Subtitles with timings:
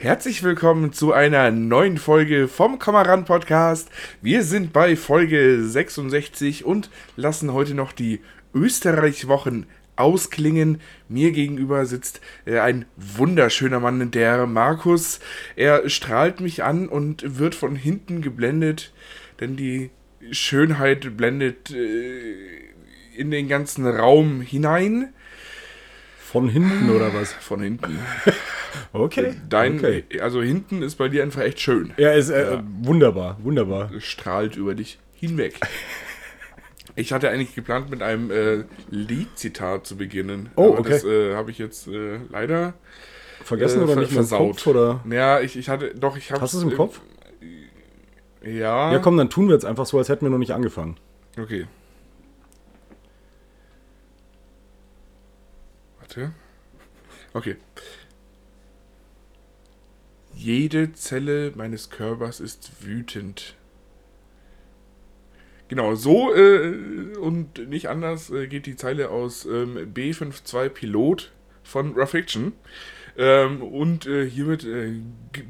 [0.00, 3.90] Herzlich willkommen zu einer neuen Folge vom Kameran Podcast.
[4.22, 8.20] Wir sind bei Folge 66 und lassen heute noch die
[8.54, 9.66] Österreich-Wochen
[9.96, 10.80] ausklingen.
[11.08, 15.18] Mir gegenüber sitzt äh, ein wunderschöner Mann, der Markus.
[15.56, 18.92] Er strahlt mich an und wird von hinten geblendet,
[19.40, 19.90] denn die
[20.30, 22.36] Schönheit blendet äh,
[23.16, 25.12] in den ganzen Raum hinein.
[26.30, 27.32] Von hinten oder was?
[27.32, 27.98] Von hinten.
[28.92, 29.34] Okay.
[29.48, 30.04] Dein, okay.
[30.20, 31.92] also hinten ist bei dir einfach echt schön.
[31.96, 33.90] Ja, ist äh, wunderbar, wunderbar.
[33.96, 35.58] Es strahlt über dich hinweg.
[36.96, 40.50] Ich hatte eigentlich geplant, mit einem äh, Liedzitat zu beginnen.
[40.56, 40.90] Oh, aber okay.
[40.90, 42.74] Das äh, habe ich jetzt äh, leider
[43.44, 44.56] Vergessen äh, oder ver- nicht versaut.
[44.56, 44.66] Kopf?
[44.66, 45.04] Oder?
[45.08, 47.00] Ja, ich, ich hatte, doch, ich habe Hast du es im Kopf?
[48.44, 48.92] Ja.
[48.92, 50.96] Ja, komm, dann tun wir jetzt einfach so, als hätten wir noch nicht angefangen.
[51.40, 51.66] Okay.
[56.18, 56.32] Warte.
[57.32, 57.56] Okay.
[60.34, 63.54] Jede Zelle meines Körpers ist wütend.
[65.68, 71.92] Genau, so äh, und nicht anders äh, geht die Zeile aus ähm, B52 Pilot von
[71.92, 72.52] Rough Fiction.
[73.18, 75.00] Ähm, und äh, hiermit äh,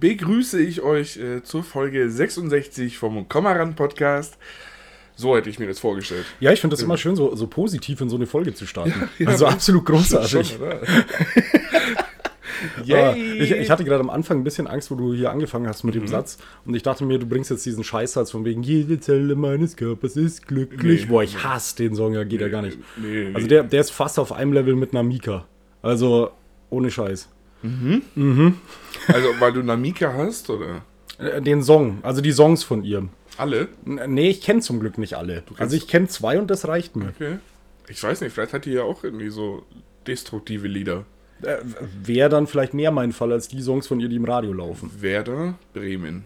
[0.00, 4.38] begrüße ich euch äh, zur Folge 66 vom Komaran Podcast.
[5.20, 6.24] So hätte ich mir das vorgestellt.
[6.38, 8.92] Ja, ich finde das immer schön, so, so positiv in so eine Folge zu starten.
[9.18, 10.56] Ja, also absolut großartig.
[10.58, 10.68] Schon?
[12.60, 13.38] Ah, Yay!
[13.38, 15.94] ich, ich hatte gerade am Anfang ein bisschen Angst, wo du hier angefangen hast mit
[15.94, 16.00] Mhm.
[16.00, 16.38] dem Satz.
[16.64, 20.16] Und ich dachte mir, du bringst jetzt diesen Scheißsatz von wegen, jede Zelle meines Körpers
[20.16, 21.02] ist glücklich.
[21.02, 21.06] Nee.
[21.08, 22.78] Boah, ich hasse den Song, ja, geht ja gar nicht.
[22.96, 23.34] Nee, nee.
[23.34, 25.44] Also der, der ist fast auf einem Level mit Namika.
[25.82, 26.30] Also
[26.70, 27.28] ohne Scheiß.
[27.62, 30.82] also, weil du Namika hast, oder?
[31.18, 33.08] Äh, Den Song, also die Songs von ihr.
[33.38, 33.68] Alle?
[33.84, 35.42] Nee, ich kenne zum Glück nicht alle.
[35.58, 37.08] Also ich kenne zwei und das reicht mir.
[37.16, 37.38] Okay.
[37.88, 39.64] Ich weiß nicht, vielleicht hat die ja auch irgendwie so
[40.06, 41.04] destruktive Lieder.
[41.42, 41.56] Äh,
[42.04, 44.90] Wäre dann vielleicht mehr mein Fall als die Songs von ihr, die im Radio laufen.
[45.00, 46.24] Werder, Bremen.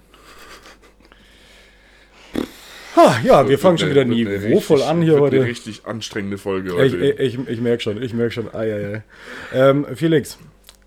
[2.96, 5.36] Ha, ja, wir fangen schon wieder eine niveauvoll richtig- an hier heute.
[5.36, 6.96] Eine richtig anstrengende Folge Ich, heute.
[6.98, 8.54] ich, ich, ich merke schon, ich merke schon.
[8.54, 9.02] Ei, ei, ei.
[9.54, 10.38] Ähm, Felix,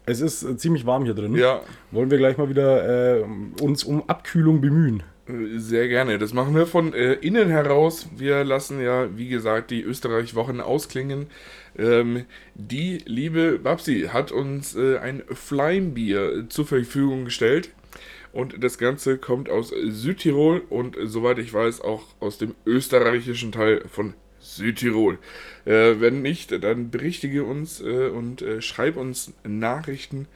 [0.06, 1.34] es ist äh, ziemlich warm hier drin.
[1.36, 1.62] ja,
[1.92, 3.24] Wollen wir gleich mal wieder äh,
[3.62, 5.02] uns um Abkühlung bemühen?
[5.28, 6.20] Äh, sehr gerne.
[6.20, 8.08] Das machen wir von äh, innen heraus.
[8.16, 11.28] Wir lassen ja, wie gesagt, die Österreich-Wochen ausklingen.
[11.78, 17.70] Ähm, die liebe Babsi hat uns äh, ein Fleimbier zur Verfügung gestellt.
[18.32, 23.86] Und das Ganze kommt aus Südtirol und soweit ich weiß auch aus dem österreichischen Teil
[23.88, 25.20] von Südtirol.
[25.64, 30.28] Äh, wenn nicht, dann berichtige uns äh, und schreib uns Nachrichten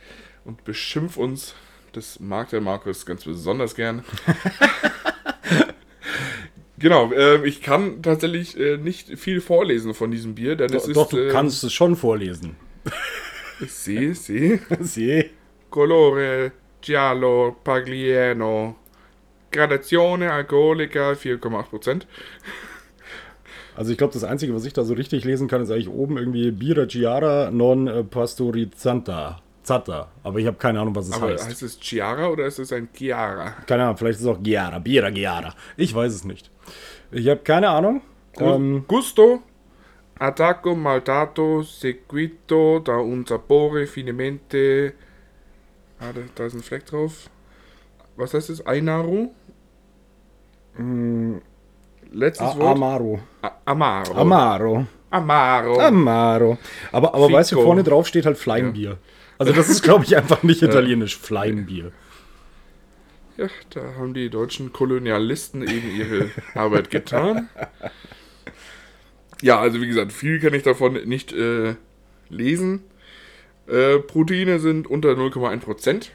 [0.45, 1.55] und beschimpf uns.
[1.93, 4.03] Das mag der Markus ganz besonders gern.
[6.77, 10.89] genau, äh, ich kann tatsächlich äh, nicht viel vorlesen von diesem Bier, denn es Doch,
[10.89, 10.97] ist.
[10.97, 12.55] doch, du äh, kannst es schon vorlesen.
[13.67, 14.59] Sie, sie.
[14.79, 15.29] Sie.
[15.69, 16.51] Colore
[16.81, 18.75] giallo pagliano.
[19.51, 22.03] Gradazione alcolica 4,8%.
[23.75, 26.17] Also ich glaube, das Einzige, was ich da so richtig lesen kann, ist eigentlich oben
[26.17, 29.41] irgendwie Bira Giara non äh, Pastorizanta.
[29.63, 30.07] Zata.
[30.23, 31.47] Aber ich habe keine Ahnung, was es Aber heißt.
[31.47, 33.51] heißt es Chiara oder ist es ein Chiara?
[33.67, 35.53] Keine Ahnung, vielleicht ist es auch Giara, Bira Giara.
[35.77, 36.49] Ich weiß es nicht.
[37.11, 38.01] Ich habe keine Ahnung.
[38.37, 39.41] Ähm, Gusto,
[40.17, 44.93] attacco maltato, seguito da un sapore finemente.
[45.99, 47.29] Ah, da, da ist ein Fleck drauf.
[48.15, 48.65] Was heißt es?
[48.65, 49.31] Ainaro?
[52.11, 52.75] Letztes A- Wort?
[52.77, 53.19] Amaro.
[53.41, 54.13] A- Amaro.
[54.13, 54.85] Amaro.
[55.11, 55.79] Amaro.
[55.81, 56.57] Amaro.
[56.91, 57.37] Aber, aber Fico.
[57.37, 58.97] weißt du, vorne drauf steht halt Fleimbier.
[59.39, 61.17] Also das ist, glaube ich, einfach nicht italienisch.
[61.17, 61.91] Fleimbier.
[63.37, 67.49] Ja, da haben die deutschen Kolonialisten eben ihre Arbeit getan.
[69.41, 71.75] Ja, also wie gesagt, viel kann ich davon nicht äh,
[72.29, 72.83] lesen.
[73.67, 76.09] Äh, Proteine sind unter 0,1%.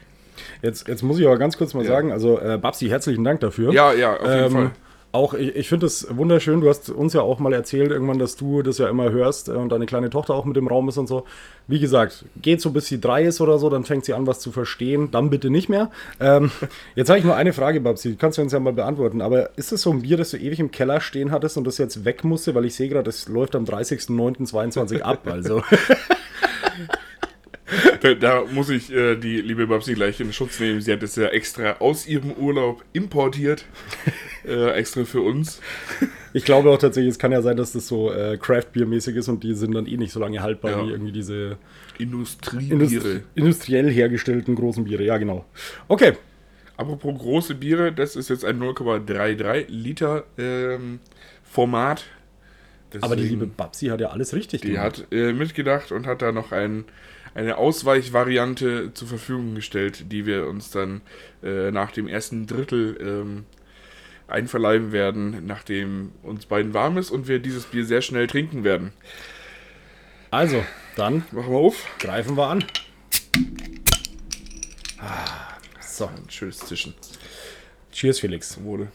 [0.61, 1.87] Jetzt, jetzt muss ich aber ganz kurz mal Ja.
[1.91, 3.73] sagen, also äh, Babsi, herzlichen Dank dafür.
[3.73, 4.71] Ja, ja, auf jeden Ähm, Fall.
[5.15, 6.59] Auch ich, ich finde es wunderschön.
[6.59, 9.53] Du hast uns ja auch mal erzählt, irgendwann, dass du das ja immer hörst äh,
[9.53, 11.23] und deine kleine Tochter auch mit im Raum ist und so.
[11.67, 14.41] Wie gesagt, geht so bis sie drei ist oder so, dann fängt sie an, was
[14.41, 15.11] zu verstehen.
[15.11, 15.89] Dann bitte nicht mehr.
[16.19, 16.51] Ähm,
[16.95, 18.09] jetzt habe ich nur eine Frage, Babsi.
[18.09, 19.21] Die kannst du uns ja mal beantworten.
[19.21, 21.77] Aber ist das so ein Bier, das du ewig im Keller stehen hattest und das
[21.77, 22.53] jetzt weg musste?
[22.53, 25.27] Weil ich sehe gerade, es läuft am 30.09.22 ab.
[25.27, 25.63] Also
[28.01, 30.81] Da, da muss ich äh, die liebe Babsi gleich in Schutz nehmen.
[30.81, 33.65] Sie hat es ja extra aus ihrem Urlaub importiert.
[34.47, 35.59] äh, extra für uns.
[36.33, 39.43] ich glaube auch tatsächlich, es kann ja sein, dass das so äh, Craft-Bier-mäßig ist und
[39.43, 40.85] die sind dann eh nicht so lange haltbar Ja.
[40.85, 41.57] wie irgendwie diese
[41.97, 42.73] Industriebiere.
[42.73, 45.03] Indust industriell hergestellten großen Biere.
[45.03, 45.45] Ja, genau.
[45.87, 46.13] Okay.
[46.77, 50.99] Apropos große Biere, das ist jetzt ein 0,33 Liter ähm,
[51.43, 52.03] Format.
[53.01, 56.21] Aber die Deswegen- liebe Babsi hat ja alles richtig Die hat äh, mitgedacht und hat
[56.21, 56.85] da noch ein
[57.35, 61.01] eine Ausweichvariante zur Verfügung gestellt, die wir uns dann
[61.43, 63.45] äh, nach dem ersten Drittel ähm,
[64.27, 68.91] einverleiben werden, nachdem uns beiden warm ist und wir dieses Bier sehr schnell trinken werden.
[70.31, 70.65] Also,
[70.95, 71.85] dann Machen wir auf.
[71.99, 72.63] greifen wir an.
[74.99, 76.95] Ah, So, Ein schönes Zischen
[77.91, 78.57] cheers Felix.
[78.61, 78.91] wurde.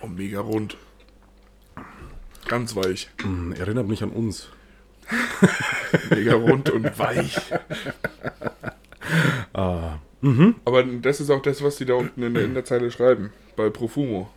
[0.00, 0.76] Oh, mega rund.
[2.48, 3.08] Ganz weich.
[3.22, 4.48] Hm, erinnert mich an uns.
[6.10, 7.38] Mega rund und weich.
[9.52, 13.30] Aber das ist auch das, was die da unten in der, in der Zeile schreiben.
[13.56, 14.30] Bei Profumo.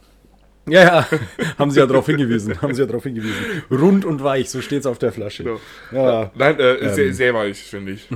[0.67, 1.07] Ja, ja,
[1.57, 2.61] haben sie ja darauf hingewiesen.
[2.61, 3.63] Haben sie ja darauf hingewiesen.
[3.71, 5.43] Rund und weich, so steht es auf der Flasche.
[5.43, 5.59] Genau.
[5.91, 8.07] Ja, Nein, äh, sehr, sehr weich, finde ich.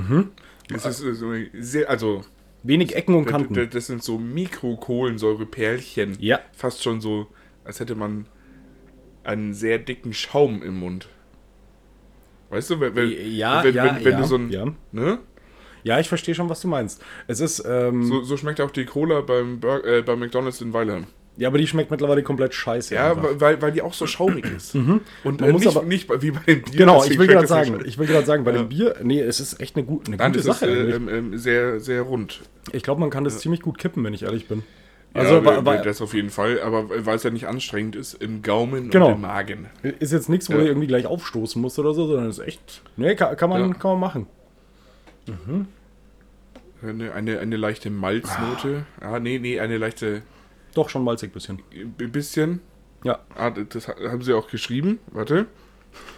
[0.69, 2.23] Das ist äh, so sehr, also,
[2.63, 3.69] wenig Ecken und das, Kanten.
[3.69, 6.17] das sind so Mikrokohlensäureperlchen.
[6.19, 6.39] Ja.
[6.53, 7.27] Fast schon so,
[7.63, 8.27] als hätte man
[9.25, 11.07] einen sehr dicken Schaum im Mund.
[12.49, 14.65] Weißt du, wenn, wenn, Ja, wenn, ja, wenn, wenn ja, du so ein, ja.
[14.91, 15.19] ne?
[15.83, 17.03] Ja, ich verstehe schon, was du meinst.
[17.27, 20.73] Es ist, ähm, So, so schmeckt auch die Cola beim, Bur äh, bei McDonalds in
[20.73, 21.05] Weilheim.
[21.37, 22.95] ja, aber die schmeckt mittlerweile komplett scheiße.
[22.95, 23.29] Ja, einfach.
[23.39, 24.73] weil, weil die auch so schaumig ist.
[24.75, 26.75] Und Man äh, muss nicht, aber- nicht wie bei dem Bier.
[26.77, 28.59] Genau, ich will gerade sagen, ich will gerade sagen, bei Ja.
[28.59, 30.65] dem Bier, nee, es ist echt eine, gut, eine Nein, gute Sache.
[30.65, 32.41] ist äh, ähm, ähm, sehr, sehr rund.
[32.71, 34.63] ich glaube, man kann das ziemlich gut kippen, wenn ich ehrlich bin.
[35.15, 38.41] Also, ja, wa- das auf jeden Fall, aber weil es ja nicht anstrengend ist im
[38.41, 39.07] Gaumen Genau.
[39.07, 39.67] und im Magen.
[39.99, 40.59] ist jetzt nichts, wo Ja.
[40.59, 43.73] du irgendwie gleich aufstoßen musst oder so, sondern ist echt, nee, kann, kann, man, Ja.
[43.75, 44.27] kann man machen.
[46.81, 48.85] Eine, eine, eine leichte Malznote.
[49.01, 50.21] Ah, nee, nee, eine leichte,
[50.75, 51.59] Doch, schon malzig bisschen.
[51.73, 52.59] ein bisschen.
[53.03, 53.19] Ja.
[53.35, 54.99] Ah, das ha- haben sie auch geschrieben.
[55.11, 55.45] Warte.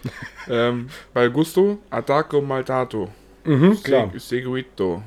[0.50, 3.10] ähm, bei Gusto, Ataco Maltato.
[3.46, 4.10] Mhm, klar.
[4.14, 5.04] Se- Seguito.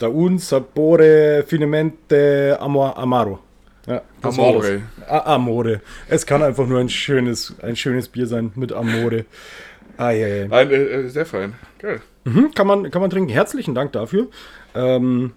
[0.00, 3.38] Da un sapore finemente amo- amaro.
[3.86, 4.82] Ja, Amore.
[5.06, 5.80] amore.
[6.08, 9.26] Es kann einfach nur ein schönes, ein schönes Bier sein mit Amore.
[9.98, 10.48] Ah, ja, ja.
[10.48, 11.52] Nein, äh, äh, sehr fein.
[11.78, 12.00] Geil.
[12.24, 13.28] Mhm, kann, man, kann man trinken.
[13.30, 14.28] Herzlichen Dank dafür.
[14.74, 15.32] Ähm,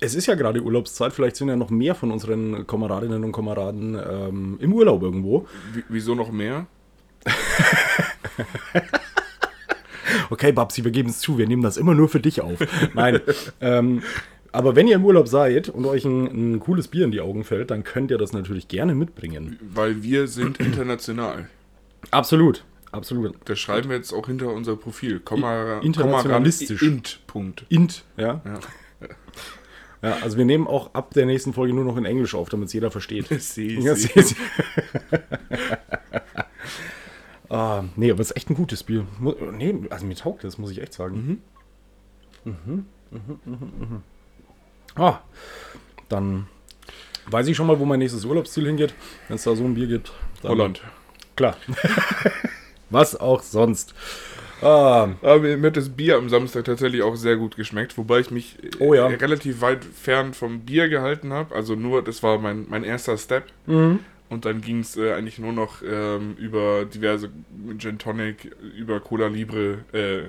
[0.00, 1.12] es ist ja gerade Urlaubszeit.
[1.12, 5.46] Vielleicht sind ja noch mehr von unseren Kameradinnen und Kameraden ähm, im Urlaub irgendwo.
[5.72, 6.66] W wieso noch mehr?
[10.30, 11.38] Okay, Babsi, wir geben es zu.
[11.38, 12.58] Wir nehmen das immer nur für dich auf.
[12.94, 13.20] Nein.
[13.60, 14.02] ähm,
[14.52, 17.44] aber wenn ihr im Urlaub seid und euch ein, ein cooles Bier in die Augen
[17.44, 19.58] fällt, dann könnt ihr das natürlich gerne mitbringen.
[19.74, 21.48] Weil wir sind international.
[22.10, 22.64] Absolut.
[22.90, 23.34] Absolut.
[23.44, 25.20] Das schreiben wir jetzt auch hinter unser Profil.
[25.20, 26.78] Komma, internationalistisch.
[26.80, 27.20] Komma ran- Int.
[27.26, 27.64] Punkt.
[27.68, 28.40] Int, ja.
[28.44, 28.60] Ja.
[30.02, 30.16] ja.
[30.22, 32.72] Also wir nehmen auch ab der nächsten Folge nur noch in Englisch auf, damit es
[32.72, 33.26] jeder versteht.
[33.40, 34.08] Sie, Ja, sie.
[37.50, 39.06] ah, nee, aber es ist echt ein gutes Bier.
[39.52, 41.40] Nee, also mir taugt das, muss ich echt sagen.
[42.44, 42.52] Mhm.
[42.52, 44.02] Mhm, mhm, mhm, mhm.
[44.94, 45.20] Ah,
[46.08, 46.46] dann
[47.30, 48.94] weiß ich schon mal, wo mein nächstes Urlaubsziel hingeht.
[49.28, 50.12] Wenn es da so ein Bier gibt.
[50.42, 50.82] Holland.
[51.36, 51.56] Klar.
[52.90, 53.94] Was auch sonst.
[54.62, 58.20] Ah, Aber mir mir hat das Bier am Samstag tatsächlich auch sehr gut geschmeckt, wobei
[58.20, 59.06] ich mich äh, Oh ja.
[59.06, 61.54] relativ weit fern vom Bier gehalten habe.
[61.54, 63.44] Also nur, das war mein, mein erster Step.
[63.66, 64.00] mhm.
[64.28, 67.30] Und dann ging es äh, eigentlich nur noch ähm, über diverse
[67.78, 70.24] Gin Tonic, über Cola Libre, äh,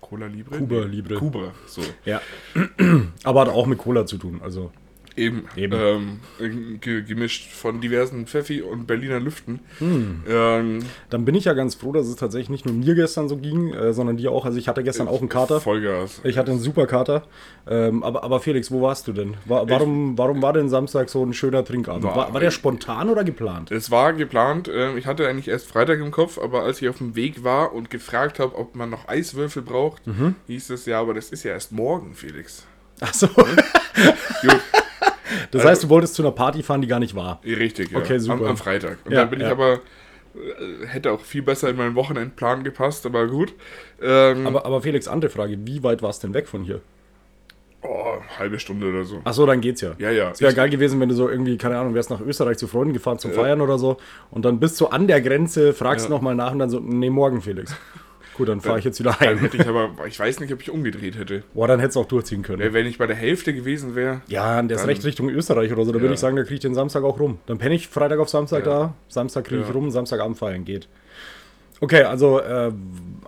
[0.00, 0.58] Cola Libre?
[0.58, 1.14] Cuba Libre.
[1.16, 1.82] Cuba, so.
[2.04, 2.20] ja.
[3.24, 4.40] Aber hat auch mit Cola zu tun.
[4.42, 4.72] Also,
[5.16, 6.20] Eben, Eben.
[6.40, 9.60] Ähm, ge gemischt von diversen Pfeffi und Berliner Lüften.
[9.78, 10.22] Hm.
[10.28, 10.78] Ähm,
[11.08, 13.72] dann bin ich ja ganz froh, dass es tatsächlich nicht nur mir gestern so ging,
[13.72, 14.44] äh, sondern dir auch.
[14.44, 15.60] Also ich hatte gestern auch einen Kater.
[15.60, 16.20] Vollgas.
[16.24, 17.22] Ich hatte einen super Kater.
[17.68, 19.36] Ähm, aber, aber Felix, wo warst du denn?
[19.44, 22.02] War, warum, warum war denn Samstag so ein schöner Trinkabend?
[22.04, 23.70] War- War, der spontan oder geplant?
[23.70, 26.98] Es war geplant, ähm, ich hatte eigentlich erst Freitag im Kopf, aber als ich auf
[26.98, 30.34] dem Weg war und gefragt habe, ob man noch Eiswürfel braucht, Mhm.
[30.48, 32.66] hieß es ja, aber das ist ja erst morgen, Felix.
[33.00, 33.28] Achso.
[33.28, 33.46] Gut,
[35.50, 37.40] Das heißt, du wolltest zu einer Party fahren, die gar nicht war.
[37.44, 37.98] richtig, ja.
[37.98, 38.34] Okay, super.
[38.34, 38.98] Am, am Freitag.
[39.04, 39.52] Und Ja, dann bin ich ja.
[39.52, 39.74] aber,
[40.34, 43.52] äh, hätte auch viel besser in meinen Wochenendplan gepasst, aber gut.
[44.02, 45.56] Ähm, Aber, aber Felix, andere Frage.
[45.64, 46.80] Wie weit war es denn weg von hier?
[47.86, 49.20] oh, halbe Stunde oder so.
[49.24, 49.92] Achso, dann geht's ja.
[49.98, 50.30] Ja, ja.
[50.30, 52.66] Es wäre Ich- geil gewesen, wenn du so irgendwie, keine Ahnung, wärst nach Österreich zu
[52.66, 53.98] Freunden gefahren zum Feiern oder so
[54.30, 56.10] und dann bist du an der Grenze, fragst Ja.
[56.10, 57.74] nochmal nach und dann so, nee, morgen, Felix.
[58.36, 59.38] Gut, dann fahre ich jetzt wieder Dann heim.
[59.38, 61.44] hätte ich aber, ich weiß nicht, ob ich umgedreht hätte.
[61.54, 62.72] Boah, dann hättest du auch durchziehen können.
[62.72, 65.84] Wenn ich bei der Hälfte gewesen wäre, Ja, der ist Dann- recht Richtung Österreich oder
[65.84, 65.92] so.
[65.92, 66.02] Da Ja.
[66.02, 67.38] würde ich sagen, da kriege ich den Samstag auch rum.
[67.46, 68.72] Dann penne ich Freitag auf Samstag Ja.
[68.72, 69.72] da, Samstag kriege ich Ja.
[69.74, 70.88] rum, Samstagabend feiern geht.
[71.80, 72.72] Okay, also äh,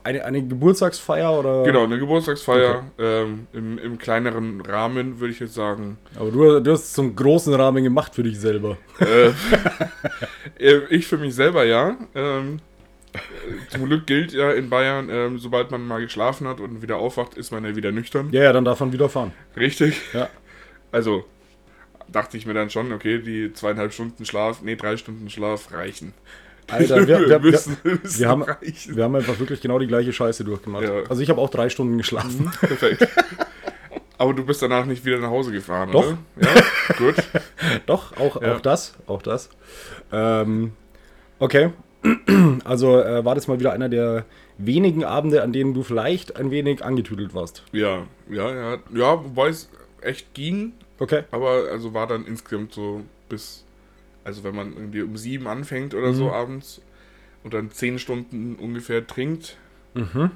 [0.04, 1.64] eine, eine Geburtstagsfeier oder?
[1.64, 5.98] genau, eine Geburtstagsfeier ähm, im, im kleineren Rahmen, würde ich jetzt sagen.
[6.18, 8.76] Aber du, du hast es zum großen Rahmen gemacht für dich selber.
[9.00, 9.30] Äh,
[10.64, 11.96] äh, ich für mich selber ja.
[12.14, 12.75] Ähm, äh,
[13.70, 17.34] zum Glück gilt ja in Bayern, ähm, sobald man mal geschlafen hat und wieder aufwacht,
[17.34, 18.28] ist man ja wieder nüchtern.
[18.32, 19.32] Ja, ja, dann darf man wieder fahren.
[19.56, 20.00] Richtig.
[20.12, 20.28] Ja.
[20.92, 21.24] Also,
[22.10, 26.14] dachte ich mir dann schon, okay, die zweieinhalb Stunden Schlaf, nee, drei Stunden Schlaf reichen.
[26.70, 28.96] Alter, wir, wir, Müssen- wir, müssen wir, haben, reichen.
[28.96, 30.84] wir haben einfach wirklich genau die gleiche Scheiße durchgemacht.
[30.84, 31.02] Ja.
[31.08, 32.50] Also ich habe auch drei Stunden geschlafen.
[32.60, 33.06] Perfekt.
[34.18, 36.06] Aber du bist danach nicht wieder nach Hause gefahren, Doch.
[36.06, 36.18] oder?
[36.40, 37.14] Ja, gut.
[37.86, 38.54] Doch, auch, Ja.
[38.56, 39.50] auch das, auch das.
[40.10, 40.72] Ähm,
[41.38, 41.70] okay,
[42.64, 44.24] also äh, war das mal wieder einer der
[44.58, 47.62] wenigen Abende, an denen du vielleicht ein wenig angetüdelt warst.
[47.72, 48.78] Ja, ja, ja.
[48.94, 49.68] Ja, wobei es
[50.00, 51.24] echt ging, Okay.
[51.30, 53.64] aber also war dann insgesamt so bis,
[54.24, 56.30] also wenn man irgendwie um sieben anfängt oder so Mhm.
[56.30, 56.80] abends
[57.44, 59.56] und dann zehn Stunden ungefähr trinkt,
[59.94, 60.30] Mhm.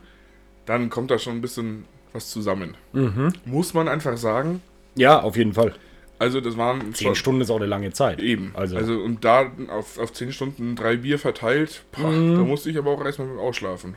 [0.66, 2.76] dann kommt da schon ein bisschen was zusammen.
[2.92, 3.32] Mhm.
[3.44, 4.60] Muss man einfach sagen.
[4.96, 5.74] Ja, auf jeden Fall.
[6.20, 8.20] Also das waren Zehn Stunden ist auch eine lange Zeit.
[8.20, 8.52] Eben.
[8.54, 12.34] Also- Also, und da auf, auf zehn Stunden drei Bier verteilt, boah, Mhm.
[12.36, 13.96] da musste ich aber auch erstmal mit dem Ausschlafen.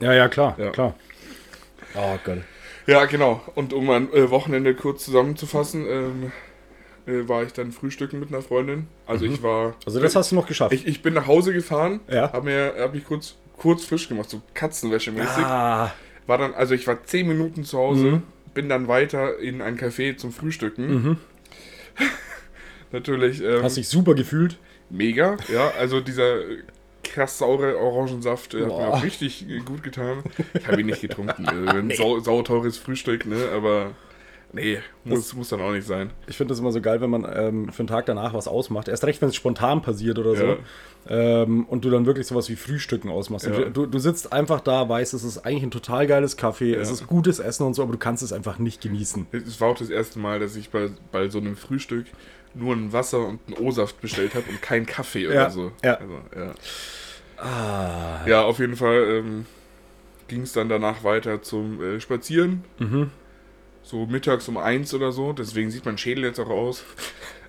[0.00, 0.70] Ja, ja, klar, Ja.
[0.70, 0.94] klar.
[1.94, 2.38] Oh Gott.
[2.86, 3.40] Ja, genau.
[3.54, 6.32] Und um mein äh, Wochenende kurz zusammenzufassen, ähm,
[7.06, 8.88] äh, war ich dann frühstücken mit einer Freundin.
[9.06, 9.74] Also ich war.
[9.86, 10.72] Also das hast du noch geschafft.
[10.74, 12.32] ich, ich bin nach Hause gefahren, Ja.
[12.32, 15.44] hab mir hab mich kurz, kurz frisch gemacht, so Katzenwäsche-mäßig.
[15.44, 15.92] ah,
[16.26, 18.22] War dann, also ich war zehn Minuten zu Hause, Mhm.
[18.54, 20.86] bin dann weiter in ein Café zum Frühstücken.
[20.92, 21.16] mhm.
[22.92, 23.42] Natürlich.
[23.42, 24.58] Ähm, Hast dich super gefühlt.
[24.90, 26.40] Mega, ja, also dieser
[27.02, 30.22] krass saure Orangensaft äh, hat mir auch richtig gut getan.
[30.54, 33.92] Ich habe ihn nicht getrunken, also ein sau, sauteures Frühstück, ne, aber
[34.52, 36.10] nee, muss, muss dann auch nicht sein.
[36.26, 38.88] Ich finde das immer so geil, wenn man ähm, für den Tag danach was ausmacht.
[38.88, 40.44] Erst recht, wenn es spontan passiert oder so.
[40.46, 40.56] Ja.
[41.08, 43.46] Ähm, und du dann wirklich sowas wie Frühstücken ausmachst.
[43.46, 43.64] Ja.
[43.70, 46.94] Du, du sitzt einfach da, weißt, es ist eigentlich ein total geiles Kaffee, es Ja.
[46.94, 49.26] ist gutes Essen und so, aber du kannst es einfach nicht genießen.
[49.32, 52.06] Es war auch das erste Mal, dass ich bei, bei so einem Frühstück
[52.54, 55.72] nur ein Wasser und einen O-Saft bestellt habe und keinen Kaffee oder so.
[55.82, 55.94] ja.
[55.94, 56.54] Also, ja.
[57.38, 58.24] Ah.
[58.26, 59.46] ja, auf jeden Fall ähm,
[60.28, 62.62] ging es dann danach weiter zum äh, Spazieren.
[62.78, 63.10] Mhm.
[63.82, 66.84] So mittags um eins oder so, deswegen sieht mein Schädel jetzt auch aus.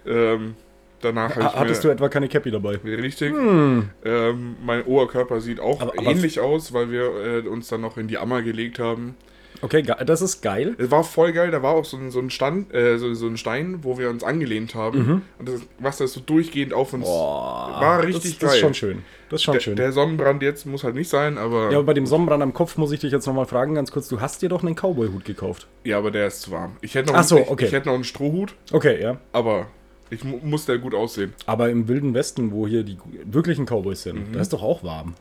[0.05, 0.55] Ähm,
[1.01, 2.75] danach Ha- Hattest du etwa keine Cappy dabei?
[2.83, 3.31] Richtig.
[3.31, 3.89] Hm.
[4.03, 7.97] Ähm, mein Oberkörper sieht auch Aber- aber- ähnlich aus, weil wir äh, uns dann noch
[7.97, 9.15] in die Ammer gelegt haben.
[9.63, 10.75] Okay, das ist geil.
[10.77, 13.27] Es war voll geil, da war auch so ein, so ein Stand, äh, so, so
[13.27, 14.99] ein Stein, wo wir uns angelehnt haben.
[15.07, 15.21] Mhm.
[15.39, 17.05] Und das Wasser ist so durchgehend auf uns.
[17.05, 18.59] Boah, war richtig das, das ist geil.
[18.59, 19.03] schon schön.
[19.29, 19.75] Das ist schon der, schön.
[19.77, 22.53] der Sonnenbrand jetzt muss halt nicht sein, aber ja, ja, aber bei dem Sonnenbrand am
[22.53, 24.07] Kopf muss ich dich jetzt nochmal fragen, ganz kurz.
[24.09, 25.67] Du hast dir doch einen Cowboy-Hut gekauft.
[25.91, 26.75] aber der ist zu warm.
[26.81, 27.65] Ich hätte noch, Ach so, ich, okay.
[27.65, 29.17] ich hätte noch einen Strohhut, Okay, ja.
[29.31, 29.67] aber
[30.09, 31.33] ich mu muss der gut aussehen.
[31.45, 34.33] Aber im Wilden Westen, wo hier die wirklichen Cowboys sind, Mhm.
[34.33, 35.15] da ist doch auch warm.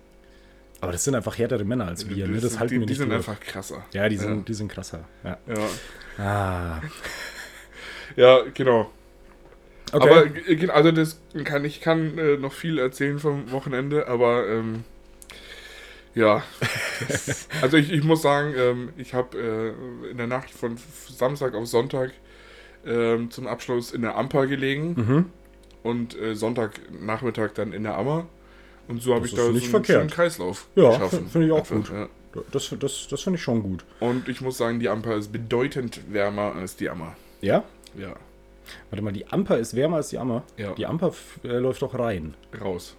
[0.83, 2.41] Aber das sind einfach härtere Männer als wir, ne?
[2.41, 3.29] Das halten die, wir die nicht sind durch.
[3.29, 3.85] einfach krasser.
[3.93, 5.05] Ja, die sind, die sind krasser.
[5.23, 5.39] Ja.
[5.47, 5.69] Ja,
[6.19, 6.81] Ah.
[8.17, 8.91] ja genau.
[9.93, 10.09] Okay.
[10.11, 14.83] Aber äh, also das kann ich kann äh, noch viel erzählen vom Wochenende, aber ähm,
[16.17, 16.43] ja,
[17.09, 21.55] das, also ich, ich muss sagen, ähm, ich habe äh, in der Nacht von Samstag
[21.55, 22.11] auf Sonntag
[22.85, 25.27] ähm, zum Abschluss in der Amper gelegen mhm.
[25.85, 28.27] und äh, Sonntagnachmittag dann in der Ammer
[28.89, 29.99] und so habe ich da nicht so einen verkehrt.
[30.01, 31.29] schönen Kreislauf Ja, geschaffen.
[31.29, 31.91] finde ich auch Einfach, gut.
[31.93, 32.09] Ja.
[32.51, 33.85] Das, das, das finde ich schon gut.
[34.01, 37.15] Und ich muss sagen, die Amper ist bedeutend wärmer als die Ammer.
[37.43, 37.65] Ja?
[37.99, 38.15] Ja,
[38.91, 40.45] Warte mal, die Amper ist wärmer als die Ammer.
[40.57, 41.13] ja, Die Amper
[41.45, 42.35] äh, läuft doch rein.
[42.61, 42.97] raus.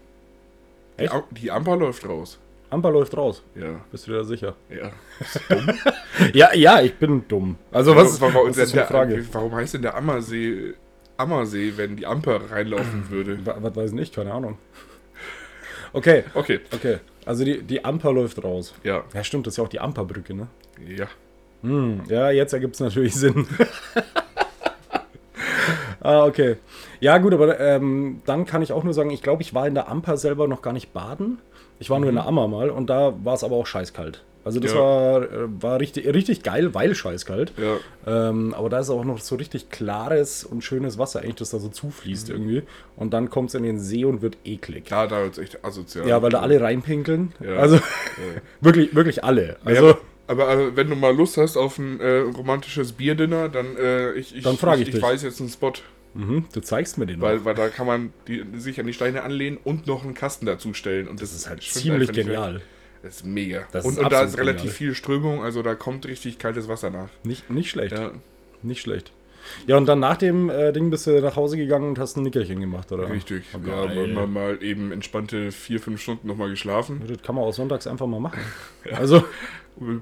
[0.97, 1.11] Echt?
[1.11, 2.37] Die, Am die Amper läuft raus.
[2.69, 3.41] Amper läuft raus.
[3.55, 4.55] Ja, Bist du dir da sicher?
[4.69, 4.91] ja.
[6.33, 7.57] Ja, ja, ich bin dumm.
[7.71, 9.15] Also was, warum, was ist der, Frage?
[9.15, 10.73] der, warum heißt denn der Ammersee
[11.17, 13.43] Ammersee, wenn die Amper reinlaufen würde?
[13.45, 14.57] Wa- Was weiß ich nicht, keine Ahnung.
[15.93, 16.97] Okay, Okay, okay.
[17.25, 18.73] Also die, die Amper läuft raus.
[18.83, 20.47] ja, Ja, stimmt, das ist ja auch die Amperbrücke, ne?
[20.85, 21.07] ja.
[21.61, 23.47] Hm, ja, jetzt ergibt es natürlich Sinn.
[26.01, 26.57] ah, okay.
[26.99, 29.73] Ja, gut, aber ähm, dann kann ich auch nur sagen, ich glaube, ich war in
[29.73, 31.39] der Amper selber noch gar nicht baden.
[31.79, 34.23] Ich war nur in der Ammer mal und da war es aber auch scheißkalt.
[34.45, 34.73] Also das.
[34.73, 34.79] Ja.
[34.79, 35.27] war, äh,
[35.61, 37.53] war richtig, richtig geil, weil scheißkalt.
[37.57, 37.77] Ja,
[38.29, 41.59] Ähm, aber da ist auch noch so richtig klares und schönes Wasser, eigentlich, das da
[41.59, 42.35] so zufließt Mhm.
[42.35, 42.63] irgendwie.
[42.97, 44.85] Und dann kommt es in den See und wird eklig.
[44.89, 46.07] da, da ist echt asozial.
[46.07, 47.31] Ja, weil da alle reinpinkeln.
[47.39, 47.55] Ja.
[47.55, 47.81] Also Ja.
[48.61, 49.47] wirklich, wirklich alle.
[49.47, 49.97] Ja, Also,
[50.27, 54.35] aber, aber wenn du mal Lust hast auf ein äh, romantisches Bierdinner, dann äh, ich,
[54.35, 55.01] ich, Dann frag ich ich, dich.
[55.03, 55.73] weiß jetzt einen Spot,
[56.13, 57.27] mhm, du zeigst mir den noch.
[57.27, 60.45] weil, weil da kann man die, sich an die Steine anlehnen und noch einen Kasten
[60.45, 61.07] dazustellen.
[61.07, 62.23] Und das, Das ist halt ziemlich mehr.
[62.25, 62.61] genial.
[63.03, 63.67] Das ist mega.
[63.71, 64.75] Das und ist und da ist relativ genial.
[64.75, 67.09] viel Strömung, also da kommt richtig kaltes Wasser nach.
[67.23, 67.95] Nicht, nicht schlecht.
[67.97, 68.11] Ja,
[68.63, 69.11] Nicht schlecht.
[69.67, 72.23] Ja, und dann nach dem äh, Ding bist du nach Hause gegangen und hast ein
[72.23, 73.09] Nickerchen gemacht, oder?
[73.09, 73.43] richtig.
[73.53, 74.07] Oh, Ja, geil.
[74.07, 77.01] mal, mal eben entspannte vier, fünf Stunden nochmal geschlafen.
[77.05, 78.39] Das kann man auch sonntags einfach mal machen.
[78.91, 79.23] Also,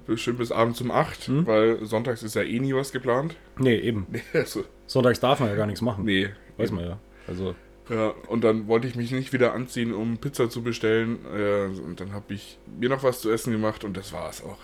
[0.05, 1.47] Bestimmt bis abends um acht, Hm?
[1.47, 3.35] weil sonntags ist ja eh nie was geplant.
[3.57, 4.05] nee, eben.
[4.11, 6.05] Nee, also, Sonntags darf man ja gar nichts machen.
[6.05, 6.29] nee.
[6.57, 6.99] Weiß man ja.
[7.27, 7.55] Also,
[7.89, 11.19] Ja, und dann wollte ich mich nicht wieder anziehen, um Pizza zu bestellen.
[11.35, 14.57] Äh, und dann habe ich mir noch was zu essen gemacht und das war's auch.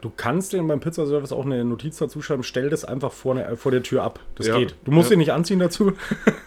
[0.00, 3.56] Du kannst dir beim Pizzaservice auch eine Notiz dazu schreiben, stell das einfach vor, ne,
[3.56, 4.20] vor der Tür ab.
[4.36, 4.58] Das Ja.
[4.58, 4.74] geht.
[4.84, 5.14] Du musst Ja.
[5.14, 5.92] ihn nicht anziehen dazu.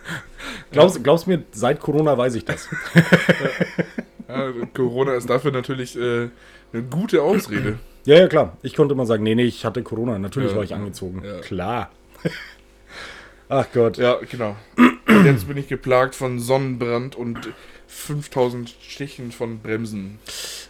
[0.71, 2.69] glaubst, glaubst mir, seit Corona weiß ich das.
[4.27, 6.29] Ja, Corona ist dafür natürlich äh,
[6.71, 7.79] eine gute Ausrede.
[8.05, 8.55] Ja, ja, klar.
[8.61, 10.17] Ich konnte immer sagen, nee, nee, ich hatte Corona.
[10.19, 10.55] Natürlich Ja.
[10.57, 11.21] war ich angezogen.
[11.25, 11.39] Ja.
[11.41, 11.91] Klar.
[13.53, 13.97] Ach Gott.
[13.97, 14.55] Ja, genau.
[14.77, 17.49] Und jetzt bin ich geplagt von Sonnenbrand und
[17.87, 20.19] 5000 Stichen von Bremsen.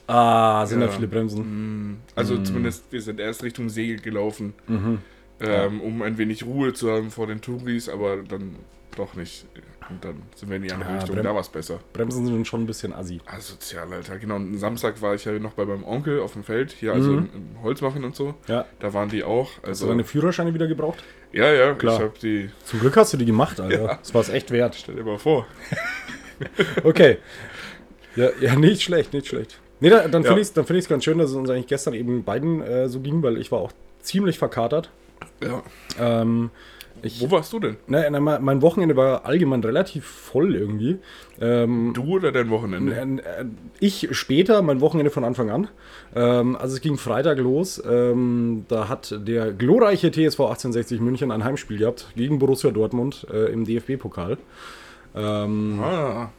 [0.07, 0.87] Ah, sind Ja.
[0.87, 1.41] da viele Bremsen.
[1.91, 2.45] Mm, Also Mhm.
[2.45, 4.55] zumindest, wir sind erst Richtung See gelaufen,
[5.39, 8.55] ähm, um ein wenig Ruhe zu haben vor den Touris, aber dann
[8.95, 9.45] doch nicht.
[9.89, 11.79] Und dann sind wir in die andere Ja, Richtung, da war es besser.
[11.91, 13.19] Bremsen sind schon ein bisschen assi.
[13.25, 14.17] Asozial, Alter.
[14.19, 17.11] Genau, und Samstag war ich ja noch bei meinem Onkel auf dem Feld, hier also
[17.11, 17.17] Mhm.
[17.17, 18.35] im, im Holzmachen und so.
[18.47, 18.65] Ja.
[18.79, 19.49] Da waren die auch.
[19.57, 21.03] Hast du Also, deine Führerscheine wieder gebraucht?
[21.33, 21.95] ja, ja, Klar.
[21.97, 22.49] ich hab die.
[22.63, 23.81] Zum Glück hast du die gemacht, Alter.
[23.81, 23.95] Ja.
[23.95, 24.75] Das war es echt wert.
[24.75, 25.45] Stell dir mal vor.
[26.83, 27.17] Okay.
[28.15, 29.59] Ja, ja, nicht schlecht, nicht schlecht.
[29.79, 30.29] Nee, da, dann Ja.
[30.29, 32.99] finde ich es find ganz schön, dass es uns eigentlich gestern eben beiden äh, so
[32.99, 33.71] ging, weil ich war auch
[34.01, 34.89] ziemlich verkatert.
[35.43, 35.63] Ja.
[35.99, 36.49] Ähm,
[37.03, 37.77] ich, Wo warst du denn?
[37.87, 40.97] na, na, mein Wochenende war allgemein relativ voll irgendwie.
[41.39, 42.93] Ähm, Du oder dein Wochenende?
[42.95, 43.45] äh,
[43.79, 45.67] ich später, mein Wochenende von Anfang an.
[46.15, 47.81] Ähm, also es ging Freitag los.
[47.89, 53.51] Ähm, da hat der glorreiche TSV 1860 München ein Heimspiel gehabt gegen Borussia Dortmund äh,
[53.51, 54.37] im DFB-Pokal.
[55.15, 56.29] Ähm, Ah,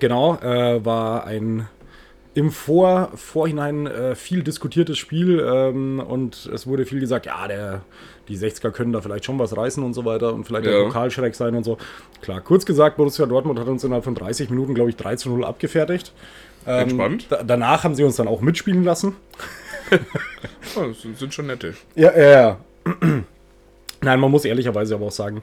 [0.00, 1.68] Genau, äh, war ein
[2.34, 7.82] im Vor Vorhinein äh, viel diskutiertes Spiel ähm, und es wurde viel gesagt, ja, der,
[8.28, 10.84] die 60er können da vielleicht schon was reißen und so weiter und vielleicht der Ja.
[10.84, 11.76] Pokalschreck sein und so.
[12.22, 15.28] Klar, kurz gesagt, Borussia Dortmund hat uns innerhalb von 30 Minuten, glaube ich, 3 zu
[15.30, 16.12] 0 abgefertigt.
[16.66, 17.26] Ähm, Entspannt.
[17.28, 19.16] Da, danach haben sie uns dann auch mitspielen lassen.
[20.76, 21.74] oh, sind schon nette.
[21.94, 22.58] Ja, ja, ja.
[24.00, 25.42] Nein, man muss ehrlicherweise aber auch sagen,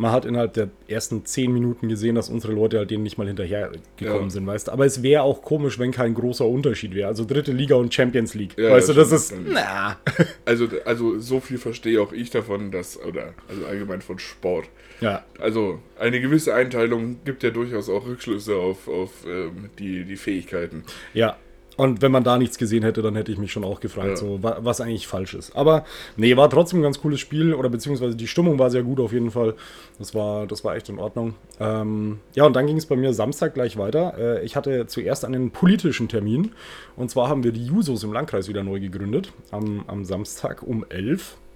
[0.00, 3.26] man hat innerhalb der ersten zehn Minuten gesehen, dass unsere Leute halt denen nicht mal
[3.26, 4.30] hinterher gekommen Ja.
[4.30, 4.72] sind, weißt du.
[4.72, 7.08] Aber es wäre auch komisch, wenn kein großer Unterschied wäre.
[7.08, 8.56] Also dritte Liga und Champions League.
[8.58, 9.34] Ja, weißt du, das ist.
[9.46, 9.98] Na.
[10.44, 14.68] Also, also so viel verstehe auch ich davon, dass, oder also allgemein von Sport.
[15.00, 15.24] Ja.
[15.38, 20.82] Also eine gewisse Einteilung gibt ja durchaus auch Rückschlüsse auf, auf ähm, die, die Fähigkeiten.
[21.14, 21.36] Ja.
[21.80, 24.16] Und wenn man da nichts gesehen hätte, dann hätte ich mich schon auch gefragt, Ja.
[24.16, 25.56] so, wa was eigentlich falsch ist.
[25.56, 25.86] Aber
[26.18, 29.14] nee, war trotzdem ein ganz cooles Spiel, oder beziehungsweise die Stimmung war sehr gut auf
[29.14, 29.54] jeden Fall.
[29.98, 31.36] Das war, das war echt in Ordnung.
[31.58, 34.12] Ähm, ja, und dann ging es bei mir Samstag gleich weiter.
[34.18, 36.52] Äh, ich hatte zuerst einen politischen Termin.
[36.96, 39.32] Und zwar haben wir die Jusos im Landkreis wieder neu gegründet.
[39.50, 41.22] Am, am Samstag um 11.
[41.32, 41.49] Äh,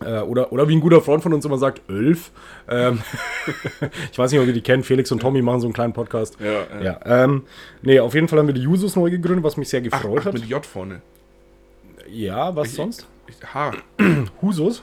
[0.00, 2.30] oder, oder wie ein guter Freund von uns immer sagt, 11.
[2.68, 3.00] Ähm,
[4.12, 4.84] ich weiß nicht, ob ihr die kennt.
[4.84, 6.36] Felix und Tommy machen so einen kleinen Podcast.
[6.40, 7.44] Ja, äh, Ja, ähm,
[7.82, 10.20] nee, auf jeden Fall haben wir die Jusos neu gegründet, was mich sehr Ach, gefreut
[10.22, 10.34] ach, hat.
[10.34, 11.00] mit J vorne.
[12.10, 13.06] Ja, was Ich- sonst?
[13.26, 13.72] Ich, H.
[14.42, 14.82] Husos?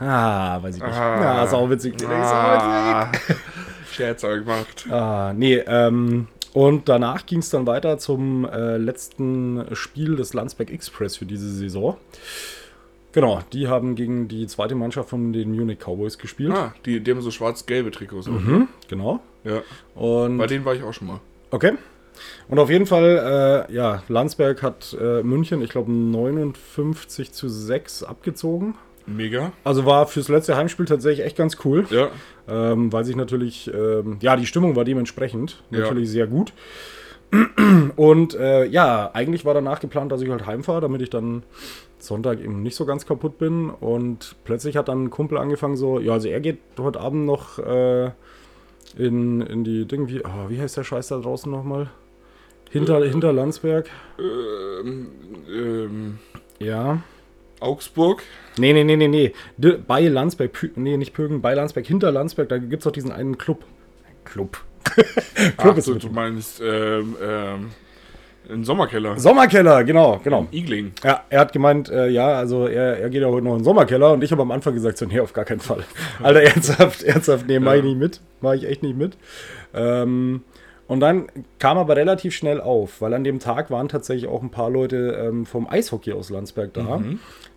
[0.00, 0.92] Ah, weiß ich nicht.
[0.92, 1.42] Ah.
[1.42, 1.94] Ah, sauwitzig.
[2.08, 3.12] Ah,
[3.92, 4.86] Scherz gemacht.
[4.90, 10.70] Ah, nee, ähm, und danach ging es dann weiter zum äh, letzten Spiel des Landsberg
[10.72, 11.96] Express für diese Saison.
[13.12, 16.52] Genau, die haben gegen die zweite Mannschaft von den Munich Cowboys gespielt.
[16.54, 18.28] Ah, die, die haben so schwarz-gelbe Trikots.
[18.28, 19.20] Mhm, genau.
[19.44, 19.62] Ja,
[19.94, 21.20] Und bei denen war ich auch schon mal.
[21.50, 21.72] Okay.
[22.48, 28.02] Und auf jeden Fall, äh, ja, Landsberg hat äh, München, ich glaube, 59 zu 6
[28.02, 28.74] abgezogen.
[29.06, 29.52] Mega.
[29.64, 32.10] Also war fürs letzte Heimspiel tatsächlich echt ganz cool, Ja,
[32.48, 35.80] ähm, weil sich natürlich, ähm, ja, die Stimmung war dementsprechend Ja.
[35.80, 36.52] natürlich sehr gut.
[37.96, 41.44] Und äh, ja, eigentlich war danach geplant, dass ich halt heimfahre, damit ich dann
[42.06, 43.70] Sonntag eben nicht so ganz kaputt bin.
[43.70, 47.58] Und plötzlich hat dann ein Kumpel angefangen so, ja, also er geht heute Abend noch
[47.58, 48.10] äh,
[48.96, 51.90] in, in die Ding, wie, oh, wie heißt der Scheiß da draußen nochmal?
[52.70, 53.90] Hinter, hinter Landsberg.
[54.18, 55.08] ähm,
[55.48, 56.18] ähm,
[56.58, 57.02] Ja.
[57.58, 58.22] Augsburg.
[58.58, 59.32] Nee, nee, nee, nee, nee.
[59.86, 63.12] Bei Landsberg, Pü nee, nicht Pögen, bei Landsberg, hinter Landsberg, da gibt es doch diesen
[63.12, 63.64] einen Club.
[64.24, 64.58] Club.
[64.94, 66.02] Club Ach, ist du, mit.
[66.04, 67.70] du meinst ähm, ähm,
[68.52, 69.18] ein Sommerkeller.
[69.18, 70.46] Sommerkeller, genau, genau.
[70.50, 70.92] Igling.
[71.04, 73.64] Ja, er hat gemeint, äh, ja, also er, er geht ja heute noch in den
[73.64, 75.84] Sommerkeller und ich habe am Anfang gesagt, so, nee, auf gar keinen Fall.
[76.22, 78.20] Alter, ernsthaft, ernsthaft, nee, mach ich nicht mit.
[78.40, 79.16] Mach ich echt nicht mit.
[79.74, 80.42] Ähm,
[80.86, 81.28] und dann
[81.60, 85.24] kam aber relativ schnell auf, weil an dem Tag waren tatsächlich auch ein paar Leute
[85.24, 87.00] ähm, vom Eishockey aus Landsberg da.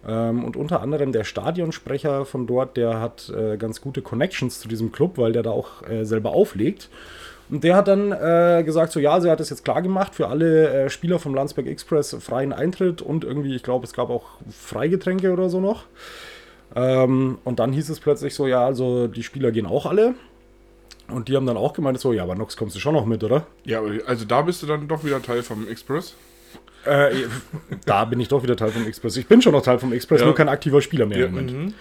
[0.07, 4.67] Ähm, und unter anderem der Stadionsprecher von dort, der hat äh, ganz gute Connections zu
[4.67, 6.89] diesem Club, weil der da auch äh, selber auflegt.
[7.53, 10.27] Und der hat dann äh, gesagt, so ja, sie hat es jetzt klar gemacht für
[10.27, 14.23] alle äh, Spieler vom Landsberg Express freien Eintritt und irgendwie, ich glaube, es gab auch
[14.49, 15.83] Freigetränke oder so noch.
[16.75, 20.15] Ähm, und dann hieß es plötzlich so, ja, also die Spieler gehen auch alle.
[21.09, 23.23] Und die haben dann auch gemeint, so, ja, aber Nox kommst du schon noch mit,
[23.23, 23.45] oder?
[23.65, 26.15] Ja, also da bist du dann doch wieder Teil vom Express.
[26.85, 27.11] Äh,
[27.85, 29.15] da bin ich doch wieder Teil vom Express.
[29.17, 30.25] Ich bin schon noch Teil vom Express, Ja.
[30.25, 31.51] nur kein aktiver Spieler mehr Ja, im Moment.
[31.51, 31.73] mhm.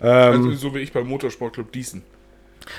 [0.00, 2.04] Ähm, also, so wie ich beim Motorsportclub Diesen.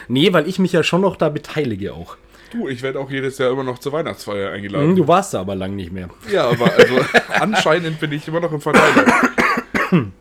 [0.07, 2.17] Nee, weil ich mich ja schon noch da beteilige auch.
[2.51, 4.95] Du, ich werde auch jedes Jahr immer noch zur Weihnachtsfeier Hm, eingeladen.
[4.95, 6.09] Du warst da aber lang nicht mehr.
[6.31, 6.95] Ja, aber also
[7.39, 8.81] anscheinend bin ich immer noch im Verein.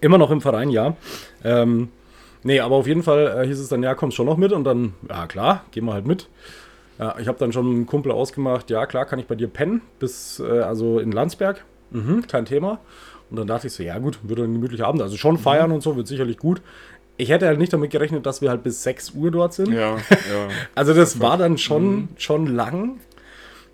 [0.00, 0.94] Immer noch im Verein, ja.
[1.42, 1.88] Ähm,
[2.42, 4.64] nee, aber auf jeden Fall äh, hieß es dann, ja, kommst schon noch mit und
[4.64, 6.28] dann, ja klar, gehen wir halt mit.
[6.98, 9.48] Ja, ich habe dann schon mit einem Kumpel ausgemacht, ja klar, kann ich bei dir
[9.48, 11.64] pennen, bis, äh, also in Landsberg.
[11.92, 12.80] Mhm, kein Thema.
[13.30, 15.02] Und dann dachte ich so, ja gut, wird ein gemütlicher Abend.
[15.02, 16.60] Also schon feiern und so, wird sicherlich gut.
[17.18, 19.72] Ich hätte halt nicht damit gerechnet, dass wir halt bis 6 Uhr dort sind.
[19.72, 20.48] Ja, ja.
[20.74, 23.00] Also das war dann schon, schon lang.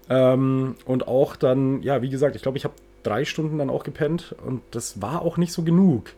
[0.08, 3.82] Ähm, und auch dann, ja, wie gesagt, ich glaube, ich habe drei Stunden dann auch
[3.84, 6.10] gepennt und das war auch nicht so genug.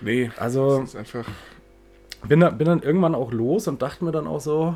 [0.00, 1.26] Nee, Also- das ist einfach.
[2.26, 4.74] Bin, da, bin dann irgendwann auch los und dachte mir dann auch so,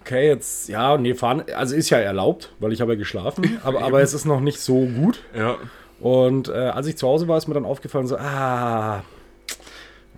[0.00, 3.82] okay, jetzt, ja, nee, fahren, also ist ja erlaubt, weil ich habe ja geschlafen, aber,
[3.82, 5.22] aber es ist noch nicht so gut.
[5.36, 5.56] Ja.
[6.00, 9.02] Und äh, als ich zu Hause war, ist mir dann aufgefallen, so, ah,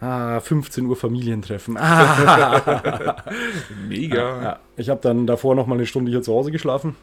[0.00, 1.76] ah 15 Uhr Familientreffen.
[1.78, 3.24] Ah.
[3.88, 4.42] Mega.
[4.42, 6.96] Ja, ich habe dann davor noch mal eine Stunde hier zu Hause geschlafen.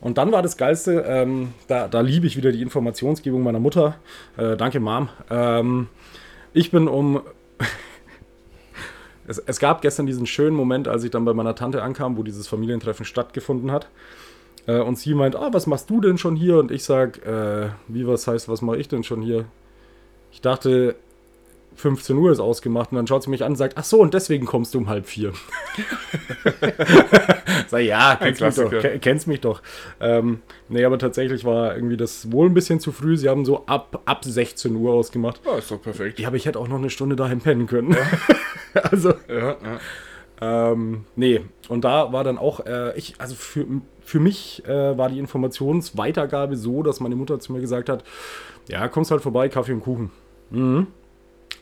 [0.00, 3.96] Und dann war das Geilste, ähm, da, da liebe ich wieder die Informationsgebung meiner Mutter.
[4.36, 5.08] Äh, danke, Mom.
[5.30, 5.88] Ähm,
[6.52, 7.22] ich bin um.
[9.26, 12.22] es, es gab gestern diesen schönen Moment, als ich dann bei meiner Tante ankam, wo
[12.22, 13.88] dieses Familientreffen stattgefunden hat.
[14.66, 16.58] Äh, und sie meint, ah, was machst du denn schon hier?
[16.58, 19.46] Und ich sag, äh, wie was heißt, was mache ich denn schon hier?
[20.32, 20.96] Ich dachte,
[21.76, 24.14] 15 Uhr ist ausgemacht und dann schaut sie mich an und sagt, ach so, und
[24.14, 25.32] deswegen kommst du um halb vier.
[27.68, 28.70] Sag ja, kennst mich doch.
[29.00, 29.62] Kennst mich doch.
[30.00, 33.16] Ähm, nee, aber tatsächlich war irgendwie das wohl ein bisschen zu früh.
[33.16, 35.40] Sie haben so ab, ab 16 Uhr ausgemacht.
[35.44, 36.20] Ja, ist doch perfekt.
[36.20, 37.96] Ja, aber ich hätte auch noch eine Stunde daheim pennen können.
[38.74, 39.56] also, Ja,
[40.40, 40.70] ja.
[40.72, 41.40] ähm, nee.
[41.68, 43.66] Und da war dann auch, äh, ich, also für,
[44.00, 48.04] für mich äh, war die Informationsweitergabe so, dass meine Mutter zu mir gesagt hat,
[48.68, 50.10] ja, kommst halt vorbei, Kaffee und Kuchen.
[50.50, 50.86] Mhm.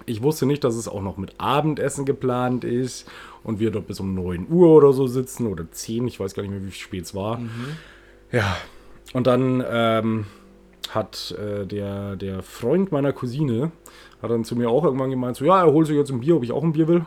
[0.06, 3.08] Ich wusste nicht, dass es auch noch mit Abendessen geplant ist
[3.44, 6.42] und wir dort bis um 9 Uhr oder so sitzen oder 10, ich weiß gar
[6.42, 7.40] nicht mehr, wie spät es war.
[8.30, 8.56] Ja,
[9.12, 10.26] und dann ähm,
[10.90, 13.72] hat äh, der, der Freund meiner Cousine
[14.22, 16.36] hat dann zu mir auch irgendwann gemeint, so, ja, er holt sich jetzt ein Bier,
[16.36, 17.04] ob ich auch ein Bier will.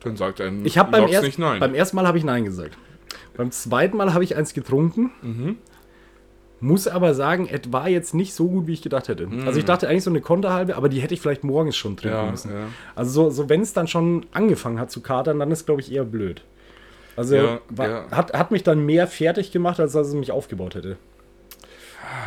[0.00, 2.76] Dann sagt ein Ich habe beim, erst, beim ersten Mal habe ich Nein gesagt.
[3.36, 5.10] Beim zweiten Mal habe ich eins getrunken.
[5.22, 5.56] Mhm.
[6.62, 9.28] Muss aber sagen, es war jetzt nicht so gut, wie ich gedacht hätte.
[9.44, 12.16] Also ich dachte eigentlich so eine Konterhalbe, aber die hätte ich vielleicht morgens schon trinken
[12.16, 12.52] ja, müssen.
[12.52, 12.68] ja.
[12.94, 15.90] Also so, so wenn es dann schon angefangen hat zu katern, dann ist glaube ich
[15.90, 16.42] eher blöd.
[17.16, 18.08] Also Ja, war.
[18.12, 20.98] Hat, hat mich dann mehr fertig gemacht, als dass es mich aufgebaut hätte.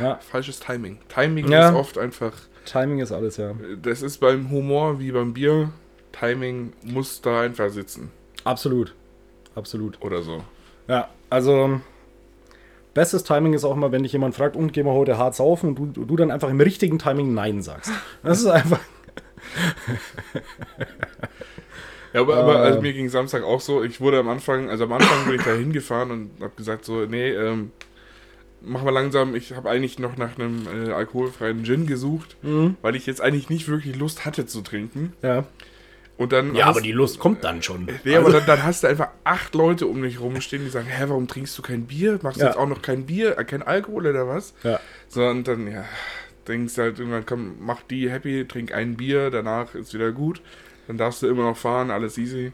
[0.02, 1.00] Ja, Falsches Timing.
[1.08, 2.34] Timing ist oft einfach.
[2.66, 3.54] Timing ist alles, ja.
[3.82, 5.70] Das ist beim Humor wie beim Bier.
[6.12, 8.12] Timing muss da einfach sitzen.
[8.44, 8.94] Absolut.
[9.56, 10.02] Absolut.
[10.02, 10.44] Oder so.
[10.90, 11.80] Ja, also
[12.96, 15.76] bestes Timing ist auch immer, wenn dich jemand fragt, und gehen wir heute hart saufen
[15.78, 17.92] und du, du dann einfach im richtigen Timing Nein sagst.
[18.24, 18.80] Das ist einfach.
[22.14, 22.68] Ja, aber, aber Äh.
[22.68, 23.84] also mir ging Samstag auch so.
[23.84, 27.06] Ich wurde am Anfang, also am Anfang bin ich da hingefahren und habe gesagt so,
[27.06, 27.72] nee, ähm,
[28.62, 29.36] mach mal langsam.
[29.36, 32.78] Ich habe eigentlich noch nach einem äh, alkoholfreien Gin gesucht, Mhm.
[32.82, 35.12] weil ich jetzt eigentlich nicht wirklich Lust hatte zu trinken.
[35.22, 35.44] Ja.
[36.18, 37.90] Und dann Ja, hast- aber die Lust kommt dann schon.
[38.06, 41.04] Nee, aber dann, dann hast du einfach acht Leute um dich rumstehen, die sagen, hä,
[41.08, 42.20] warum trinkst du kein Bier?
[42.22, 42.52] Machst du Ja.
[42.52, 44.54] jetzt auch noch kein Bier, äh, kein Alkohol oder was?
[44.64, 44.80] Ja.
[45.10, 45.84] So, und dann, ja,
[46.48, 50.42] denkst du halt irgendwann, komm, mach die happy, trink ein Bier, danach ist wieder gut.
[50.88, 52.54] Dann darfst du immer noch fahren, alles easy.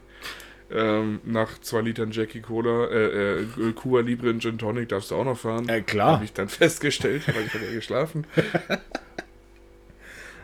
[0.74, 5.16] Ähm, nach zwei Litern Jackie Cola, äh, äh, Cuba Libre und Gin Tonic darfst du
[5.16, 5.68] auch noch fahren.
[5.68, 6.14] Äh, klar.
[6.14, 8.26] Habe ich dann festgestellt, weil ich habe ja geschlafen.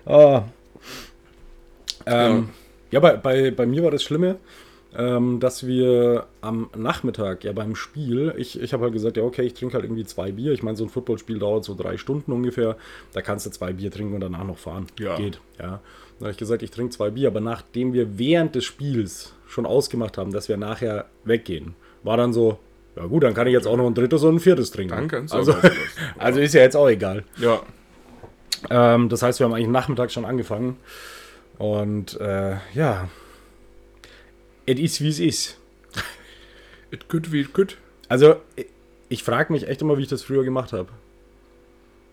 [0.06, 0.44] Ah.
[2.06, 2.57] Ähm, ja,
[3.00, 4.36] bei, bei, bei mir war das Schlimme,
[4.96, 9.42] ähm, dass wir am Nachmittag, ja beim Spiel, ich, ich habe halt gesagt, ja okay,
[9.42, 10.52] ich trinke halt irgendwie zwei Bier.
[10.52, 12.76] Ich meine, so ein Footballspiel dauert so drei Stunden ungefähr.
[13.12, 14.86] Da kannst du zwei Bier trinken und danach noch fahren.
[14.98, 15.16] Ja.
[15.16, 15.80] Geht, ja.
[16.18, 19.66] Dann habe ich gesagt, ich trinke zwei Bier, aber nachdem wir während des Spiels schon
[19.66, 22.58] ausgemacht haben, dass wir nachher weggehen, war dann so,
[22.96, 25.08] ja gut, dann kann ich jetzt auch noch ein drittes und ein viertes trinken.
[25.08, 25.54] Du also,
[26.18, 27.24] also ist ja jetzt auch egal.
[27.36, 27.60] Ja,
[28.70, 30.76] Ähm, das heißt, wir haben eigentlich Nachmittag schon angefangen.
[31.58, 33.08] Und äh, ja,
[34.66, 35.58] es ist wie es ist.
[36.90, 37.76] it could wie it could.
[38.08, 38.66] Also, ich-
[39.10, 40.88] ich frage mich echt immer, wie ich das früher gemacht habe.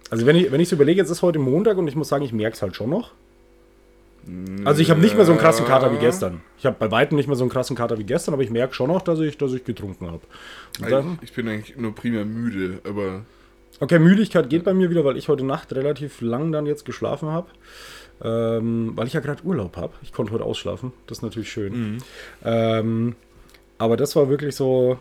[0.09, 2.23] Also, wenn ich, wenn ich so überlege, jetzt ist heute Montag und ich muss sagen,
[2.23, 3.11] ich merke es halt schon noch.
[4.65, 6.41] Also, ich habe nicht mehr so einen krassen Kater wie gestern.
[6.57, 8.73] Ich habe bei weitem nicht mehr so einen krassen Kater wie gestern, aber ich merke
[8.73, 10.21] schon noch, dass ich, dass ich getrunken habe.
[10.89, 13.23] Dann- Ich bin eigentlich nur primär müde, aber
[13.81, 17.27] Okay, Müdigkeit geht bei mir wieder, weil ich heute Nacht relativ lang dann jetzt geschlafen
[17.29, 17.47] habe.
[18.23, 19.93] Ähm, weil ich ja gerade Urlaub habe.
[20.01, 20.93] Ich konnte heute ausschlafen.
[21.07, 21.73] Das ist natürlich schön.
[22.43, 23.15] Ähm,
[23.77, 24.99] aber das war wirklich so.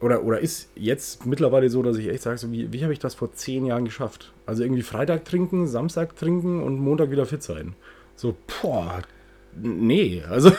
[0.00, 2.98] Oder, oder ist jetzt mittlerweile so, dass ich echt sage, so wie, wie habe ich
[2.98, 4.32] das vor zehn Jahren geschafft?
[4.46, 7.74] Also irgendwie Freitag trinken, Samstag trinken und Montag wieder fit sein.
[8.16, 9.02] So, boah,
[9.54, 10.52] nee, also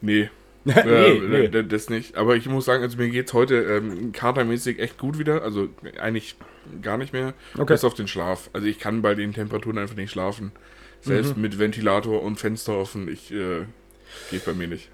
[0.00, 0.30] nee,
[0.74, 1.48] nee, äh, nee.
[1.48, 2.16] d- Das nicht.
[2.16, 5.42] Aber ich muss sagen, also mir geht's heute ähm, katermäßig echt gut wieder.
[5.42, 5.68] Also
[6.00, 6.36] eigentlich
[6.82, 7.34] gar nicht mehr.
[7.58, 7.74] Okay.
[7.74, 8.48] Bis auf den Schlaf.
[8.52, 10.46] Also ich kann bei den Temperaturen einfach nicht schlafen.
[10.46, 10.50] Mhm.
[11.08, 13.66] Selbst mit Ventilator und Fenster offen, ich äh,
[14.30, 14.88] geht bei mir nicht.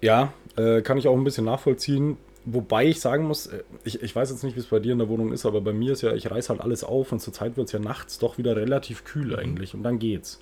[0.00, 2.16] Ja, äh, kann ich auch ein bisschen nachvollziehen.
[2.48, 4.98] Wobei ich sagen muss, äh, ich, ich weiß jetzt nicht, wie es bei dir in
[4.98, 7.56] der Wohnung ist, aber bei mir ist ja, ich reiß halt alles auf und zurzeit
[7.56, 10.40] wird es ja nachts doch wieder relativ kühl eigentlich und dann geht's.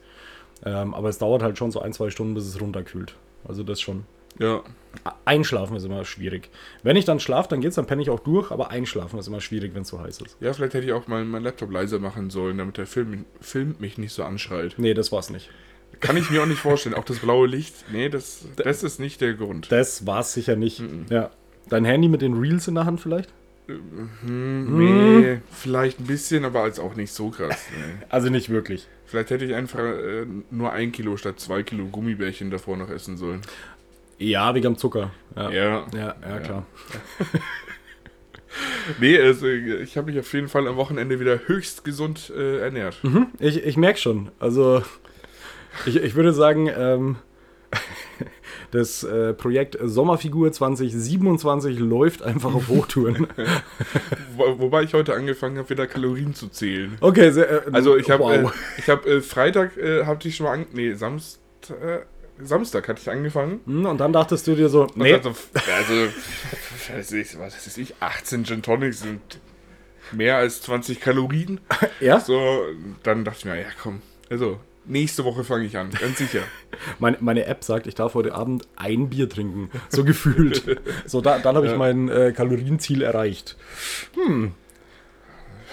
[0.65, 3.15] Ähm, aber es dauert halt schon so ein, zwei Stunden, bis es runterkühlt.
[3.49, 4.05] Also das schon.
[4.39, 4.63] Ja,
[5.25, 6.51] Einschlafen ist immer schwierig.
[6.83, 9.41] Wenn ich dann schlafe, dann geht's, dann penne ich auch durch, aber einschlafen ist immer
[9.41, 10.37] schwierig, wenn es so heiß ist.
[10.41, 13.77] ja, vielleicht hätte ich auch mal meinen Laptop leiser machen sollen, damit der Film, Film
[13.79, 14.75] mich nicht so anschreit.
[14.77, 15.51] Nee, das war's nicht.
[16.01, 16.95] Kann ich mir auch nicht vorstellen.
[16.95, 19.71] Auch das blaue Licht, nee, das, das ist nicht der Grund.
[19.71, 20.83] Das war's sicher nicht.
[21.09, 21.31] Ja.
[21.69, 23.33] Dein Handy mit den Reels in der Hand vielleicht?
[23.67, 27.67] Hm, nee, vielleicht ein bisschen, aber als auch nicht so krass.
[27.71, 28.05] Nee.
[28.11, 28.87] Also nicht wirklich.
[29.07, 33.17] Vielleicht hätte ich einfach äh, nur ein Kilo statt zwei Kilo Gummibärchen davor noch essen
[33.17, 33.41] sollen.
[34.19, 35.11] Ja, wegen am Zucker.
[35.37, 35.87] Ja, Ja.
[35.95, 36.67] ja, ja klar.
[39.01, 43.03] Nee, also ich habe mich auf jeden Fall am Wochenende wieder höchst gesund äh, ernährt.
[43.03, 44.31] Mhm, ich ich merke schon.
[44.39, 44.83] Also,
[45.87, 47.17] ich, ich würde sagen, ähm,
[48.71, 53.27] das äh, Projekt Sommerfigur 2027 läuft einfach auf Hochtouren.
[54.37, 56.97] Wo, wobei ich heute angefangen habe, wieder Kalorien zu zählen.
[57.01, 58.55] Okay, sehr, äh, Also ich habe wow.
[58.79, 62.07] äh, hab, äh, Freitag äh, hatte ich schon mal an, nee, Samstag,
[62.41, 63.61] Samstag hatte ich angefangen.
[63.65, 66.13] Hm, Und dann dachtest du dir so, nee, dachte so, also,
[66.97, 69.21] was ist, was ist ich, 18 Gin Tonics sind
[70.13, 71.61] mehr als 20 Kalorien.
[72.01, 72.63] ja, So,
[73.03, 76.43] dann dachte ich mir, ja komm, also nächste Woche fange ich an, ganz sicher.
[76.99, 79.71] meine, meine App sagt, ich darf heute Abend ein Bier trinken.
[79.89, 80.81] So gefühlt.
[81.07, 81.79] so, da, dann habe ich Ja.
[81.79, 83.57] mein äh, Kalorienziel erreicht.
[84.15, 84.53] Hm.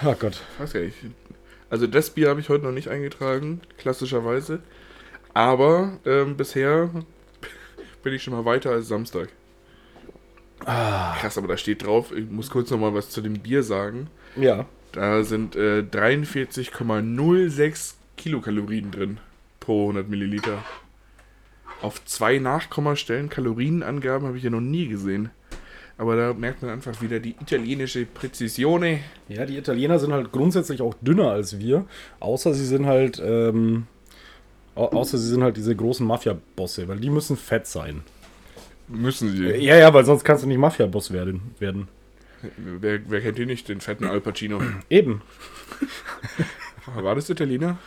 [0.05, 0.41] Oh Gott.
[0.59, 0.95] Weiß gar nicht.
[1.69, 4.59] Also das Bier habe ich heute noch nicht eingetragen, klassischerweise.
[5.33, 6.89] Aber ähm, bisher
[8.03, 9.29] bin ich schon mal weiter als Samstag.
[10.65, 11.15] Ah.
[11.19, 14.07] Krass, aber da steht drauf, ich muss kurz noch mal was zu dem Bier sagen.
[14.35, 14.65] Ja.
[14.91, 19.19] Da sind äh, 43,06 Kilokalorien drin
[19.59, 20.63] pro 100 Milliliter.
[21.81, 25.31] Auf zwei Nachkommastellen Kalorienangaben habe ich ja noch nie gesehen.
[25.97, 28.99] Aber da merkt man einfach wieder die italienische Präzisione.
[29.29, 31.85] Ja, die Italiener sind halt grundsätzlich auch dünner als wir,
[32.19, 33.87] außer sie sind halt, ähm,
[34.75, 38.03] außer sie sind halt diese großen Mafia-Bosse, weil die müssen fett sein.
[38.87, 39.45] Müssen sie.
[39.47, 41.53] Ja, ja, weil sonst kannst du nicht Mafia-Boss werden.
[41.59, 41.87] werden.
[42.57, 44.59] Wer, wer kennt ihn nicht, den fetten Al Pacino?
[44.89, 45.21] Eben.
[46.95, 47.77] War das Italiener?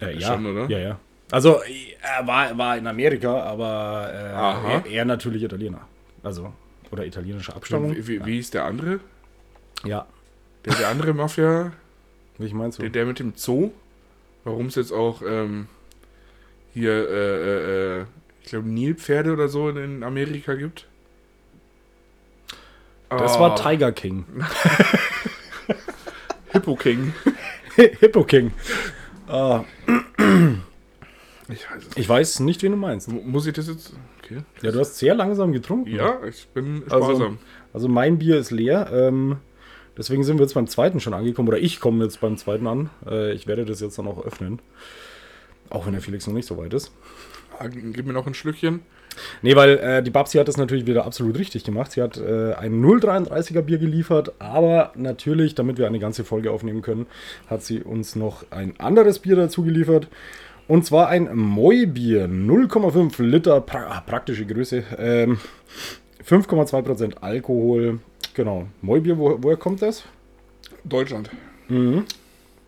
[0.00, 0.68] Äh, ja, Schon, oder?
[0.68, 0.98] Ja, ja.
[1.30, 1.60] Also,
[2.00, 4.70] er war, war in Amerika, aber äh, Aha.
[4.70, 5.86] er, er natürlich Italiener.
[6.22, 6.52] Also,
[6.90, 7.94] oder italienische Abstammung.
[7.94, 9.00] Wie, wie, wie ist der andere?
[9.84, 10.06] Ja,
[10.64, 11.72] Der, der andere Mafia,
[12.38, 12.82] wie meinst du?
[12.82, 13.70] der, der mit dem Zoo?
[14.48, 15.66] Warum es jetzt auch ähm,
[16.72, 18.04] hier, äh, äh, äh,
[18.42, 20.86] ich glaube, Nilpferde oder so in Amerika gibt?
[23.10, 24.24] Das Oh, war Tiger King.
[26.52, 27.12] Hippo King.
[28.00, 28.52] Hippo King.
[29.28, 29.64] Ah,
[31.50, 33.08] Ich weiß ich weiß nicht, wen du meinst.
[33.10, 33.92] Mu- Muss ich das jetzt?
[34.22, 34.42] Okay.
[34.62, 35.94] Ja, du hast sehr langsam getrunken.
[35.94, 37.38] Ja, ich bin Also- sparsam.
[37.74, 38.90] Also mein Bier ist leer.
[38.92, 39.36] Ähm,
[39.98, 41.48] deswegen sind wir jetzt beim zweiten schon angekommen.
[41.48, 42.90] Oder ich komme jetzt beim zweiten an.
[43.06, 44.60] Äh, ich werde das jetzt dann auch öffnen.
[45.68, 46.92] Auch wenn der Felix noch nicht so weit ist.
[47.58, 48.80] Ah, Gib mir noch ein Schlückchen.
[49.42, 51.92] Nee, weil äh, die Babsi hat das natürlich wieder absolut richtig gemacht.
[51.92, 56.82] Sie hat äh, ein 0,33er Bier geliefert, aber natürlich, damit wir eine ganze Folge aufnehmen
[56.82, 57.06] können,
[57.48, 60.08] hat sie uns noch ein anderes Bier dazu geliefert.
[60.68, 65.38] Und zwar ein Moi-Bier, 0,5 Liter, pra ah, praktische Größe, ähm,
[66.28, 68.00] 5,2% Alkohol.
[68.34, 70.04] Genau, Moi-Bier, wo, woher kommt das?
[70.84, 71.30] Deutschland.
[71.68, 72.04] Mhm.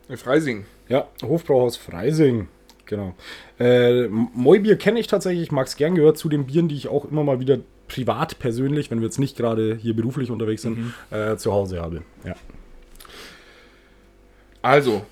[0.09, 0.65] Äh, Freising.
[0.89, 2.49] Ja, Hofbrauhaus Freising.
[2.87, 3.15] Genau.
[3.59, 6.89] Äh, Moi-Bier kenne ich tatsächlich, ich mag es gern, gehört zu den Bieren, die ich
[6.89, 10.95] auch immer mal wieder privat, persönlich, wenn wir jetzt nicht gerade hier beruflich unterwegs sind,
[11.11, 12.03] äh, zu Hause habe.
[12.25, 12.35] Ja.
[14.63, 15.05] Also,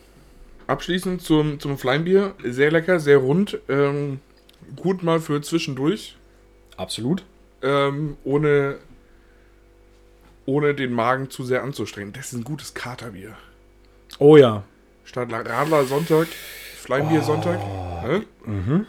[0.66, 2.34] abschließend zum, zum Fleischbier.
[2.42, 3.58] Sehr lecker, sehr rund.
[3.68, 4.20] Ähm,
[4.76, 6.16] gut mal für zwischendurch.
[6.76, 7.24] Absolut.
[7.62, 8.77] Ähm, ohne,
[10.47, 12.12] ohne den Magen zu sehr anzustrengen.
[12.12, 13.35] Das ist ein gutes Katerbier.
[14.18, 14.62] Oh ja.
[15.05, 16.29] Statt Radler Sonntag,
[16.77, 17.59] Fleischbier Sonntag.
[18.05, 18.87] Ne?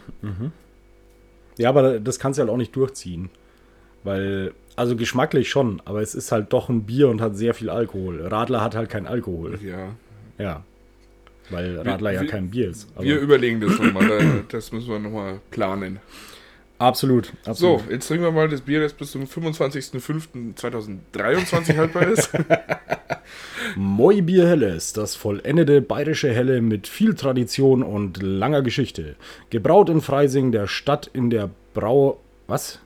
[1.58, 3.30] Ja, aber das kannst du halt auch nicht durchziehen.
[4.02, 7.68] Weil, also geschmacklich schon, aber es ist halt doch ein Bier und hat sehr viel
[7.68, 8.26] Alkohol.
[8.26, 9.58] Radler hat halt kein Alkohol.
[9.62, 9.94] Ja.
[10.38, 10.64] Ja.
[11.50, 12.88] Weil Radler ja wir- kein Bier ist.
[12.98, 14.08] Wir überlegen das nochmal.
[14.08, 15.98] da- Das müssen wir nochmal planen.
[16.80, 17.88] Absolut, So, absolut.
[17.90, 22.30] jetzt trinken wir mal das Bier, das bis zum 25.05.2023 haltbar ist.
[23.76, 29.14] Moi Bier Helles, das vollendete bayerische Helle mit viel Tradition und langer Geschichte.
[29.50, 32.18] Gebraut in Freising, der Stadt in der Brau...
[32.48, 32.80] Was?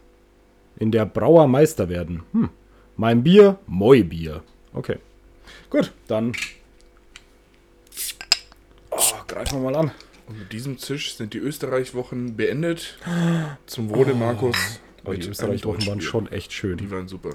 [0.77, 2.23] in der Brauer Meister werden.
[2.33, 2.51] Hm.
[2.97, 4.43] Mein Bier, Moi Bier.
[4.73, 4.99] Okay.
[5.71, 6.33] Gut, dann.
[8.91, 9.91] Oh, greifen wir mal an.
[10.27, 12.99] Und mit diesem Zisch sind die Österreich-Wochen beendet.
[13.67, 14.57] Zum Wohle, Markus.
[15.05, 16.79] Aber die Österreich-Wochen waren schon echt schön.
[16.79, 17.31] Die waren super.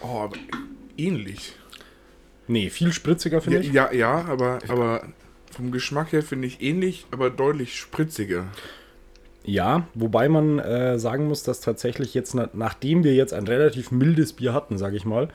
[0.00, 0.36] Oh, aber
[0.96, 1.54] ähnlich.
[2.48, 3.72] Nee, viel spritziger finde Ja, ich.
[3.72, 5.08] ja, ja, aber, aber
[5.50, 8.46] vom Geschmack her finde ich ähnlich, aber deutlich spritziger.
[9.44, 13.90] Ja, wobei man äh, sagen muss, dass tatsächlich jetzt, na, nachdem wir jetzt ein relativ
[13.90, 15.28] mildes Bier hatten, sage ich mal,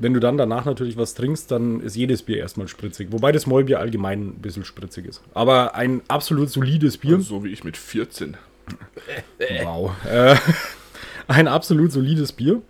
[0.00, 3.08] wenn du dann danach natürlich was trinkst, dann ist jedes Bier erstmal spritzig.
[3.10, 5.22] Wobei das Mollbier allgemein ein bisschen spritzig ist.
[5.34, 7.20] Aber ein absolut solides Bier.
[7.20, 8.36] So wie ich mit 14.
[9.62, 9.92] Wow.
[10.06, 10.36] Äh,
[11.26, 12.60] ein absolut solides Bier.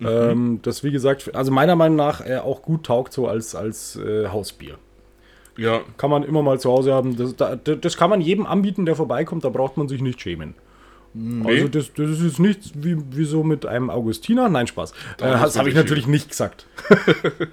[0.00, 0.06] Mhm.
[0.06, 3.96] Ähm, das, wie gesagt, also meiner Meinung nach äh, auch gut taugt so als, als
[3.96, 4.78] äh, Hausbier.
[5.56, 7.16] Ja, Kann man immer mal zu Hause haben.
[7.16, 9.44] Das, da, das kann man jedem anbieten, der vorbeikommt.
[9.44, 10.54] Da braucht man sich nicht schämen.
[11.44, 14.48] Also das, das ist nichts wie, wie so mit einem Augustiner.
[14.48, 14.90] Nein, Spaß.
[14.90, 16.66] Äh, Da das habe ich natürlich nicht gesagt.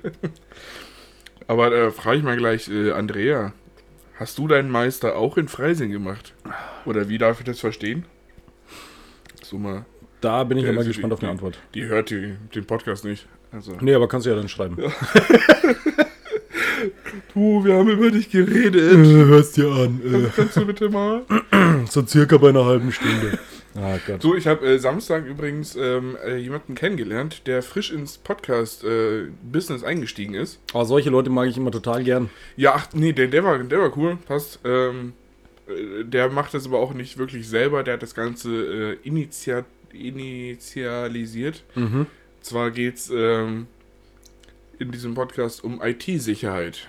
[1.48, 3.54] aber da frage ich mal gleich, äh, Andrea,
[4.16, 6.34] hast du deinen Meister auch in Freising gemacht?
[6.86, 8.06] Oder wie darf ich das verstehen?
[9.44, 9.86] So mal,
[10.22, 11.60] Da bin ich Ja, immer also gespannt die- auf die Antwort.
[11.76, 13.28] die hört die, den Podcast nicht.
[13.52, 14.78] Also, Nee, aber kannst du ja dann schreiben.
[17.34, 18.98] du, wir haben über dich geredet.
[19.06, 20.32] hörst dir an.
[20.36, 21.24] Kannst du bitte mal?
[21.90, 23.40] so circa bei einer halben Stunde.
[23.76, 24.22] Ah Gott.
[24.22, 30.34] So, ich habe äh, Samstag übrigens ähm, äh, jemanden kennengelernt, der frisch ins Podcast-Business eingestiegen
[30.34, 30.60] ist.
[30.74, 32.30] Aber solche Leute mag ich immer total gern.
[32.58, 34.60] Ja, ach, nee, der, der, war, der war cool, passt.
[34.66, 35.14] Ähm,
[35.68, 39.64] äh, der macht das aber auch nicht wirklich selber, der hat das Ganze äh, initia
[39.94, 41.64] initialisiert.
[41.76, 42.08] Mhm.
[42.42, 43.68] Zwar geht es ähm,
[44.82, 46.88] in diesem Podcast um IT-Sicherheit.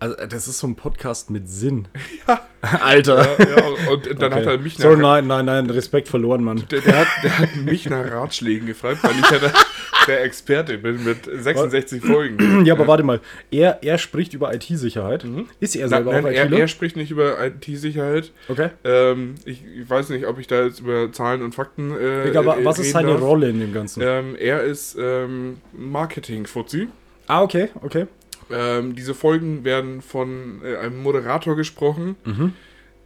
[0.00, 1.88] Also, das ist so ein Podcast mit Sinn.
[2.28, 2.40] Ja.
[2.82, 3.38] Alter.
[3.38, 4.50] Ja, ja, und dann hat Okay.
[4.56, 6.64] er mich Sorry, nach, nein, nein, nein, Respekt verloren, Mann.
[6.72, 9.52] der, der, hat, der hat mich nach Ratschlägen gefragt, weil ich ja der,
[10.08, 12.64] der Experte bin mit 66 Folgen.
[12.66, 13.20] Ja, aber warte mal.
[13.50, 15.24] Er, er spricht über IT-Sicherheit.
[15.60, 15.90] Ist er Mhm.
[15.90, 16.58] Nein, selber nein, auch er, ITler?
[16.58, 18.32] er spricht nicht über IT-Sicherheit.
[18.48, 18.70] okay.
[18.84, 21.92] Ähm, ich, ich weiß nicht, ob ich da jetzt über Zahlen und Fakten.
[21.92, 23.20] Äh, wa- äh, was ist seine darf.
[23.20, 24.02] Rolle in dem Ganzen?
[24.04, 26.88] Ähm, er ist ähm, Marketing-Fuzzi.
[27.26, 28.06] Ah, okay, okay.
[28.50, 32.16] Ähm, diese Folgen werden von äh, einem Moderator gesprochen.
[32.24, 32.52] Mhm.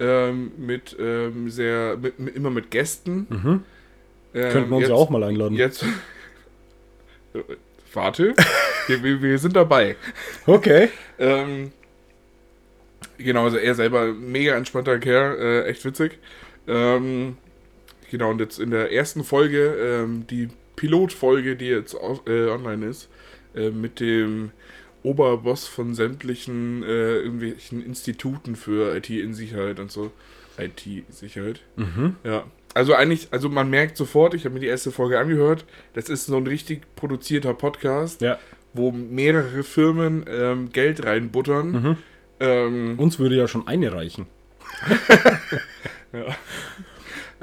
[0.01, 1.97] Ähm, mit ähm, sehr.
[2.01, 3.27] Mit, mit, immer mit Gästen.
[3.29, 3.61] Mhm.
[4.33, 5.57] Könnten wir uns jetzt, ja auch mal einladen.
[5.57, 5.85] Jetzt.
[7.92, 8.35] Warte.
[8.87, 9.97] wir, wir, sind dabei.
[10.47, 10.88] Okay.
[11.18, 11.73] Ähm,
[13.18, 16.18] genau, also er selber mega entspannter Kerl, äh, echt witzig.
[16.66, 17.37] Ähm,
[18.11, 21.95] genau, und jetzt in der ersten Folge, ähm, die Pilotfolge, die jetzt
[22.27, 23.09] äh, online ist,
[23.55, 24.53] äh, mit dem
[25.03, 30.12] Oberboss von sämtlichen äh, irgendwelchen Instituten für IT-in-Sicherheit und so.
[30.59, 31.61] IT-Sicherheit.
[31.77, 32.16] Mhm.
[32.25, 32.45] Ja.
[32.75, 36.27] Also eigentlich, also man merkt sofort, ich habe mir die erste Folge angehört, das ist
[36.27, 38.39] so ein richtig produzierter Podcast Ja.
[38.73, 41.71] wo mehrere Firmen ähm, Geld reinbuttern.
[41.71, 41.97] Mhm.
[42.41, 44.27] Ähm, Uns würde ja schon eine reichen.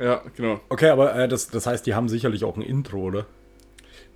[0.01, 0.59] ja, genau.
[0.69, 3.25] Okay, aber äh, das, das heißt, die haben sicherlich auch ein Intro, oder?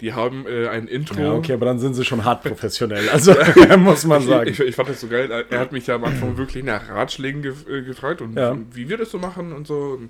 [0.02, 1.20] Die haben äh, ein Intro.
[1.20, 3.08] Ja, okay, aber dann sind sie schon hart professionell.
[3.10, 3.36] Also,
[3.78, 4.50] muss man sagen.
[4.50, 5.30] Ich, ich fand das so geil.
[5.50, 8.58] Er hat mich ja am Anfang wirklich nach Ratschlägen gef äh, gefragt und Ja.
[8.72, 9.98] wie wir das so machen und so.
[10.00, 10.10] Und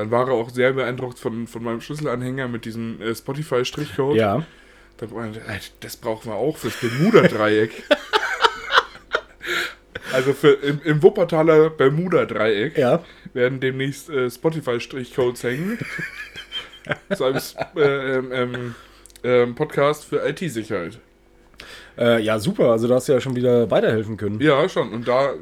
[0.00, 4.16] dann war er auch sehr beeindruckt von, von meinem Schlüsselanhänger mit diesem äh, Spotify-Strichcode.
[4.16, 4.44] Ja.
[4.96, 7.82] Dann meinte er, "Ey, das brauchen wir auch fürs Bermuda-Dreieck.
[10.12, 12.76] also für, im, im Wuppertaler Bermuda-Dreieck.
[12.78, 13.02] Ja.
[13.32, 15.78] werden demnächst äh, Spotify-Strichcodes hängen.
[17.14, 17.80] Zu einem S- äh,
[18.16, 18.74] ähm, ähm,
[19.22, 20.98] ähm, Podcast für IT-Sicherheit.
[21.98, 22.72] Äh, ja, super.
[22.72, 24.40] Also, da hast du ja schon wieder weiterhelfen können.
[24.40, 24.92] Ja, schon.
[24.92, 25.34] Und da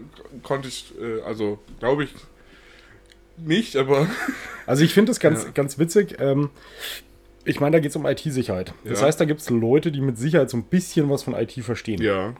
[0.43, 2.15] konnte ich, äh, also glaube ich
[3.45, 4.07] nicht, aber
[4.67, 5.51] Also ich finde das ganz, Ja.
[5.51, 6.17] ganz witzig.
[6.21, 6.51] Ähm,
[7.45, 8.73] ich meine, da geht es um IT-Sicherheit.
[8.85, 9.07] Das Ja.
[9.07, 12.03] heißt, da gibt es Leute, die mit Sicherheit so ein bisschen was von IT verstehen.
[12.03, 12.35] ja.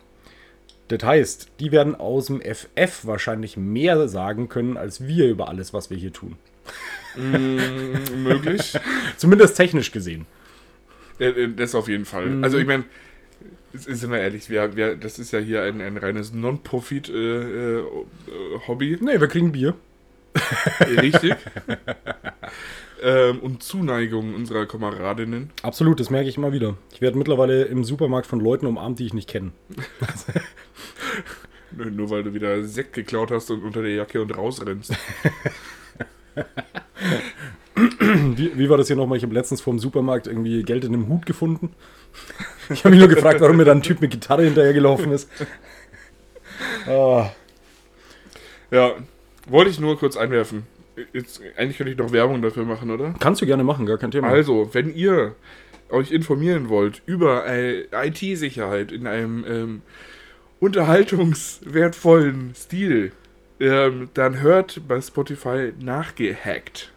[0.89, 5.75] Das heißt, die werden aus dem FF wahrscheinlich mehr sagen können, als wir über alles,
[5.75, 6.37] was wir hier tun.
[7.15, 8.73] Mm, möglich.
[9.19, 10.25] Zumindest technisch gesehen.
[11.19, 12.25] Äh, das auf jeden Fall.
[12.27, 12.43] Mhm.
[12.43, 12.85] Also ich meine,
[13.75, 18.99] sind wir ehrlich, wir, wir, das ist ja hier ein, ein reines Non-Profit-Hobby.
[19.03, 19.75] Nee, wir kriegen Bier.
[20.81, 21.35] Richtig.
[23.03, 25.51] ähm, und Zuneigung unserer Kameradinnen.
[25.63, 26.77] Absolut, das merke ich immer wieder.
[26.93, 29.53] Ich werde mittlerweile im Supermarkt von Leuten umarmt, die ich nicht kenne.
[31.73, 34.93] Nur weil du wieder Sekt geklaut hast und unter der Jacke und rausrennst.
[38.11, 39.19] Wie, wie war das hier nochmal?
[39.19, 41.71] Ich habe letztens vor dem Supermarkt irgendwie Geld in einem Hut gefunden.
[42.71, 45.29] Ich habe mich nur gefragt, warum mir da ein Typ mit Gitarre hinterhergelaufen ist.
[46.87, 47.31] Ah,
[48.73, 48.93] Ja,
[49.49, 50.65] wollte ich nur kurz einwerfen.
[51.13, 53.15] Jetzt, eigentlich könnte ich noch Werbung dafür machen, oder?
[53.21, 54.29] kannst du gerne machen, gar kein Thema.
[54.29, 55.35] Also, wenn ihr
[55.91, 59.83] euch informieren wollt über äh, IT-Sicherheit in einem ähm,
[60.61, 63.13] unterhaltungswertvollen Stil,
[63.61, 66.93] ähm, dann hört bei Spotify nachgehackt.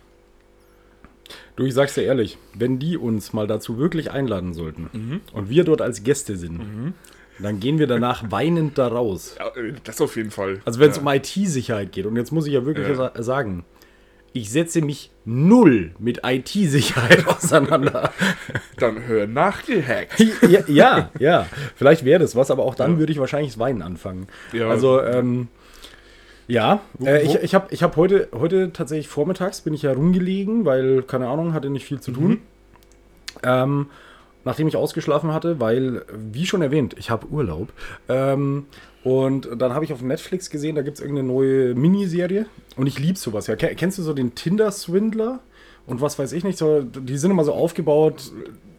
[1.56, 5.22] Du, ich sag's dir ehrlich, wenn die uns mal dazu wirklich einladen sollten Mhm.
[5.34, 6.94] und wir dort als Gäste sind,
[7.40, 9.36] dann gehen wir danach weinend da raus.
[9.40, 10.60] Ja, äh, das auf jeden Fall.
[10.66, 11.02] Also wenn es ja.
[11.02, 12.96] um IT-Sicherheit geht, und jetzt muss ich ja wirklich Ja.
[12.96, 13.66] sa- sagen,
[14.34, 18.12] ich setze mich null mit IT-Sicherheit auseinander.
[18.78, 20.20] Dann hör nachgehackt.
[20.48, 23.82] ja, ja, ja, vielleicht wäre das was, aber auch dann würde ich wahrscheinlich das Weinen
[23.82, 24.28] anfangen.
[24.54, 24.70] Ja.
[24.70, 25.50] Also, ähm,
[26.48, 30.64] ja, äh, ich, ich habe ich hab heute, heute tatsächlich vormittags bin ich ja rumgelegen,
[30.66, 32.40] weil, keine Ahnung, hatte nicht viel zu tun.
[33.44, 33.88] Ähm,
[34.46, 37.70] nachdem ich ausgeschlafen hatte, weil, wie schon erwähnt, ich habe Urlaub.
[38.10, 38.66] Ähm,
[39.04, 42.46] und dann habe ich auf Netflix gesehen, da gibt es irgendeine neue Miniserie.
[42.76, 43.48] Und ich liebe sowas.
[43.48, 43.56] Ja.
[43.56, 45.40] Ke- Kennst du so den Tinder-Swindler?
[45.88, 48.32] Und was weiß ich nicht, so, die sind immer so aufgebaut,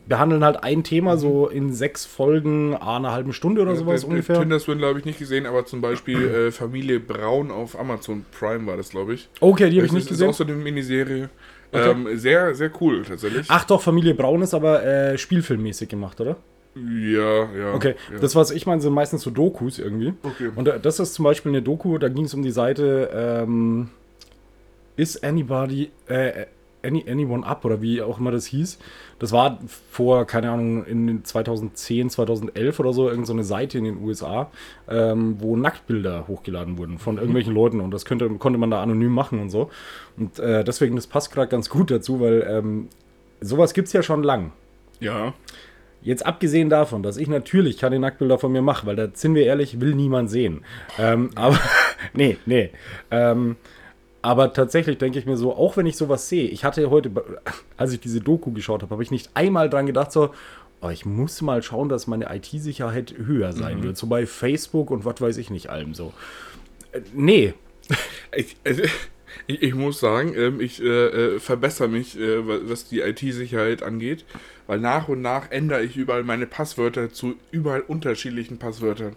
[0.07, 4.09] behandeln halt ein Thema so in sechs Folgen, a einer halben Stunde oder sowas Der-
[4.09, 4.39] der ungefähr.
[4.41, 8.77] Tinder-Swindler habe ich nicht gesehen, aber zum Beispiel äh, Familie Braun auf Amazon Prime war
[8.77, 9.29] das, glaube ich.
[9.41, 10.29] Okay, die habe ich nicht ist, gesehen.
[10.31, 11.29] ist auch so eine Miniserie.
[11.73, 11.91] Okay.
[11.91, 13.47] Ähm, sehr, sehr cool tatsächlich.
[13.49, 16.37] Ach doch, Familie Braun ist aber äh, spielfilmmäßig gemacht, oder?
[16.75, 17.75] Ja, ja.
[17.75, 18.18] Okay, ja.
[18.18, 20.14] das, was ich meine, sind meistens so Dokus irgendwie.
[20.23, 20.51] Okay.
[20.55, 23.89] Und äh, das ist zum Beispiel eine Doku, da ging es um die Seite ähm,
[24.97, 26.47] Is Anybody, äh,
[26.83, 28.78] any, Anyone Up oder wie auch immer das hieß.
[29.18, 29.59] Das war
[29.91, 34.03] vor, keine Ahnung, in den 2010, 2011 oder so, irgendeine so eine Seite in den
[34.03, 34.51] USA,
[34.89, 39.12] ähm, wo Nacktbilder hochgeladen wurden von irgendwelchen Leuten und das könnte, konnte man da anonym
[39.12, 39.70] machen und so.
[40.16, 42.89] Und äh, deswegen, das passt gerade ganz gut dazu, weil ähm,
[43.41, 44.53] sowas gibt es ja schon lang.
[45.01, 45.35] ja.
[46.05, 49.45] Jetzt abgesehen davon, dass ich natürlich keine Nacktbilder von mir mache, weil da sind wir
[49.45, 50.64] ehrlich, will niemand sehen.
[50.99, 51.59] Ähm, aber,
[52.12, 52.70] nee, nee.
[53.12, 53.57] Ähm,
[54.23, 57.11] aber tatsächlich denke ich mir so, auch wenn ich sowas sehe, ich hatte heute,
[57.77, 60.31] als ich diese Doku geschaut habe, habe ich nicht einmal dran gedacht, so,
[60.81, 63.97] oh, ich muss mal schauen, dass meine IT-Sicherheit höher sein wird.
[63.97, 66.12] So bei Facebook und was weiß ich nicht allem so.
[66.93, 67.55] Äh, nee.
[68.35, 68.83] Ich, also,
[69.47, 70.87] ich, ich muss sagen, ähm, ich äh,
[71.35, 74.25] äh, verbessere mich, äh, wa- was die IT-Sicherheit angeht,
[74.66, 79.16] weil nach und nach ändere ich überall meine Passwörter zu überall unterschiedlichen Passwörtern,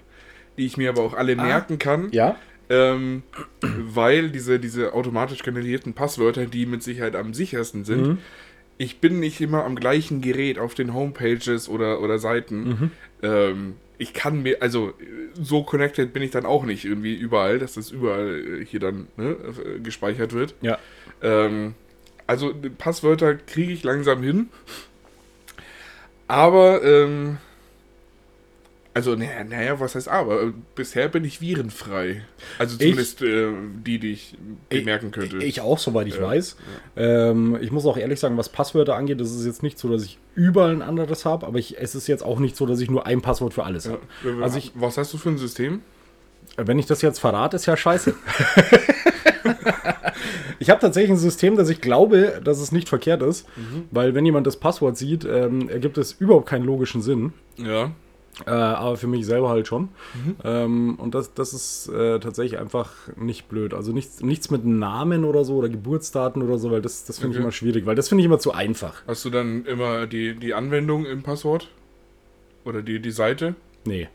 [0.57, 2.09] die ich mir aber auch alle merken kann.
[2.11, 2.35] Ja?
[2.69, 3.23] Ähm,
[3.61, 8.17] weil diese, diese automatisch generierten Passwörter, die mit Sicherheit am sichersten sind, Mhm.
[8.77, 12.67] ich bin nicht immer am gleichen Gerät auf den Homepages oder, oder Seiten.
[12.67, 12.91] Mhm.
[13.21, 14.93] Ähm, ich kann mir, also
[15.33, 19.07] so connected bin ich dann auch nicht irgendwie überall, dass das überall äh, hier dann
[19.15, 20.55] ne, äh, gespeichert wird.
[20.61, 20.77] Ja.
[21.21, 21.75] Ähm,
[22.27, 24.49] also Passwörter kriege ich langsam hin.
[26.27, 27.37] Aber, ähm,
[28.95, 30.41] also, naja, naja, was heißt aber?
[30.41, 32.23] Äh, Bisher bin ich virenfrei.
[32.57, 33.51] Also zumindest äh,
[33.85, 34.37] die, die ich
[34.69, 35.37] bemerken könnte.
[35.39, 36.55] Ich auch, soweit ich Ja, weiß.
[36.95, 40.05] Ähm, ich muss auch ehrlich sagen, was Passwörter angeht, das ist jetzt nicht so, dass
[40.05, 42.89] ich überall ein anderes habe, aber ich, es ist jetzt auch nicht so, dass ich
[42.89, 43.91] nur ein Passwort für alles ja.
[43.91, 44.43] habe.
[44.43, 45.81] Also ich, was hast du für ein System?
[46.57, 48.13] wenn ich das jetzt verrate, ist ja scheiße.
[50.59, 53.45] ich habe tatsächlich ein System, das ich glaube, dass es nicht verkehrt ist,
[53.91, 57.33] weil wenn jemand das Passwort sieht, ähm, ergibt es überhaupt keinen logischen Sinn.
[57.57, 57.91] Ja.
[58.45, 59.87] Äh, aber für mich selber halt schon.
[60.43, 63.73] Ähm, und das, das ist äh, tatsächlich einfach nicht blöd.
[63.73, 67.31] Also nichts, nichts mit Namen oder so oder Geburtsdaten oder so, weil das, das finde
[67.33, 67.43] ich Okay.
[67.43, 69.03] immer schwierig, weil das finde ich immer zu einfach.
[69.07, 71.69] Hast du dann immer die, die Anwendung im Passwort?
[72.65, 73.55] Oder die, die Seite?
[73.85, 74.09] Nee.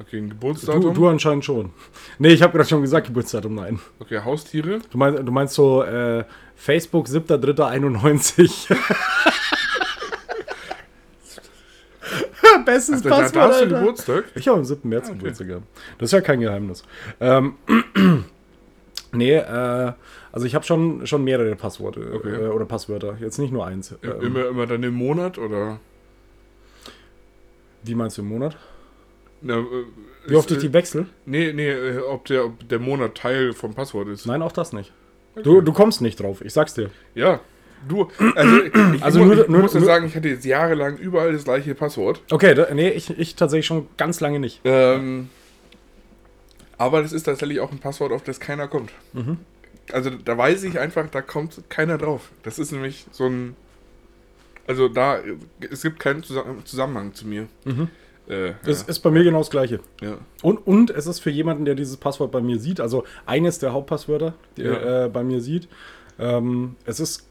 [0.00, 0.94] Okay, ein Du, Geburtsdatum?
[0.94, 1.70] du anscheinend schon.
[2.18, 3.80] Nee, ich habe gerade schon gesagt, Geburtsdatum, nein.
[4.00, 4.80] Okay, Haustiere?
[4.90, 6.24] Du meinst, du meinst so äh,
[6.56, 8.74] Facebook 7.3.91.
[12.64, 13.68] Bestes Da, da, da Passwort, hast du.
[13.68, 14.24] Geburtstag?
[14.34, 14.88] Ich habe am 7.
[14.88, 15.18] März Okay.
[15.18, 15.66] Geburtstag gehabt.
[15.98, 16.84] Das ist ja kein Geheimnis.
[17.20, 17.54] Ähm,
[19.12, 19.92] nee, äh,
[20.32, 22.34] also ich habe schon, schon mehrere Passworte Okay.
[22.34, 23.16] äh, oder Passwörter.
[23.20, 23.94] Jetzt nicht nur eins.
[24.02, 25.78] Ähm, Immer, immer dann im Monat oder?
[27.82, 28.56] Wie meinst du im Monat?
[29.42, 29.64] Na, äh,
[30.26, 31.06] Wie oft ist, ich die wechsle?
[31.26, 34.26] Nee, nee, äh, ob der, ob der Monat Teil vom Passwort ist.
[34.26, 34.92] Nein, auch das nicht.
[35.42, 36.90] Du, du kommst nicht drauf, ich sag's dir.
[37.14, 37.40] Ja.
[37.88, 40.44] Du, also, ich, Also ich, nur- ich nur- muss ja nur- sagen, ich hatte jetzt
[40.44, 42.22] jahrelang überall das gleiche Passwort.
[42.30, 44.60] Okay, da, nee, ich, ich tatsächlich schon ganz lange nicht.
[44.64, 45.28] Ähm,
[46.78, 48.90] aber das ist tatsächlich auch ein Passwort, auf das keiner kommt.
[49.12, 49.38] Mhm.
[49.92, 52.30] Also da weiß ich einfach, da kommt keiner drauf.
[52.42, 53.54] Das ist nämlich so ein.
[54.66, 55.18] Also da,
[55.70, 57.48] es gibt keinen Zusa- Zusammenhang zu mir.
[57.64, 57.88] Mhm.
[58.26, 59.80] Äh, Das ja, ist bei mir genau das Gleiche.
[60.00, 60.16] ja.
[60.42, 63.74] Und, und es ist für jemanden, der dieses Passwort bei mir sieht, also eines der
[63.74, 65.04] Hauptpasswörter, die Ja.
[65.04, 65.68] äh, bei mir sieht,
[66.18, 67.26] ähm, es ist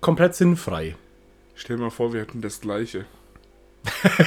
[0.00, 0.96] komplett sinnfrei.
[1.54, 3.04] Stell dir mal vor, wir hätten das gleiche.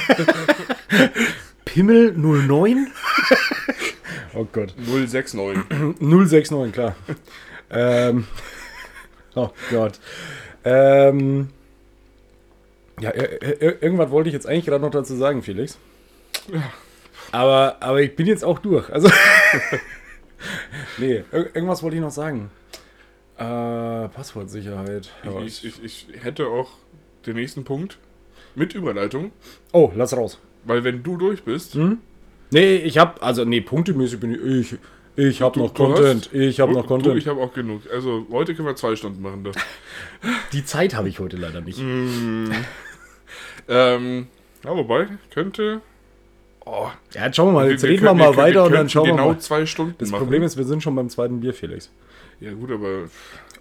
[1.64, 2.92] Pimmel 09?
[4.34, 4.74] Oh Gott.
[4.78, 5.98] 069.
[6.00, 6.96] 069, klar.
[7.70, 8.26] ähm,
[9.34, 10.00] oh Gott.
[10.64, 11.50] Ähm,
[12.98, 15.76] ja, ir ir irgendwas wollte ich jetzt eigentlich gerade noch dazu sagen, Felix.
[16.50, 16.62] Ja.
[17.30, 18.90] Aber, aber ich bin jetzt auch durch.
[18.90, 19.10] Also,
[20.98, 22.50] nee, ir irgendwas wollte ich noch sagen.
[23.42, 25.10] Äh, Passwortsicherheit.
[25.24, 26.70] Ja, Ich, ich, ich hätte auch
[27.26, 27.98] den nächsten Punkt
[28.54, 29.32] mit Überleitung,
[29.72, 30.38] oh, lass raus.
[30.64, 31.98] weil wenn du durch bist, Hm?
[32.50, 34.78] Nee, ich hab, also nee, punktemäßig bin ich, ich,
[35.16, 36.26] ich hab Du- noch du Content.
[36.26, 37.14] hast- Ich hab du, noch Content.
[37.14, 37.80] Du, ich habe auch genug.
[37.90, 39.42] Also heute können wir zwei Stunden machen.
[39.44, 39.56] Das.
[40.52, 41.78] Die Zeit habe ich heute leider nicht.
[41.80, 42.50] Mm.
[43.68, 44.26] ähm,
[44.64, 45.80] ja, wobei, könnte.
[46.66, 48.88] Oh, Ja, jetzt schauen wir mal, jetzt reden wir können- mal können- weiter und dann
[48.90, 49.38] schauen wir genau mal.
[49.40, 50.24] zwei Stunden Das machen.
[50.24, 51.90] Problem ist, wir sind schon beim zweiten Bier, Felix.
[52.42, 53.08] Ja, gut, aber.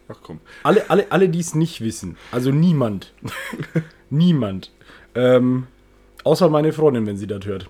[0.08, 0.40] Ach komm.
[0.64, 3.14] Alle, alle, alle die es nicht wissen, also niemand,
[4.10, 4.72] niemand,
[5.14, 5.68] ähm,
[6.24, 7.70] außer meine Freundin, wenn sie das hört.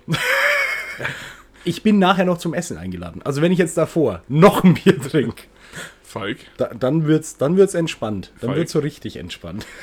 [1.64, 3.20] ich bin nachher noch zum Essen eingeladen.
[3.22, 5.42] Also wenn ich jetzt davor noch ein Bier trinke,
[6.02, 6.38] Falk.
[6.56, 8.32] da, dann wird's, dann wird's entspannt.
[8.40, 8.58] Dann Falk.
[8.58, 9.66] wird's so richtig entspannt.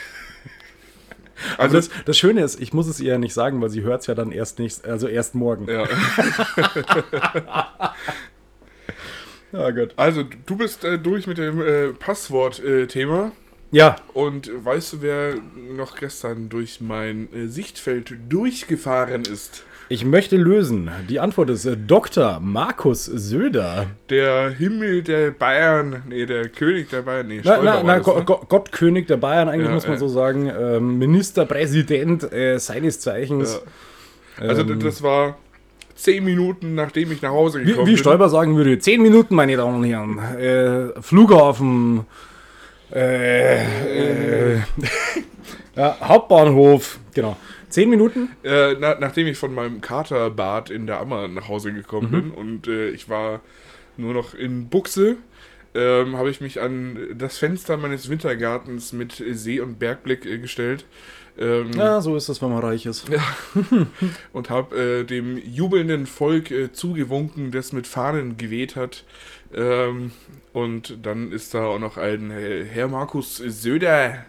[1.57, 4.01] Also, das, das Schöne ist, ich muss es ihr ja nicht sagen, weil sie hört
[4.01, 5.69] es ja dann erst nicht, also erst morgen.
[5.69, 5.87] ja.
[9.51, 9.93] Ja, gut.
[9.95, 13.31] also, du bist äh, durch mit dem äh, Passwort-Thema.
[13.71, 15.35] Ja, Und weißt du, wer
[15.75, 19.63] noch gestern durch mein äh, Sichtfeld durchgefahren ist?
[19.91, 20.89] ich möchte lösen.
[21.09, 22.39] Die Antwort ist äh, Dr.
[22.39, 23.87] Markus Söder.
[24.11, 26.03] Der Himmel der Bayern.
[26.07, 27.27] Nee, der König der Bayern.
[27.27, 28.25] Nee, Na, na, na, das, Go ne?
[28.25, 29.99] Go Gottkönig der Bayern, eigentlich Ja, muss man äh.
[29.99, 30.47] so sagen.
[30.47, 33.59] Ähm, Ministerpräsident äh, seines Zeichens.
[34.39, 34.47] Ja.
[34.47, 35.37] Also, Ähm, das war
[35.99, 37.97] zehn Minuten, nachdem ich nach Hause Wie, gekommen wie bin.
[37.99, 40.17] Stoiber sagen würde, zehn Minuten, meine Damen und Herren.
[40.39, 42.05] Äh, Flughafen,
[42.93, 44.59] äh, äh,
[45.75, 47.37] ja, Hauptbahnhof, genau.
[47.69, 48.29] Zehn Minuten?
[48.43, 52.11] Äh, na, nachdem ich von meinem Katerbad in der Ammer nach Hause gekommen Mhm.
[52.11, 53.41] bin und äh, ich war
[53.95, 55.17] nur noch in Buchse,
[55.75, 60.85] ähm, habe ich mich an das Fenster meines Wintergartens mit See- und Bergblick äh, gestellt
[61.39, 63.05] ähm, Ja, so ist das, wenn man reich ist.
[64.33, 69.05] und habe äh, dem jubelnden Volk äh, zugewunken, das mit Fahnen geweht hat.
[69.53, 70.11] Ähm,
[70.53, 74.25] und dann ist da auch noch ein äh, Herr Markus Söder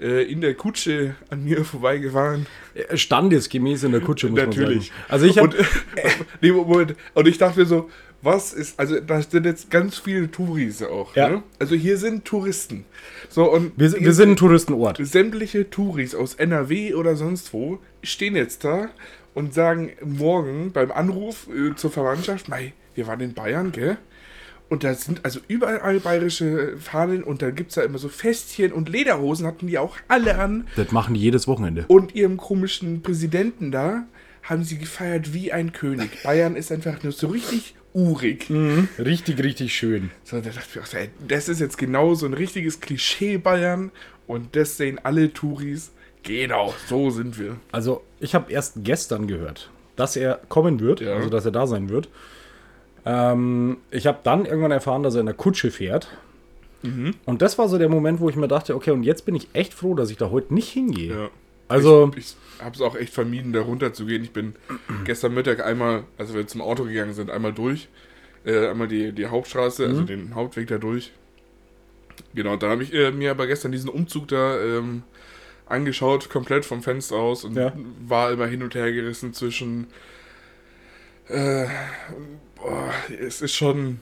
[0.00, 2.46] äh, in der Kutsche an mir vorbeigefahren.
[2.74, 4.90] Äh, Standesgemäß in der Kutsche, muss Natürlich.
[4.90, 5.04] man sagen.
[5.08, 5.56] Also ich habe...
[5.56, 5.66] und,
[6.40, 6.96] nee, Moment.
[7.14, 7.90] und ich dachte mir so,
[8.26, 11.16] was ist, also da sind jetzt ganz viele Touris auch.
[11.16, 11.30] Ja.
[11.30, 11.42] Ne?
[11.58, 12.84] Also hier sind Touristen.
[13.30, 14.98] So, und Wir, wir sind ein Touristenort.
[15.00, 18.90] sämtliche Touris aus NRW oder sonst wo stehen jetzt da
[19.32, 23.96] und sagen morgen beim Anruf äh, zur Verwandtschaft, mei, wir waren in Bayern, gell?
[24.68, 28.72] Und da sind also überall bayerische Fahnen und da gibt es ja immer so Festchen
[28.72, 30.66] und Lederhosen hatten die auch alle an.
[30.74, 31.84] Das machen die jedes Wochenende.
[31.86, 34.06] Und ihrem komischen Präsidenten da
[34.42, 36.22] haben sie gefeiert wie ein König.
[36.24, 38.46] Bayern ist einfach nur so richtig urig.
[38.98, 40.10] Richtig, richtig schön.
[40.24, 43.90] So, da dachte ich auch, ey, das ist jetzt genau so ein richtiges Klischee Bayern
[44.26, 45.90] und das sehen alle Touris.
[46.22, 47.56] Genau, so sind wir.
[47.72, 51.14] Also ich habe erst gestern gehört, dass er kommen wird, Ja.
[51.14, 52.08] also dass er da sein wird.
[53.04, 56.08] Ähm, ich habe dann irgendwann erfahren, dass er in der Kutsche fährt.
[56.82, 57.14] Mhm.
[57.24, 59.48] Und das war so der Moment, wo ich mir dachte, okay, und jetzt bin ich
[59.52, 61.14] echt froh, dass ich da heute nicht hingehe.
[61.14, 61.28] Ja.
[61.68, 64.22] Also, ich, ich habe es auch echt vermieden, da runter zu gehen.
[64.22, 64.54] Ich bin
[65.04, 67.88] gestern Mittag einmal, als wir zum Auto gegangen sind, einmal durch.
[68.44, 71.12] Äh, einmal die, die Hauptstraße, also den Hauptweg da durch.
[72.34, 75.02] Genau, dann habe ich äh, mir aber gestern diesen Umzug da ähm,
[75.66, 77.72] angeschaut, komplett vom Fenster aus und Ja.
[78.06, 79.88] war immer hin und her gerissen zwischen.
[81.28, 81.66] Äh,
[82.54, 83.98] boah, es ist schon.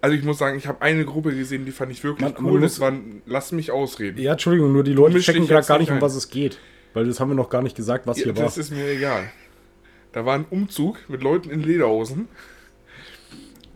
[0.00, 2.52] Also ich muss sagen, ich habe eine Gruppe gesehen, die fand ich wirklich Man- man
[2.54, 2.60] cool.
[2.60, 4.18] muss- Das waren, lass mich ausreden.
[4.20, 6.58] ja, Entschuldigung, nur die Leute checken gerade gar nicht um was es geht.
[6.94, 8.44] Weil das haben wir noch gar nicht gesagt, was Ja, hier war.
[8.44, 9.30] das ist mir egal.
[10.12, 12.28] Da war ein Umzug mit Leuten in Lederhosen.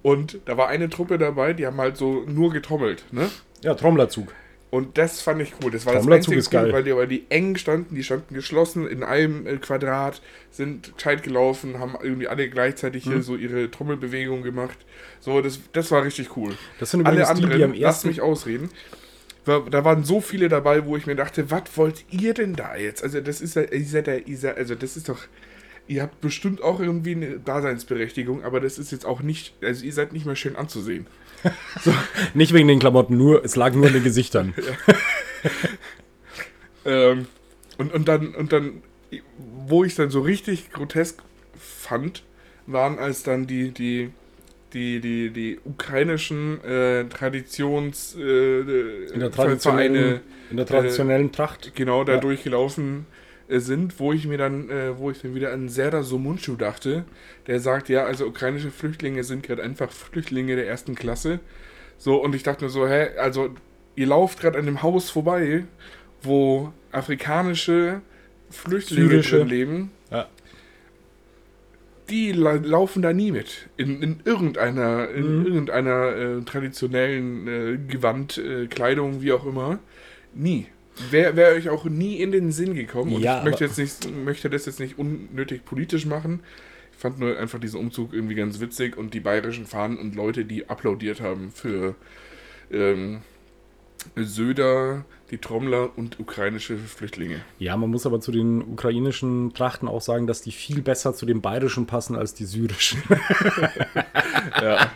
[0.02, 3.28] Und da war eine Truppe dabei, die haben halt so nur getrommelt, ne?
[3.62, 4.32] Ja, Trommlerzug.
[4.70, 5.70] Und das fand ich cool.
[5.70, 8.86] Das war das einzige ist cool, weil die, weil die eng standen, die standen geschlossen
[8.86, 13.10] in einem äh, Quadrat, sind gescheit gelaufen, haben irgendwie alle gleichzeitig Mhm.
[13.12, 14.76] hier so ihre Trommelbewegung gemacht.
[15.20, 16.54] So, das, das war richtig cool.
[16.78, 18.08] Das sind Alle übrigens die, anderen, die am lasst ersten...
[18.08, 18.68] mich ausreden.
[19.49, 23.03] Da waren so viele dabei, wo ich mir dachte, was wollt ihr denn da jetzt?
[23.03, 25.20] Also das ist ja, ihr seid ja, ihr seid, also das ist doch,
[25.86, 29.92] ihr habt bestimmt auch irgendwie eine Daseinsberechtigung, aber das ist jetzt auch nicht, also ihr
[29.92, 31.07] seid nicht mehr schön anzusehen.
[32.34, 34.55] Nicht wegen den Klamotten, nur, es lag nur in den Gesichtern.
[36.88, 37.26] Ähm,
[37.76, 38.82] und, und dann, und dann,
[39.66, 41.22] wo ich dann so richtig grotesk
[41.59, 42.24] fand,
[42.66, 44.11] waren als dann die, die,
[44.72, 51.72] die, die, die ukrainischen äh, Traditions äh, In der Vereine traditionellen, in der traditionellen Tracht.
[51.74, 52.20] genau da Ja.
[52.20, 53.06] durchgelaufen
[53.48, 57.04] äh, sind, wo ich mir dann, äh, wo ich dann wieder an Serdar Somunchu dachte,
[57.46, 61.40] der sagt, ja, also ukrainische Flüchtlinge sind gerade einfach Flüchtlinge der ersten Klasse.
[61.96, 63.50] So, und ich dachte mir so, hä, also
[63.96, 65.64] ihr lauft gerade an dem Haus vorbei,
[66.22, 68.00] wo afrikanische
[68.50, 69.90] Flüchtlinge leben.
[72.11, 73.68] Die la laufen da nie mit.
[73.76, 75.46] In, in irgendeiner, in Mhm.
[75.46, 79.78] irgendeiner äh, traditionellen äh, Gewand, äh, Kleidung, wie auch immer.
[80.34, 80.66] Nie.
[81.11, 83.14] Wäre wär euch auch nie in den Sinn gekommen.
[83.14, 86.40] Und Ja, ich möchte, jetzt nicht, möchte das jetzt nicht unnötig politisch machen.
[86.92, 90.44] Ich fand nur einfach diesen Umzug irgendwie ganz witzig und die bayerischen Fahnen und Leute,
[90.44, 91.94] die applaudiert haben für
[92.72, 93.20] ähm,
[94.16, 97.40] Söder, die Trommler und ukrainische Flüchtlinge.
[97.59, 101.26] Ja, man muss aber zu den ukrainischen Trachten auch sagen, dass die viel besser zu
[101.26, 103.02] den bayerischen passen als die syrischen.
[104.61, 104.90] Ja.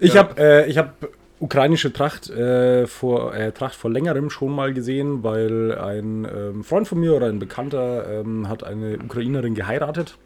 [0.00, 1.08] Ich habe äh, ich hab
[1.40, 6.86] ukrainische Tracht, äh, vor, äh, Tracht vor längerem schon mal gesehen, weil ein ähm, Freund
[6.86, 10.16] von mir oder ein Bekannter ähm, hat eine Ukrainerin geheiratet.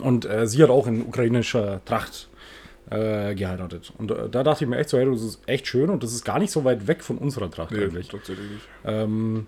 [0.00, 2.28] Und äh, sie hat auch in ukrainischer Tracht
[2.92, 3.92] äh, geheiratet.
[3.96, 6.12] Und äh, da dachte ich mir echt so, hey, das ist echt schön und das
[6.12, 8.08] ist gar nicht so weit weg von unserer Tracht nee, eigentlich.
[8.08, 8.68] tatsächlich nicht.
[8.84, 9.46] Ähm,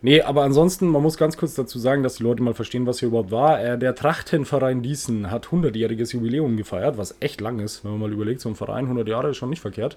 [0.00, 3.00] nee, aber ansonsten, man muss ganz kurz dazu sagen, dass die Leute mal verstehen, was
[3.00, 3.62] hier überhaupt war.
[3.62, 8.12] Äh, der Trachtenverein Diesen hat 100-jähriges Jubiläum gefeiert, was echt lang ist, wenn man mal
[8.12, 9.96] überlegt, so ein Verein 100 Jahre ist schon nicht verkehrt.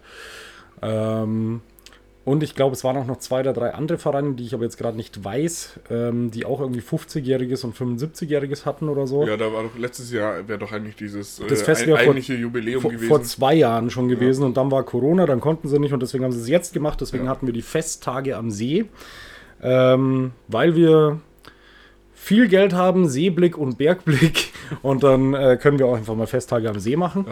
[0.82, 1.62] Ähm,
[2.28, 4.66] und ich glaube, es waren auch noch zwei oder drei andere Vereine, die ich aber
[4.66, 9.26] jetzt gerade nicht weiß, ähm, die auch irgendwie 50-jähriges und 75-jähriges hatten oder so.
[9.26, 11.98] Ja, da war doch letztes Jahr, wäre doch eigentlich dieses Das äh, Fest ein- wäre
[12.00, 13.08] vor- eigentliche Jubiläum vor, gewesen.
[13.08, 16.26] vor zwei Jahren schon gewesen und dann war Corona, dann konnten sie nicht und deswegen
[16.26, 17.00] haben sie es jetzt gemacht.
[17.00, 17.30] Deswegen Ja.
[17.32, 18.86] hatten wir die Festtage am See,
[19.64, 21.22] ähm, weil wir
[22.14, 24.52] viel Geld haben, Seeblick und Bergblick
[24.82, 27.26] und dann äh, können wir auch einfach mal Festtage am See machen.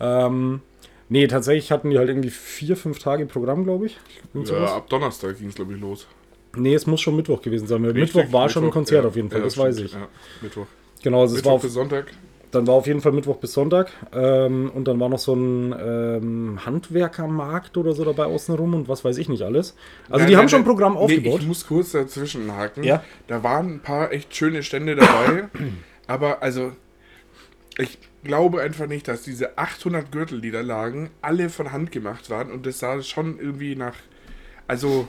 [0.00, 0.26] ja.
[0.26, 0.60] Ähm,
[1.08, 3.98] nee, tatsächlich hatten die halt irgendwie vier, fünf Tage Programm, glaube ich.
[4.34, 4.72] Ja, sowas.
[4.72, 6.06] ab Donnerstag ging es, glaube ich, los.
[6.56, 7.84] Nee, es muss schon Mittwoch gewesen sein.
[7.84, 9.78] Richtig, Mittwoch war schon ein Mittwoch, Konzert ja, auf jeden Fall, ja, das stimmt, weiß
[9.80, 9.92] ich.
[9.92, 10.08] Ja,
[10.40, 10.66] Mittwoch.
[11.02, 12.06] Genau, also es Mittwoch war auf, bis Sonntag.
[12.50, 13.90] Dann war auf jeden Fall Mittwoch bis Sonntag.
[14.12, 19.04] Ähm, und dann war noch so ein ähm, Handwerkermarkt oder so dabei außenrum und was
[19.04, 19.74] weiß ich nicht alles.
[20.08, 20.64] Also Nein, die haben nein, schon ein.
[20.64, 21.40] Programm Nee, aufgebaut.
[21.40, 22.84] ich muss kurz dazwischen haken.
[22.84, 23.02] Ja.
[23.26, 25.48] Da waren ein paar echt schöne Stände dabei.
[26.06, 26.72] aber also,
[27.76, 32.30] ich glaube einfach nicht, dass diese 800 Gürtel, die da lagen, alle von Hand gemacht
[32.30, 32.50] waren.
[32.50, 33.94] Und das sah schon irgendwie nach,
[34.66, 35.08] also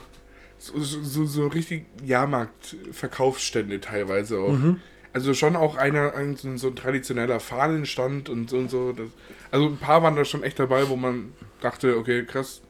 [0.58, 4.52] so, so, so, richtig Jahrmarkt-Verkaufsstände teilweise auch.
[4.52, 4.80] Mhm.
[5.12, 8.92] Also schon auch einer, ein, so ein- traditioneller Fahnenstand und so und so.
[8.92, 9.08] Das,
[9.50, 12.62] also ein paar waren da schon echt dabei, wo man dachte, okay, krass,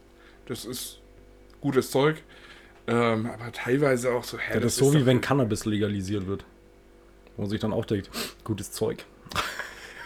[0.47, 0.99] das ist
[1.59, 2.17] gutes Zeug.
[2.87, 6.45] Ähm, aber teilweise auch so, hä, ja, das ist so wie wenn Cannabis legalisiert wird.
[7.35, 8.09] Wo man sich dann auch denkt,
[8.45, 9.05] gutes Zeug.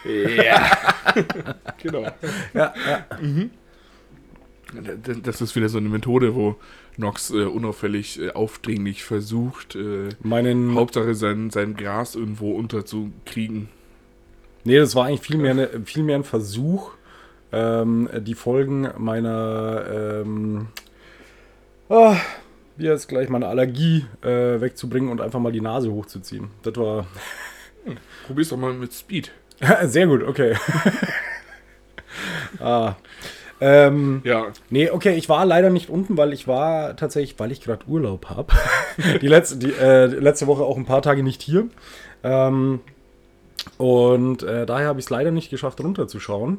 [0.04, 0.70] Ja.
[1.82, 2.02] genau.
[2.54, 3.06] Ja, ja.
[5.02, 6.56] Das- Das ist wieder so eine Methode, wo
[6.96, 13.68] Nox äh, unauffällig, äh, aufdringlich versucht, äh, Meinen, Hauptsache sein, sein Gras irgendwo unterzukriegen.
[14.64, 16.92] nee, das war eigentlich viel mehr, eine, viel mehr ein Versuch,
[17.52, 19.84] ähm, die Folgen meiner,
[20.24, 20.68] ähm,
[21.90, 22.16] ah,
[22.76, 26.48] wie jetzt gleich, meine Allergie äh, wegzubringen und einfach mal die Nase hochzuziehen.
[26.62, 27.06] Das war
[28.26, 29.32] Probier's doch mal mit Speed.
[29.84, 30.54] Sehr gut, okay.
[32.60, 32.96] ah.
[33.60, 37.60] Ähm, Ja, nee, okay, ich war leider nicht unten, weil ich war tatsächlich, weil ich
[37.60, 38.52] gerade Urlaub habe.
[39.22, 41.68] die, letzte, die, äh, letzte Woche auch ein paar Tage nicht hier.
[42.24, 42.80] Ähm,
[43.78, 46.58] und äh, daher habe ich es leider nicht geschafft, runterzuschauen.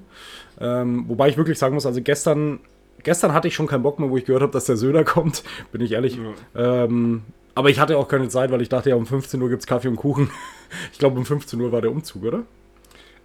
[0.62, 2.62] Ähm, wobei ich wirklich sagen muss, also gestern,
[3.04, 5.44] gestern hatte ich schon keinen Bock mehr, wo ich gehört habe, dass der Söder kommt,
[5.74, 6.18] bin ich ehrlich.
[6.56, 7.24] Ähm,
[7.54, 9.68] aber ich hatte auch keine Zeit, weil ich dachte, ja, um 15 Uhr gibt es
[9.68, 10.32] Kaffee und Kuchen.
[10.94, 12.44] Ich glaube, um 15 Uhr war der Umzug, oder?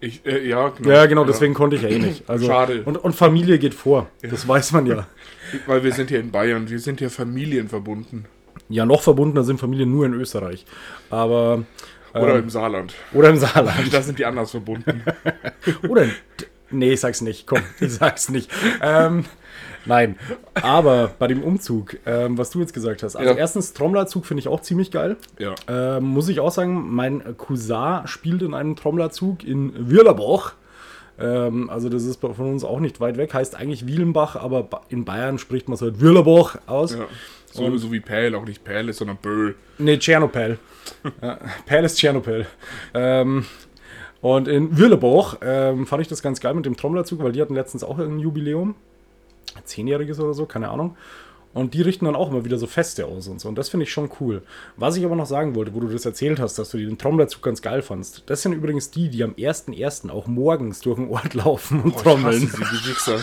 [0.01, 0.91] Ich, äh, ja, genau.
[0.91, 2.25] Ja, genau, deswegen konnte ich ja eh nicht.
[2.29, 2.83] Also, Schade.
[2.85, 4.09] Und, und Familie geht vor.
[4.23, 5.07] Das weiß man ja.
[5.67, 8.27] Weil wir sind hier in Bayern, wir sind hier familienverbunden.
[8.69, 10.67] Ja, noch verbundener sind Familien nur in Österreich.
[11.11, 11.65] Aber.
[12.15, 12.95] Oder ähm, im Saarland.
[13.13, 13.93] oder im Saarland.
[13.93, 15.03] Da sind die anders verbunden.
[15.89, 16.13] oder in.
[16.71, 17.47] Nee, ich sag's nicht.
[17.47, 18.51] Komm, ich sag's nicht.
[18.83, 19.25] Ähm,
[19.89, 20.17] nein.
[20.55, 23.17] Aber bei dem Umzug, ähm, was du jetzt gesagt hast.
[23.17, 23.37] Also, Ja.
[23.37, 25.17] erstens, Trommlerzug finde ich auch ziemlich geil.
[25.39, 25.55] ja.
[25.69, 30.55] Ähm, muss ich auch sagen, mein Cousin spielt in einem Trommlerzug in Wirlerbach.
[31.21, 35.05] Ähm, also das ist von uns auch nicht weit weg, heißt eigentlich Wielenbach, aber in
[35.05, 36.95] Bayern spricht man es halt Wirlerbach aus.
[36.95, 37.07] ja.
[37.51, 39.57] So, so wie Päl, auch nicht Päl ist, sondern Böll.
[39.79, 40.59] Ne, Tschernopel.
[41.23, 42.47] ja, Perl ist Tschernopel.
[42.95, 43.47] Ähm,
[44.21, 47.55] und in Wirlebach ähm, fand ich das ganz geil mit dem Trommlerzug, weil die hatten
[47.55, 48.75] letztens auch ein Jubiläum.
[49.65, 50.97] Zehnjähriges oder so, keine Ahnung.
[51.55, 53.49] Und die richten dann auch immer wieder so Feste aus und so.
[53.49, 54.43] Und das finde ich schon cool.
[54.77, 57.43] Was ich aber noch sagen wollte, wo du das erzählt hast, dass du den Trommlerzug
[57.43, 58.23] ganz geil fandst.
[58.27, 60.11] Das sind übrigens die, die am 1.1.
[60.11, 62.41] auch morgens durch den Ort laufen und Boah, ich hasse trommeln.
[62.41, 63.21] sie, die Wichser.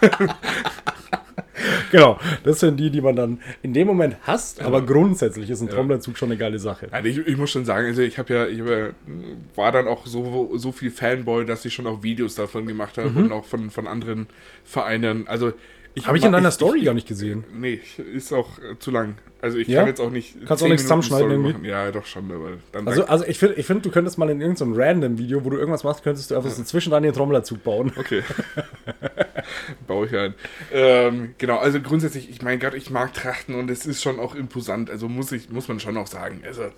[1.90, 5.68] genau, das sind die, die man dann in dem Moment hasst, aber grundsätzlich ist ein
[5.68, 6.88] Trommlerzug schon eine geile Sache.
[6.90, 8.88] Also ich, ich muss schon sagen, also ich habe ja, ich hab ja,
[9.54, 13.08] war dann auch so, so viel Fanboy, dass ich schon auch Videos davon gemacht habe
[13.08, 14.26] und auch von, von anderen
[14.64, 15.26] Vereinen.
[15.28, 15.52] Also
[16.06, 17.44] Habe ich in deiner Story gar nicht gesehen.
[17.54, 17.80] Nee,
[18.14, 19.16] ist auch äh, zu lang.
[19.40, 19.80] Also ich Ja?
[19.80, 20.34] kann jetzt auch nicht.
[20.46, 21.52] Kannst 10 auch nichts zusammenschneiden irgendwie?
[21.52, 21.64] machen.
[21.64, 22.30] Ja, doch schon,
[22.86, 25.56] Also, also ich finde, ich find, du könntest mal in irgendeinem random Video, wo du
[25.58, 27.92] irgendwas machst, könntest du einfach so zwischen deinen Trommlerzug bauen.
[27.96, 28.22] Okay.
[29.86, 30.34] Baue ich ein.
[30.72, 34.34] Ähm, genau, also grundsätzlich, ich meine, Gott, ich mag Trachten und es ist schon auch
[34.34, 34.90] imposant.
[34.90, 36.42] Also muss ich, muss man schon auch sagen.
[36.44, 36.70] Also,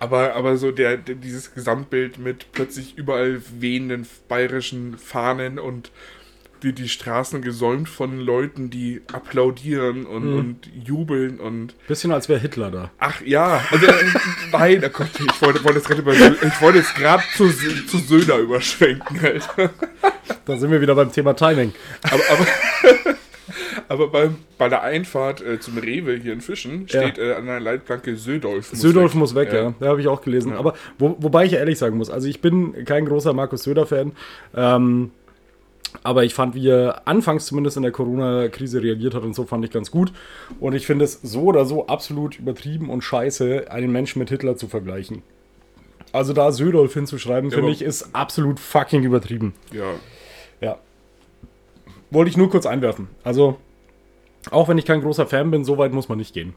[0.00, 5.90] aber, aber so der, der dieses Gesamtbild mit plötzlich überall wehenden bayerischen Fahnen und
[6.62, 10.38] die, die Straßen gesäumt von Leuten, die applaudieren und, Mhm.
[10.38, 12.90] und jubeln und Bisschen als wäre Hitler da.
[12.98, 13.92] Ach ja, also äh,
[14.52, 17.48] nein, oh Gott, ich wollte, wollte jetzt gerade über ich wollte jetzt gerade zu,
[17.86, 19.70] zu Söder überschwenken, Alter.
[20.44, 21.72] Da sind wir wieder beim Thema Timing.
[22.02, 22.46] Aber, aber,
[23.88, 27.02] aber beim, bei der Einfahrt äh, zum Rewe hier in Fischen Ja.
[27.02, 28.70] steht äh, an der Leitplanke Södolf.
[28.72, 29.18] muss Södolf weg.
[29.18, 29.74] muss weg, ja.
[29.80, 30.52] Da habe ich auch gelesen.
[30.54, 34.12] Aber wo, wobei ich ja ehrlich sagen muss, also ich bin kein großer Markus Söder-Fan.
[34.54, 35.10] Ähm,
[36.02, 39.64] aber ich fand, wie er anfangs zumindest in der Corona-Krise reagiert hat und so, fand
[39.64, 40.12] ich ganz gut.
[40.60, 44.56] Und ich finde es so oder so absolut übertrieben und scheiße, einen Menschen mit Hitler
[44.56, 45.22] zu vergleichen.
[46.12, 49.54] Also da Södolf hinzuschreiben, finde aber- ich, ist absolut fucking übertrieben.
[49.72, 49.92] Ja,
[50.60, 50.78] Ja.
[52.10, 53.08] Wollte ich nur kurz einwerfen.
[53.22, 53.58] Also,
[54.50, 56.54] auch wenn ich kein großer Fan bin, so weit muss man nicht gehen.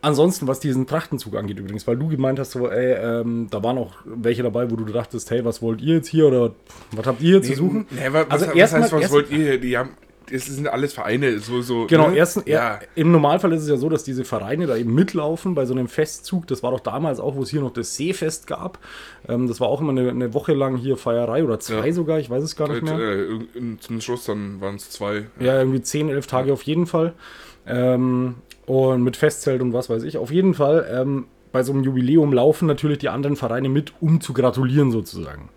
[0.00, 3.78] Ansonsten, was diesen Trachtenzug angeht übrigens, weil du gemeint hast, so, ey, ähm, da waren
[3.78, 6.52] auch welche dabei, wo du dachtest, hey, was wollt ihr jetzt hier oder
[6.92, 7.86] was habt ihr hier zu suchen?
[7.90, 9.58] Nee, was, Also was, erst was heißt, mal- was erst- wollt ihr hier?
[9.58, 9.90] Die haben,
[10.30, 11.86] das sind alles Vereine, so, so.
[11.88, 12.16] Genau, ne?
[12.18, 12.54] erstens, ja.
[12.74, 12.80] ja.
[12.94, 15.88] im Normalfall ist es ja so, dass diese Vereine da eben mitlaufen bei so einem
[15.88, 16.46] Festzug.
[16.46, 18.78] Das war doch damals auch, wo es hier noch das Seefest gab.
[19.26, 21.92] Ähm, das war auch immer eine, eine Woche lang hier Feierei oder zwei Ja.
[21.92, 22.98] sogar, ich weiß es gar nicht mehr.
[23.00, 23.38] äh,
[23.80, 25.26] zum Schluss dann waren es zwei.
[25.40, 27.14] Ja, irgendwie 10, 11 Tage auf jeden Fall.
[27.66, 28.36] Ähm,
[28.68, 30.16] und mit Festzelt und was weiß ich.
[30.18, 34.20] Auf jeden Fall, ähm, bei so einem Jubiläum laufen natürlich die anderen Vereine mit, um
[34.20, 35.48] zu gratulieren sozusagen.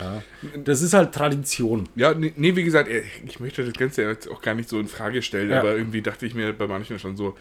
[0.00, 0.22] Ja.
[0.64, 1.88] Das ist halt Tradition.
[1.94, 4.78] Ja, nee, nee, wie gesagt, äh, ich möchte das Ganze jetzt auch gar nicht so
[4.80, 5.60] in Frage stellen, Ja.
[5.60, 7.34] aber irgendwie dachte ich mir bei manchen schon so,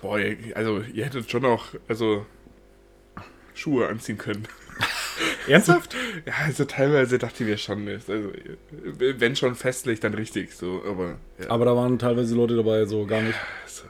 [0.00, 2.26] boah, ihr- also ihr hättet schon auch, also
[3.54, 4.46] Schuhe anziehen können.
[5.48, 5.94] Ernsthaft?
[6.26, 8.12] Ja, also teilweise dachte ich mir schon, also
[9.18, 11.48] wenn schon festlich, dann richtig, so, aber ja.
[11.50, 13.38] Aber da waren teilweise Leute dabei, so gar nicht.
[13.66, 13.84] so,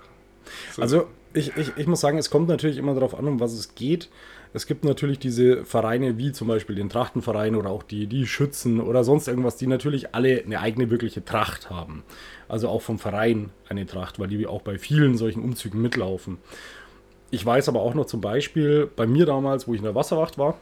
[0.82, 3.74] Also ich, ich, ich muss sagen, es kommt natürlich immer darauf an, um was es
[3.74, 4.10] geht.
[4.54, 8.80] Es gibt natürlich diese Vereine wie zum Beispiel den Trachtenverein oder auch die, die Schützen
[8.80, 12.02] oder sonst irgendwas, die natürlich alle eine eigene wirkliche Tracht haben.
[12.48, 16.36] Also auch vom Verein eine Tracht, weil die auch bei vielen solchen Umzügen mitlaufen.
[17.30, 20.36] Ich weiß aber auch noch zum Beispiel, bei mir damals, wo ich in der Wasserwacht
[20.36, 20.58] war,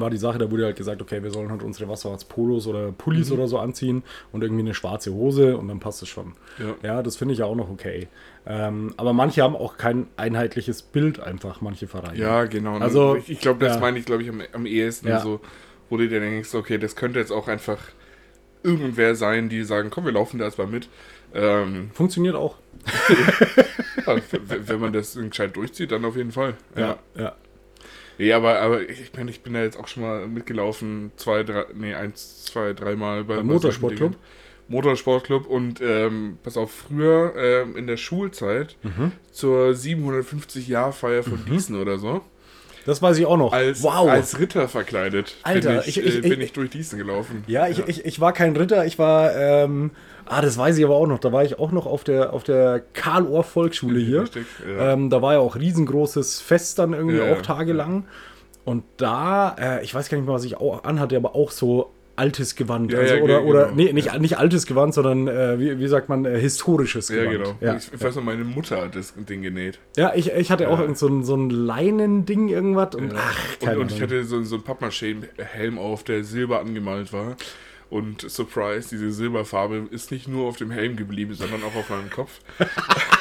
[0.00, 3.30] war die Sache, da wurde halt gesagt, okay, wir sollen halt unsere Wasserwachtspolos oder Pullis
[3.30, 6.34] oder so anziehen und irgendwie eine schwarze Hose und dann passt es schon.
[6.58, 6.74] Ja.
[6.82, 8.08] Ja, das finde ich ja auch noch okay.
[8.46, 12.18] Ähm, aber manche haben auch kein einheitliches Bild einfach, manche Vereine.
[12.18, 12.78] ja, genau.
[12.78, 13.80] Also, ich, ich glaube, das ja.
[13.80, 15.20] meine ich, glaube ich, am, am ehesten Ja.
[15.20, 15.40] so,
[15.88, 17.78] wo du dir denkst, okay, das könnte jetzt auch einfach
[18.62, 20.88] irgendwer sein, die sagen, komm, wir laufen da erstmal mit.
[21.34, 22.56] Ähm, Funktioniert auch.
[24.06, 24.16] ja,
[24.66, 26.54] wenn man das gescheit durchzieht, dann auf jeden Fall.
[26.76, 27.34] Ja, ja.
[28.18, 31.66] Nee, aber, aber ich meine, ich bin da jetzt auch schon mal mitgelaufen, zwei, drei,
[31.74, 34.16] nee, eins, zwei, dreimal bei, Beim bei Motorsportclub?
[34.68, 39.12] Motorsportclub und ähm, pass auf, früher ähm, in der Schulzeit Mhm.
[39.30, 42.22] zur 750-Jahr-Feier von Gießen oder so,
[42.86, 43.52] Das weiß ich auch noch.
[43.52, 44.08] als, wow.
[44.08, 47.44] als Ritter verkleidet Alter, bin, ich, ich- ich- äh, bin ich- durch Gießen gelaufen.
[47.46, 49.90] ja, ich, Ich, ich war kein Ritter, ich war, ähm,
[50.26, 51.18] ah, das weiß ich aber auch noch.
[51.18, 54.22] Da war ich auch noch auf der, auf der Karl-Ohr-Volksschule hier.
[54.22, 54.92] Richtig, ja.
[54.92, 58.04] Ähm, da war ja auch riesengroßes Fest dann irgendwie Ja, auch tagelang.
[58.64, 61.90] Und da, äh, ich weiß gar nicht mehr, was ich auch anhatte, aber auch so
[62.16, 62.92] altes Gewand.
[62.92, 63.74] Ja, also, ja, oder, ge- oder genau.
[63.76, 67.38] nee, nicht, nicht altes Gewand, sondern äh, wie, wie sagt man, äh, historisches Ja, Gewand.
[67.38, 67.56] genau.
[67.60, 69.78] Ja, Ich, ich weiß noch, meine Mutter hat das Ding genäht.
[69.96, 70.82] ja ich, ich hatte auch Ja.
[70.82, 74.08] irgend so ein, so ein Leinending irgendwas und ach, Und, keine und ich Ahnung.
[74.10, 77.36] hatte so, so einen Pappmaché-Helm auf, der silber angemalt war.
[77.90, 82.10] Und Surprise, diese Silberfarbe ist nicht nur auf dem Helm geblieben, sondern auch auf meinem
[82.10, 82.40] Kopf.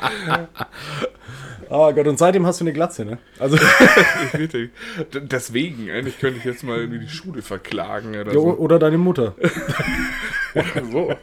[1.72, 3.18] Oh Gott, und seitdem hast du eine Glatze, ne?
[3.38, 3.56] Also,
[4.34, 4.72] Richtig.
[5.12, 8.56] Deswegen, eigentlich könnte ich jetzt mal irgendwie die Schule verklagen oder ja, so.
[8.56, 9.36] oder deine Mutter.
[10.90, 11.14] so.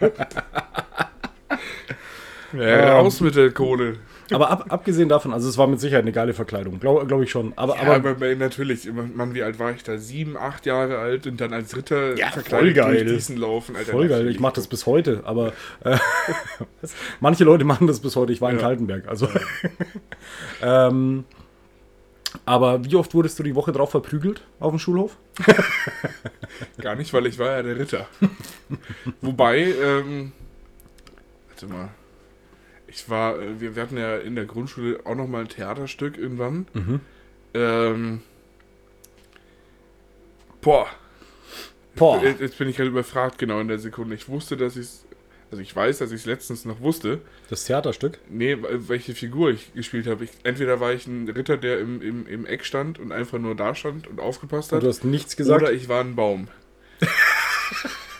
[2.53, 3.97] Ja, raus mit der Kohle.
[4.31, 7.31] Aber ab, abgesehen davon, also es war mit Sicherheit eine geile Verkleidung, glaube glaub ich
[7.31, 7.53] schon.
[7.55, 9.97] Aber, Ja, aber, aber, natürlich, Mann, wie alt war ich da?
[9.97, 13.05] Sieben, acht Jahre alt und dann als Ritter Ja, verkleidet voll geil.
[13.05, 13.75] durch diesen laufen.
[13.75, 15.53] Alter, voll geil, ich mache das bis heute, aber
[15.83, 15.97] äh,
[17.19, 18.33] manche Leute machen das bis heute.
[18.33, 18.61] Ich war in Ja.
[18.63, 19.29] Kaltenberg, also.
[20.61, 21.23] ähm,
[22.45, 25.17] aber wie oft wurdest du die Woche drauf verprügelt auf dem Schulhof?
[26.81, 28.07] Gar nicht, weil ich war ja der Ritter.
[29.21, 30.33] Wobei, ähm,
[31.49, 31.89] warte mal.
[32.87, 36.17] Ich war, äh, wir, wir hatten ja in der Grundschule auch noch mal ein Theaterstück
[36.17, 36.67] irgendwann.
[36.73, 36.99] Mhm.
[37.53, 38.21] Ähm,
[40.61, 40.87] boah,
[41.95, 42.21] Boah.
[42.23, 44.13] Jetzt- jetzt bin ich halt überfragt genau in der Sekunde.
[44.13, 45.05] Ich wusste, dass ich es,
[45.49, 47.21] also ich weiß, dass ich es letztens noch wusste.
[47.49, 48.19] Das Theaterstück?
[48.29, 50.23] Nee, welche Figur ich gespielt habe.
[50.25, 53.55] Ich, entweder war ich ein Ritter, der im, im, im Eck stand und einfach nur
[53.55, 54.83] da stand und aufgepasst Und hat.
[54.83, 55.59] du hast nichts gesagt?
[55.63, 56.49] Oder ich war ein Baum.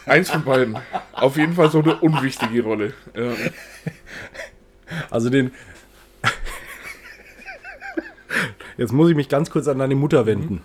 [0.07, 0.76] Eins von beiden.
[1.11, 2.93] Auf jeden Fall so eine unwichtige Rolle.
[3.15, 3.34] Ja.
[5.09, 5.51] Also den.
[8.77, 10.61] Jetzt muss ich mich ganz kurz an deine Mutter wenden.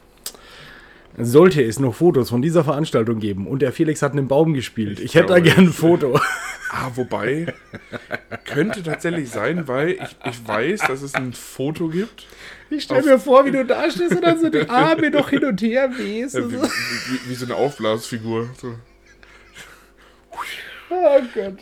[1.18, 4.98] Sollte es noch Fotos von dieser Veranstaltung geben und der Felix hat einen Baum gespielt,
[4.98, 6.18] ich, hätte da glaube, gern ein Foto.
[6.74, 7.52] Ah, wobei,
[8.46, 12.26] könnte tatsächlich sein, weil ich, ich weiß, dass es ein Foto gibt.
[12.70, 15.44] Ich stelle mir vor, wie du da stehst und dann so die Arme noch hin
[15.44, 16.34] und her wehst.
[16.34, 16.62] Und wie, so.
[16.64, 18.48] wie, wie so eine Aufblasfigur.
[18.58, 18.74] So.
[20.88, 21.58] Oh Gott.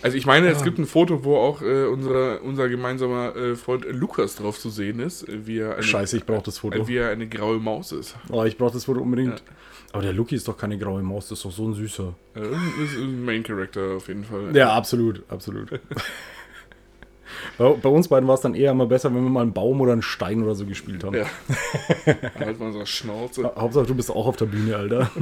[0.00, 3.84] Also ich meine, es gibt ein Foto, wo auch äh, unsere, unser gemeinsamer äh, Freund
[3.90, 6.78] Lukas drauf zu sehen ist, wie er eine, Scheiße, ich brauche das Foto.
[6.78, 8.16] äh, wie er eine graue Maus ist.
[8.30, 9.40] Oh, ich brauche das Foto unbedingt.
[9.40, 9.54] Ja.
[9.92, 12.14] Aber der Lucky ist doch keine graue Maus, das ist doch so ein süßer.
[12.36, 12.40] Äh,
[12.84, 14.54] ist ein Main Character auf jeden Fall.
[14.54, 15.70] Ja, absolut, absolut.
[17.58, 19.80] bei, bei uns beiden war es dann eher immer besser, wenn wir mal einen Baum
[19.80, 21.16] oder einen Stein oder so gespielt haben.
[21.16, 21.26] Ja.
[22.38, 23.50] halt mal so Schnauze.
[23.56, 25.10] Hauptsache, du bist auch auf der Bühne, Alter.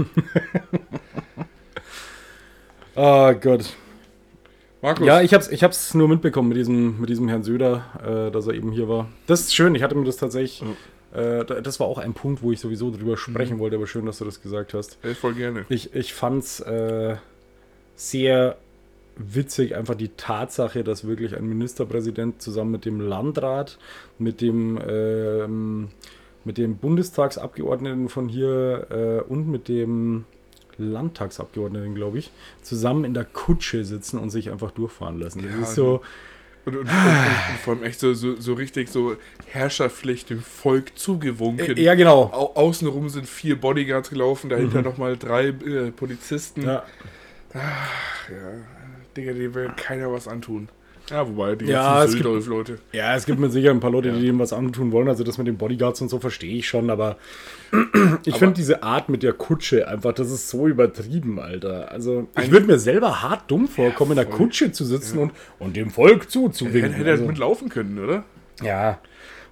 [2.98, 3.76] Ah Gott.
[4.86, 8.30] Markus, Ja, ich hab's, ich hab's nur mitbekommen mit diesem, mit diesem Herrn Söder, äh,
[8.30, 9.08] dass er eben hier war.
[9.26, 10.62] Das ist schön, ich hatte mir das tatsächlich.
[11.12, 14.06] Äh, da- das war auch ein Punkt, wo ich sowieso drüber sprechen wollte, aber schön,
[14.06, 14.98] dass du das gesagt hast.
[15.04, 15.64] äh, voll gerne.
[15.70, 17.16] Ich, ich fand's äh,
[17.96, 18.56] sehr
[19.16, 23.78] witzig, einfach die Tatsache, dass wirklich ein Ministerpräsident zusammen mit dem Landrat,
[24.18, 25.88] mit dem, ähm,
[26.44, 30.26] mit dem Bundestagsabgeordneten von hier äh, und mit dem
[30.78, 32.30] Landtagsabgeordneten, glaube ich,
[32.62, 35.42] zusammen in der Kutsche sitzen und sich einfach durchfahren lassen.
[35.42, 36.02] Das Ja, ist so,
[36.64, 39.16] Und, und, und, und vor allem echt so, so, so richtig so
[39.46, 41.76] Herrscherpflicht dem Volk zugewunken.
[41.76, 42.24] ja genau.
[42.32, 46.62] Au außenrum sind vier Bodyguards gelaufen, dahinter nochmal drei äh, Polizisten.
[46.62, 46.82] Ja.
[47.54, 47.72] Ja,
[49.16, 50.68] Digga, die will keiner was antun.
[51.10, 52.78] Ja, wobei, die Ja, es gibt- Söldolf-Leute.
[52.92, 55.08] Ja, es gibt mit Sicherheit ein paar Leute, die dem was antun wollen.
[55.08, 57.16] Also das mit den Bodyguards und so verstehe ich schon, aber
[58.24, 61.90] ich finde diese Art mit der Kutsche einfach, das ist so übertrieben, Alter.
[61.92, 64.24] Also ich würde mir selber hart dumm vorkommen, in der.
[64.26, 66.92] Kutsche zu sitzen und, und dem Volk zuzuwinken.
[66.92, 68.24] hätte er Also, mitlaufen können, oder?
[68.62, 68.98] ja.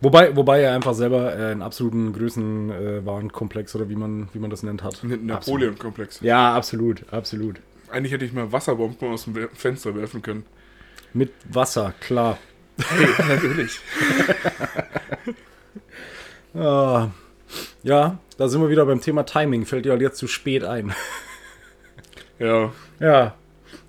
[0.01, 4.63] Wobei, wobei er einfach selber äh, einen absoluten Größenwahnkomplex oder wie man, wie man das
[4.63, 5.03] nennt hat.
[5.03, 6.21] Ein Napoleon-Komplex.
[6.21, 7.57] Ja, absolut, absolut.
[7.91, 10.45] Eigentlich hätte ich mal Wasserbomben aus dem Fenster werfen können.
[11.15, 12.39] Mit Wasser, klar.
[12.79, 13.79] Hey, natürlich.
[16.57, 17.09] Ah,
[17.83, 19.67] ja, da sind wir wieder beim Thema Timing.
[19.67, 20.95] Fällt dir halt jetzt zu spät ein.
[22.39, 22.73] Ja.
[22.99, 23.35] Ja.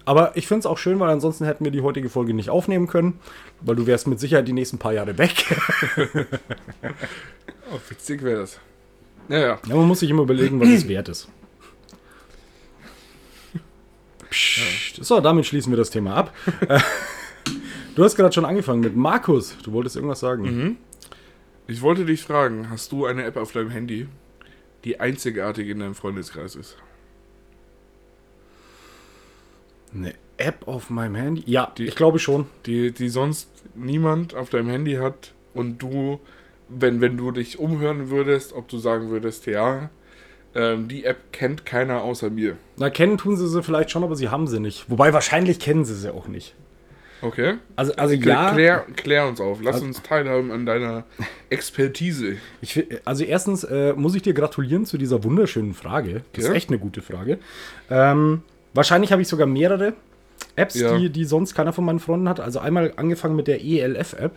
[0.06, 2.86] Aber ich finde es auch schön, weil ansonsten hätten wir die heutige Folge nicht aufnehmen
[2.86, 3.20] können,
[3.62, 5.34] weil du wärst mit Sicherheit die nächsten paar Jahre weg.
[7.72, 8.60] Oh, witzig wäre das.
[9.30, 9.60] Ja, ja.
[9.68, 11.28] Ja, man muss sich immer überlegen, was es wert ist.
[14.30, 15.04] Psst.
[15.04, 16.34] So, damit schließen wir das Thema ab.
[17.96, 19.56] Du hast gerade schon angefangen mit Markus.
[19.64, 20.78] Du wolltest irgendwas sagen.
[21.68, 24.08] Ich wollte dich fragen, hast du eine App auf deinem Handy,
[24.84, 26.78] die einzigartig in deinem Freundeskreis ist?
[29.94, 31.44] Eine App auf meinem Handy?
[31.46, 32.48] Ja, Die- ich glaube schon.
[32.66, 36.20] Die, die sonst niemand auf deinem Handy hat und du,
[36.68, 39.90] wenn, wenn du dich umhören würdest, ob du sagen würdest, ja,
[40.54, 42.58] ähm, die App kennt keiner außer mir.
[42.78, 44.90] Na, kennen tun sie sie vielleicht schon, aber sie haben sie nicht.
[44.90, 46.56] Wobei, wahrscheinlich kennen sie sie auch nicht.
[47.22, 47.56] Okay?
[47.76, 48.52] Also, also Klär, ja.
[48.54, 49.60] klär, klär uns auf.
[49.64, 51.04] Lass Also- uns teilhaben an deiner
[51.50, 52.36] Expertise.
[52.62, 56.22] Ich, also erstens äh, muss ich dir gratulieren zu dieser wunderschönen Frage.
[56.34, 56.52] Das Ja.
[56.52, 57.40] ist echt eine gute Frage.
[57.90, 58.42] Ähm,
[58.74, 59.94] wahrscheinlich habe ich sogar mehrere
[60.56, 60.98] Apps, Ja.
[60.98, 62.40] die, die sonst keiner von meinen Freunden hat.
[62.40, 64.34] Also einmal angefangen mit der ELF-App.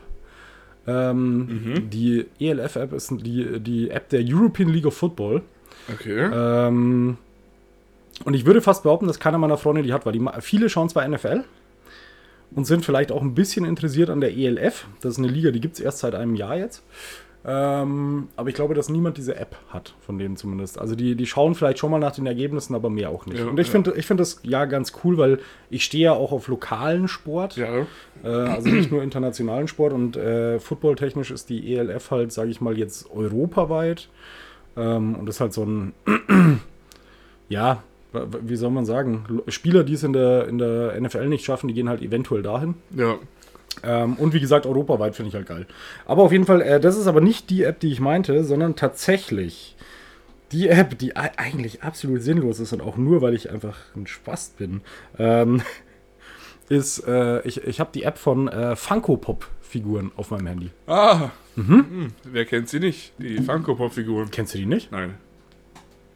[0.87, 1.39] Ähm,
[1.75, 1.91] Mhm.
[1.91, 5.43] Die ELF-App ist die, die App der European League of Football.
[5.93, 6.29] Okay.
[6.33, 7.19] Ähm,
[8.25, 10.89] und ich würde fast behaupten, dass keiner meiner Freunde die hat, weil die, viele schauen
[10.89, 11.45] zwar NFL
[12.55, 14.87] und sind vielleicht auch ein bisschen interessiert an der ELF.
[15.01, 16.83] Das ist eine Liga, die gibt es erst seit einem Jahr jetzt.
[17.45, 20.79] Ähm, aber ich glaube, dass niemand diese App hat, von denen zumindest.
[20.79, 23.39] Also die, die schauen vielleicht schon mal nach den Ergebnissen, aber mehr auch nicht.
[23.39, 23.73] Ja, und ich ja.
[23.73, 25.39] finde ich find das ja ganz cool, weil
[25.71, 27.57] ich stehe ja auch auf lokalen Sport.
[27.57, 27.87] ja.
[28.25, 32.61] Äh, also nicht nur internationalen Sport und äh, footballtechnisch ist die ELF halt, sage ich
[32.61, 34.09] mal, jetzt europaweit.
[34.77, 35.93] Ähm, und das ist halt so ein,
[37.49, 37.83] ja,
[38.13, 41.75] wie soll man sagen, Spieler, die es in der, in der NFL nicht schaffen, die
[41.75, 42.75] gehen halt eventuell dahin.
[42.95, 43.17] Ja.
[43.85, 45.67] Ähm, und wie gesagt, europaweit finde ich halt geil.
[46.07, 48.77] Aber auf jeden Fall, äh, das ist aber nicht die App, die ich meinte, sondern
[48.77, 49.77] tatsächlich
[50.53, 54.07] die App, die ei- eigentlich absolut sinnlos ist und auch nur, weil ich einfach ein
[54.07, 54.81] Spast bin.
[55.19, 55.61] Ähm,
[56.69, 60.71] ist, äh, ich, ich habe die App von äh, Funko Pop-Figuren auf meinem Handy.
[60.87, 62.09] Ah, mhm.
[62.25, 63.13] wer kennt sie nicht?
[63.19, 64.31] Die Funko-Pop-Figuren.
[64.31, 64.91] Kennst du die nicht?
[64.91, 65.15] Nein.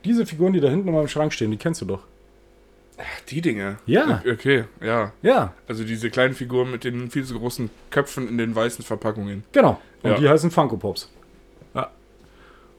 [0.04, 2.00] Diese Figuren, die da hinten in meinem Schrank stehen, die kennst du doch.
[2.98, 3.78] Ach, die Dinge.
[3.86, 4.22] Ja.
[4.30, 5.12] Okay, ja.
[5.22, 9.44] Ja, Also diese kleinen Figuren mit den viel zu großen Köpfen in den weißen Verpackungen.
[9.52, 9.80] genau.
[10.02, 10.16] Und Ja.
[10.18, 11.08] die heißen Funko Pops.
[11.74, 11.90] Ja.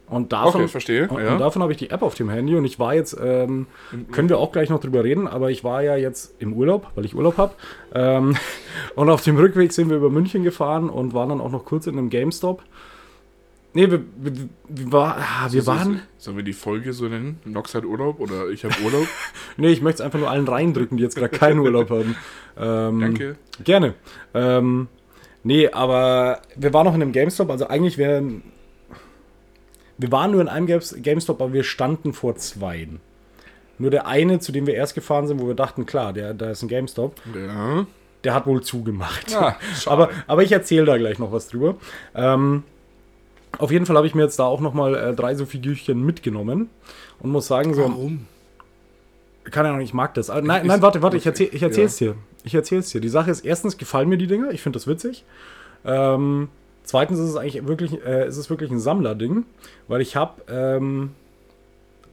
[0.08, 1.08] Und davon, Okay, verstehe.
[1.08, 1.32] Und, ja.
[1.34, 3.66] und davon habe ich die App auf dem Handy und ich war jetzt, ähm,
[4.12, 7.06] können wir auch gleich noch drüber reden, aber ich war ja jetzt im Urlaub, weil
[7.06, 7.54] ich Urlaub habe.
[7.96, 8.36] Ähm,
[8.96, 11.88] und auf dem Rückweg sind wir über München gefahren und waren dann auch noch kurz
[11.88, 12.62] in einem GameStop.
[13.76, 14.32] Nee, wir, wir,
[14.70, 16.02] wir, war, ah, wir So- so- waren.
[16.18, 17.40] Sollen wir die Folge so nennen?
[17.46, 19.08] Nox hat Urlaub oder ich habe Urlaub?
[19.58, 22.16] Nee, ich möchte es einfach nur allen reindrücken, die jetzt gerade keinen Urlaub haben.
[22.58, 23.36] Ähm, Danke.
[23.64, 23.94] Gerne.
[24.34, 24.88] Ähm,
[25.44, 28.44] nee, aber wir waren noch in einem GameStop, also eigentlich wären.
[29.98, 33.00] Wir waren nur in einem Games- GameStop, aber wir standen vor zweien.
[33.78, 36.52] Nur der eine, zu dem wir erst gefahren sind, wo wir dachten, klar, der, da
[36.52, 37.86] ist ein GameStop, Ja.
[38.24, 39.36] der hat wohl zugemacht.
[39.36, 39.92] Ah, schade.
[39.92, 41.76] aber, aber ich erzähle da gleich noch was drüber.
[42.16, 42.64] Ähm,
[43.60, 46.04] auf jeden Fall habe ich mir jetzt da auch noch mal äh, drei so Figürchen
[46.06, 46.70] mitgenommen
[47.20, 48.26] und muss sagen, so, Warum?
[49.52, 50.30] keine Ahnung, ich mag das.
[50.30, 52.16] Ah, Nein, Ist- nein, warte, warte, ich, erzähl, ich erzähl's dir.
[52.44, 53.00] Ich erzähl's dir.
[53.02, 55.24] Die Sache ist, erstens gefallen mir die Dinger, ich finde das witzig.
[55.86, 56.50] Ähm,
[56.84, 59.46] zweitens ist es eigentlich wirklich, äh, ist es wirklich ein Sammlerding,
[59.88, 61.12] weil ich habe ähm,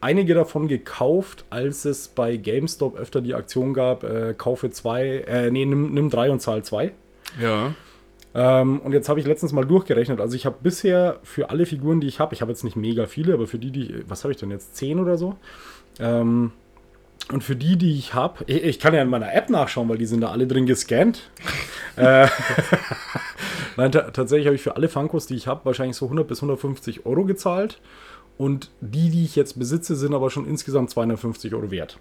[0.01, 5.51] einige davon gekauft, als es bei GameStop öfter die Aktion gab, äh, kaufe zwei, äh,
[5.51, 6.93] nee, nimm, nimm drei und zahl zwei.
[7.41, 7.74] Ja.
[8.34, 10.20] Ähm, und jetzt habe ich letztens mal durchgerechnet.
[10.20, 13.06] Also ich habe bisher für alle Figuren, die ich habe, ich habe jetzt nicht mega
[13.06, 15.36] viele, aber für die, die, was habe ich denn jetzt, zehn oder so?
[15.98, 16.52] Ähm,
[17.32, 19.98] und für die, die ich habe, ich, ich kann ja in meiner App nachschauen, weil
[19.98, 21.30] die sind da alle drin gescannt.
[21.96, 22.26] äh,
[23.76, 26.38] Nein, ta tatsächlich habe ich für alle Funkos, die ich habe, wahrscheinlich so 100 bis
[26.38, 27.80] 150 Euro gezahlt.
[28.36, 31.98] Und die, die ich jetzt besitze, sind aber schon insgesamt 250 Euro wert.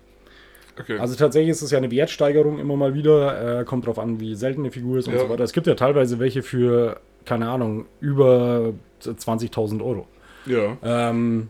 [0.80, 0.98] Okay.
[0.98, 3.60] Also tatsächlich ist es ja eine Wertsteigerung immer mal wieder.
[3.62, 5.20] Äh, kommt drauf an, wie selten eine Figur ist und Ja.
[5.22, 5.44] so weiter.
[5.44, 10.08] Es gibt ja teilweise welche für, keine Ahnung, über 20.000 Euro.
[10.46, 10.78] ja.
[10.84, 11.50] Ähm,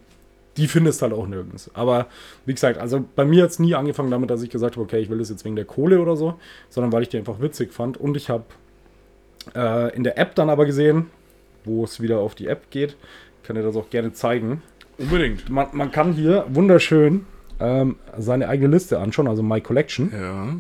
[0.57, 1.71] die findest halt auch nirgends.
[1.73, 2.07] Aber
[2.45, 4.99] wie gesagt, also bei mir hat es nie angefangen damit, dass ich gesagt habe, okay,
[4.99, 6.34] ich will das jetzt wegen der Kohle oder so,
[6.67, 7.95] sondern weil ich die einfach witzig fand.
[7.95, 8.43] Und ich habe
[9.55, 11.05] äh, in der App dann aber gesehen,
[11.63, 12.97] wo es wieder auf die App geht,
[13.43, 14.61] kann dir das auch gerne zeigen.
[14.97, 15.49] Unbedingt.
[15.49, 17.25] Man, man kann hier wunderschön
[17.60, 20.12] ähm, seine eigene Liste anschauen, also My Collection.
[20.14, 20.55] Ja.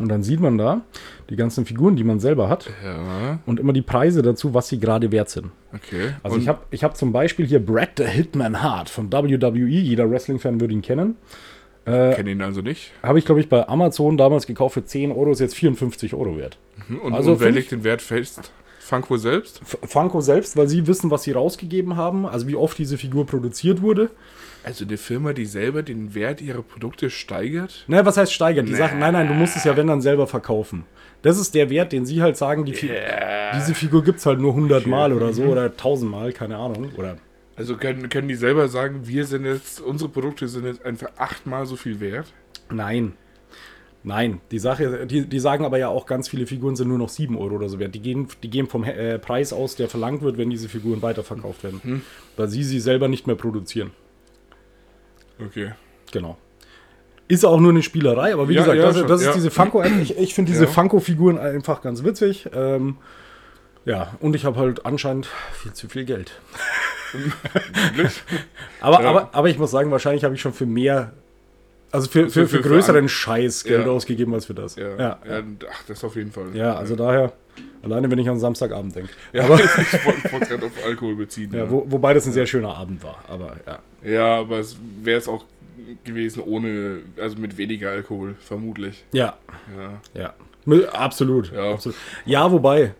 [0.00, 0.82] Und dann sieht man da
[1.28, 3.40] die ganzen Figuren, die man selber hat Ja.
[3.46, 5.50] und immer die Preise dazu, was sie gerade wert sind.
[5.74, 6.12] Okay.
[6.22, 9.58] Also Und- ich habe ich hab zum Beispiel hier Brad the Hitman Hart von WWE,
[9.66, 11.16] jeder Wrestling-Fan würde ihn kennen.
[11.84, 12.92] kenne ihn also nicht.
[13.02, 16.36] Habe ich, glaube ich, bei Amazon damals gekauft für 10 Euro, ist jetzt 54 Euro
[16.36, 16.58] wert.
[16.86, 18.52] Hm, Und, Also und wer legt den Wert fest?
[18.78, 19.62] Funko selbst?
[19.62, 23.26] F Funko selbst, weil sie wissen, was sie rausgegeben haben, also wie oft diese Figur
[23.26, 24.10] produziert wurde.
[24.64, 27.84] Also eine Firma, die selber den Wert ihrer Produkte steigert?
[27.86, 28.68] Naja, was heißt steigert?
[28.68, 30.84] Die sagen, nein, nein, du musst es ja, wenn dann selber verkaufen.
[31.22, 32.90] Das ist der Wert, den sie halt sagen, die Fi
[33.56, 36.90] diese Figur gibt es halt nur 100 Mal oder so oder 1000 Mal, keine Ahnung.
[36.96, 37.16] Oder
[37.56, 41.66] Also können, können die selber sagen, wir sind jetzt, unsere Produkte sind jetzt einfach achtmal
[41.66, 42.26] so viel wert?
[42.70, 43.14] Nein.
[44.04, 47.08] Nein, die Sache, die, die sagen aber ja auch, ganz viele Figuren sind nur noch
[47.08, 47.94] 7 Euro oder so wert.
[47.94, 51.64] Die gehen, die gehen vom äh, Preis aus, der verlangt wird, wenn diese Figuren weiterverkauft
[51.64, 52.02] werden.
[52.36, 53.90] Weil sie sie selber nicht mehr produzieren.
[55.44, 55.72] Okay.
[56.12, 56.36] Genau.
[57.28, 59.32] Ist auch nur eine Spielerei, aber wie Ja, gesagt, ja, das, schon, das ist ja.
[59.34, 59.92] diese Funko-App.
[60.02, 60.66] Ich, ich finde diese.
[60.66, 62.48] Funko-Figuren einfach ganz witzig.
[62.54, 62.96] Ähm,
[63.84, 66.32] ja, und ich habe halt anscheinend viel zu viel Geld.
[68.80, 71.12] Aber, aber, aber ich muss sagen, wahrscheinlich habe ich schon für mehr,
[71.90, 73.90] also für, für, für, für- für größeren an- Scheiß Geld Ja.
[73.92, 74.76] ausgegeben als für das.
[74.76, 75.42] Ja, ja, ja.
[75.72, 76.54] ach, das auf jeden Fall.
[76.54, 77.32] Ja, also daher,
[77.82, 79.10] alleine wenn ich an Samstagabend denke.
[79.32, 81.52] Ja, Aber, ich wollte gerade auf Alkohol beziehen.
[81.52, 83.24] ja, Ja, wo, wobei das ein sehr schöner Abend war.
[83.28, 83.78] Aber ja.
[84.02, 85.44] ja aber es wäre es auch
[86.04, 89.04] gewesen ohne, also mit weniger Alkohol, vermutlich.
[89.12, 89.36] Ja,
[89.76, 90.00] Ja.
[90.20, 90.34] ja.
[90.92, 91.50] Absolut.
[91.50, 91.72] Ja.
[91.72, 91.96] absolut.
[92.26, 92.92] ja wobei,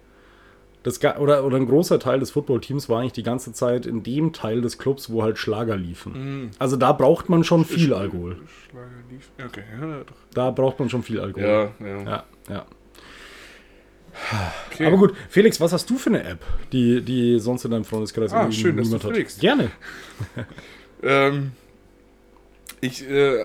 [0.83, 4.33] das, oder, oder ein großer Teil des Footballteams war eigentlich die ganze Zeit in dem
[4.33, 6.51] Teil des Clubs, wo halt Schlager liefen.
[6.59, 8.39] Also da braucht man schon viel Alkohol.
[8.71, 9.31] Schlager lief.
[9.45, 10.17] Okay, ja, doch.
[10.33, 11.47] Da braucht man schon viel Alkohol.
[11.47, 12.03] Ja, ja.
[12.03, 12.67] Ja, ja.
[14.73, 14.87] Okay.
[14.87, 16.41] Aber gut, Felix, was hast du für eine App,
[16.73, 19.17] die, die sonst in deinem Freundeskreis Ah, schön, dass du niemand hat?
[19.17, 19.41] fragst.
[19.41, 19.71] Gerne.
[21.01, 21.53] Ähm,
[22.81, 23.45] ich äh,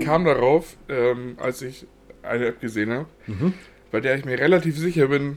[0.00, 1.86] kam darauf, ähm, als ich
[2.22, 3.52] eine App gesehen habe, Mhm.
[3.92, 5.36] bei der ich mir relativ sicher bin,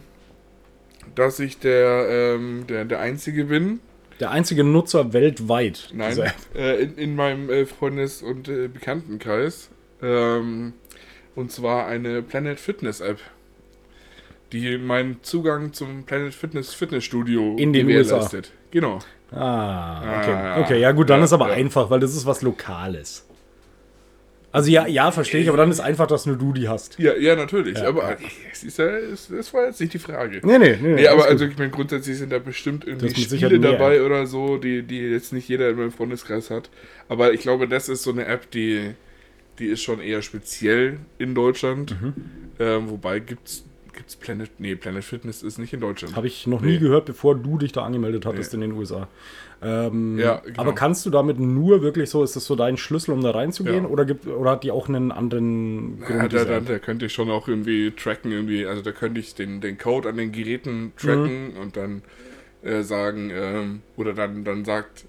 [1.16, 3.82] dass ich der, ähm, der, der Einzige bin,
[4.22, 5.90] Der einzige Nutzer weltweit.
[5.94, 6.18] nein,
[6.56, 9.70] äh, in, in meinem äh, Freundes- und äh, Bekanntenkreis,
[10.02, 10.72] ähm,
[11.36, 13.20] und zwar eine Planet Fitness App,
[14.52, 18.52] die meinen Zugang zum Planet Fitness Fitnessstudio In den gewährleistet.
[18.72, 19.00] Genau.
[19.32, 20.32] Ah, okay.
[20.32, 21.56] Ah, okay, ja gut, dann ja, ist aber ja.
[21.56, 23.26] einfach, weil das ist was Lokales.
[24.54, 26.98] Also ja, ja, verstehe ich, aber dann ist einfach, dass nur du die hast.
[26.98, 27.78] Ja, ja, natürlich.
[27.78, 28.18] Ja, aber
[28.52, 30.40] es ist ja, es, das war jetzt nicht die Frage.
[30.44, 30.96] Nee, nee, nee.
[30.96, 34.84] Nee, aber also ich meine, grundsätzlich sind da bestimmt irgendwie Spiele dabei oder so, die,
[34.84, 36.70] die jetzt nicht jeder in meinem Freundeskreis hat.
[37.10, 38.94] Aber ich glaube, das ist so eine App, die,
[39.60, 42.02] die ist schon eher speziell in Deutschland.
[42.02, 42.14] Mhm.
[42.60, 43.67] Ähm, wobei gibt's
[43.98, 44.50] gibt's Planet.
[44.60, 46.16] Nee, Planet Fitness ist nicht in Deutschland.
[46.16, 46.72] Habe ich noch Nee.
[46.74, 49.10] nie gehört, bevor du dich da angemeldet hattest in den USA.
[49.62, 50.62] Ähm, Ja, genau.
[50.62, 53.84] Aber kannst du damit nur wirklich so, ist das so dein Schlüssel, um da reinzugehen?
[53.84, 53.90] Ja.
[53.90, 56.22] Oder, gibt, oder hat die auch einen anderen Ja, Grund?
[56.22, 56.66] da, diese da, App?
[56.68, 60.08] da könnte ich schon auch irgendwie tracken, irgendwie, also da könnte ich den, den Code
[60.10, 61.60] an den Geräten tracken Mhm.
[61.60, 62.02] und dann
[62.64, 65.06] äh, sagen, ähm, oder dann, dann sagt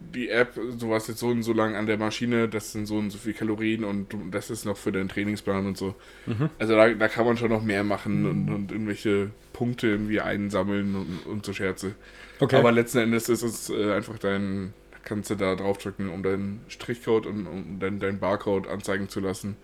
[0.00, 2.96] die App, du warst jetzt so und so lang an der Maschine, das sind so
[2.96, 5.94] und so viele Kalorien und du, das ist noch für deinen Trainingsplan und so.
[6.26, 6.50] Mhm.
[6.58, 10.94] Also da, da kann man schon noch mehr machen und, und irgendwelche Punkte irgendwie einsammeln
[10.94, 11.94] und, und so Scherze.
[12.40, 12.56] Okay.
[12.56, 14.74] Aber letzten Endes ist es äh, einfach dein,
[15.04, 19.56] kannst du da draufdrücken, um deinen Strichcode und um deinen dein Barcode anzeigen zu lassen,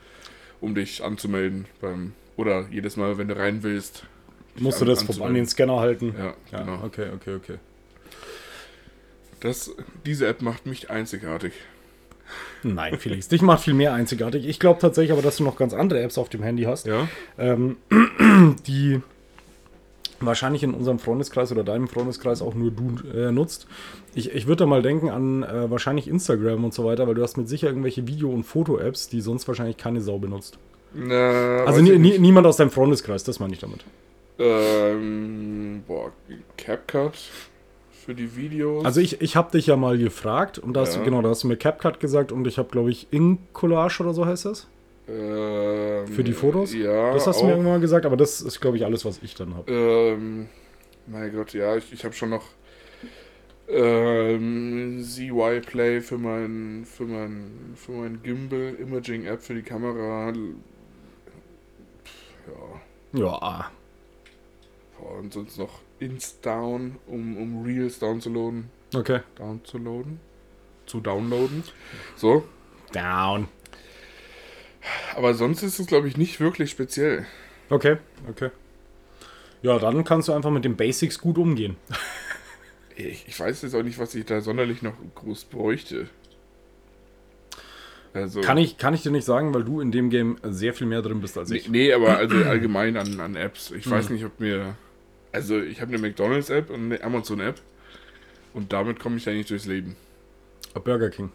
[0.61, 4.07] um dich anzumelden beim oder jedes Mal, wenn du rein willst.
[4.59, 5.35] Musst du an- das vom, an anzumelden.
[5.35, 6.15] den Scanner halten?
[6.19, 6.83] Ja, Ja, genau.
[6.85, 7.59] okay, okay, okay.
[9.43, 9.73] Das,
[10.07, 11.53] diese App macht mich einzigartig.
[12.63, 14.47] Nein, Felix, dich macht viel mehr einzigartig.
[14.47, 17.09] Ich glaube tatsächlich aber, dass du noch ganz andere Apps auf dem Handy hast, Ja?
[17.39, 17.77] ähm,
[18.67, 19.01] die
[20.21, 23.67] wahrscheinlich in unserem Freundeskreis oder deinem Freundeskreis auch nur du äh, nutzt.
[24.15, 27.23] Ich, ich würde da mal denken an äh, wahrscheinlich Instagram und so weiter, weil du
[27.23, 30.59] hast mit sicher irgendwelche Video- und Foto-Apps, die sonst wahrscheinlich keine Sau benutzt.
[30.95, 33.81] Na, Also nie, nie, niemand aus deinem Freundeskreis, das meine ich damit.
[34.39, 36.13] Ähm, boah,
[36.57, 37.15] CapCut
[38.03, 38.85] für die Videos.
[38.85, 40.99] Also ich, ich habe dich ja mal gefragt und da hast Ja.
[41.01, 44.13] du, genau, da hast du mir CapCut gesagt und ich habe, glaube ich, Ink-Collage oder
[44.15, 44.67] so heißt das.
[45.09, 46.75] ähm, Für die Fotos?
[46.75, 47.13] Ja.
[47.13, 47.47] Das hast du auch.
[47.47, 49.71] mir irgendwann mal gesagt, aber das ist, glaube ich, alles, was ich dann habe.
[49.73, 50.49] Ähm,
[51.07, 52.45] mein Gott, ja, ich, ich habe schon noch
[53.69, 60.33] ähm, ZY Play für mein für mein für mein Gimbal Imaging App für die Kamera.
[63.13, 63.71] Ja, Ja,
[65.21, 69.21] und sonst noch Instadown, um um Reels downzuladen, okay.
[69.37, 70.21] downzuladen,
[70.87, 71.63] zu downloaden.
[72.17, 72.45] So,
[72.93, 73.49] Down.
[75.17, 77.27] aber sonst ist es glaube ich nicht wirklich speziell.
[77.71, 77.97] Okay,
[78.29, 78.51] okay.
[79.63, 81.77] Ja, dann kannst du einfach mit den Basics gut umgehen.
[82.95, 86.09] Ich, ich weiß jetzt auch nicht, was ich da sonderlich noch groß bräuchte.
[88.13, 90.87] Also Kann ich, kann ich dir nicht sagen, weil du in dem Game sehr viel
[90.87, 91.69] mehr drin bist als Nee, ich.
[91.71, 93.71] nee, aber also allgemein an, an Apps.
[93.71, 94.77] Ich weiß nicht, ob mir.
[95.33, 97.61] Also, ich habe eine McDonalds-App und eine Amazon-App.
[98.55, 99.97] Und damit komme ich eigentlich durchs Leben.
[100.85, 101.31] Burger King.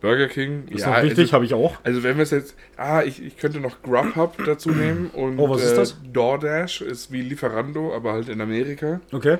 [0.00, 0.66] Burger King.
[0.68, 1.76] Ist noch wichtig, Also, habe ich auch.
[1.84, 2.54] also, wenn wir es jetzt.
[2.76, 5.08] Ah, ich, ich könnte noch Grubhub dazu nehmen.
[5.10, 5.96] Und, Oh, was ist äh, das?
[6.12, 9.00] DoorDash ist wie Lieferando, aber halt in Amerika.
[9.12, 9.38] Okay.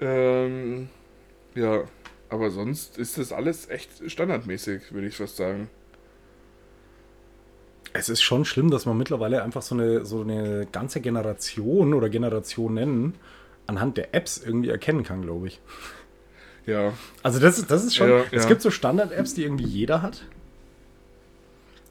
[0.00, 0.88] Ähm,
[1.54, 1.84] ja,
[2.28, 5.68] aber sonst ist das alles echt standardmäßig, würde ich fast sagen.
[7.94, 12.08] Es ist schon schlimm, dass man mittlerweile einfach so eine, so eine ganze Generation oder
[12.08, 13.14] Generationen
[13.66, 15.60] anhand der Apps irgendwie erkennen kann, glaube ich.
[16.66, 18.08] Ja, Also das, ist- das ist schon.
[18.08, 18.48] Ja, Es ja.
[18.48, 20.22] gibt so Standard-Apps, die irgendwie jeder hat.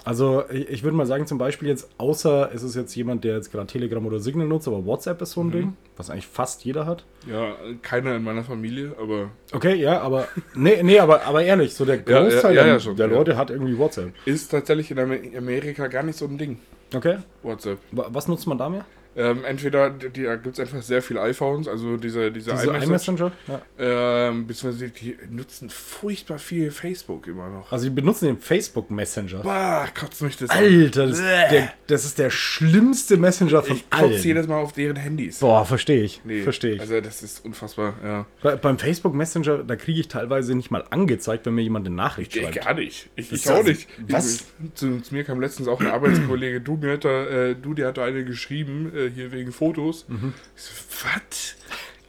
[0.04, 3.52] Also ich, würde mal sagen, zum Beispiel jetzt, außer es ist jetzt jemand, der jetzt
[3.52, 5.52] gerade Telegram oder Signal nutzt, aber WhatsApp ist so ein Mhm.
[5.52, 7.06] Ding, was eigentlich fast jeder hat.
[7.30, 11.86] ja, keiner in meiner Familie, aber Okay, ja, aber nee, nee, aber, aber ehrlich, so
[11.86, 13.14] der Ja, ja, Großteil ja, ja, der- schon, der ja.
[13.16, 14.12] Leute hat irgendwie WhatsApp.
[14.26, 16.58] ist tatsächlich in Amer- Amerika gar nicht so ein Ding.
[16.96, 17.78] Okay, WhatsApp.
[17.92, 18.86] wa- was nutzt man da mehr?
[19.14, 23.32] Ähm, entweder, die, da gibt es einfach sehr viele iPhones, also diese, diese, Diese iMessage?
[23.48, 23.62] Ja.
[23.78, 27.72] ähm, beziehungsweise die nutzen furchtbar viel Facebook immer noch.
[27.72, 29.40] Also die benutzen den Facebook Messenger.
[29.44, 30.50] Bah, kotzt mich das.
[30.50, 34.24] Alter, das, ist der, das ist der schlimmste Messenger von Ich kotze allen.
[34.24, 35.40] jedes Mal auf deren Handys.
[35.40, 36.22] Boah, verstehe ich.
[36.24, 36.82] Nee, Verstehe ich.
[36.82, 38.26] Also das ist unfassbar, ja.
[38.42, 41.96] Bei, beim Facebook Messenger, da kriege ich teilweise nicht mal angezeigt, wenn mir jemand eine
[41.96, 42.64] Nachricht Ich schreibt.
[42.64, 43.10] gar nicht.
[43.16, 43.90] Ich, ich auch nicht.
[44.08, 44.36] was?
[44.36, 47.74] Ich, zu, zu mir kam letztens auch ein Arbeitskollege, du, mir hat da, äh, du,
[47.74, 50.06] der hat da eine geschrieben, äh, hier wegen Fotos.
[50.08, 50.34] Mhm.
[50.56, 50.72] Ich so,
[51.06, 51.56] was?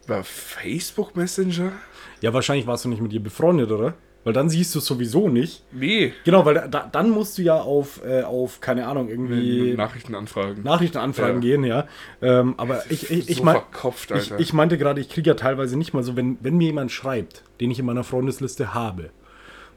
[0.05, 1.73] Über Facebook Messenger?
[2.21, 3.95] Ja, wahrscheinlich warst du nicht mit ihr befreundet, oder?
[4.25, 5.65] Weil dann siehst du es sowieso nicht.
[5.73, 6.13] Nee.
[6.25, 10.63] Genau, weil da, dann musst du ja auf, äh, auf keine Ahnung, irgendwie Nachrichtenanfragen.
[10.63, 11.41] Nachrichtenanfragen Ja.
[11.41, 11.89] gehen, ja.
[12.21, 15.35] Ähm, aber ich, ich, ich, so mein, verkopft, ich, ich meinte gerade, ich kriege ja
[15.35, 19.11] teilweise nicht mal so, wenn, wenn mir jemand schreibt, den ich in meiner Freundesliste habe,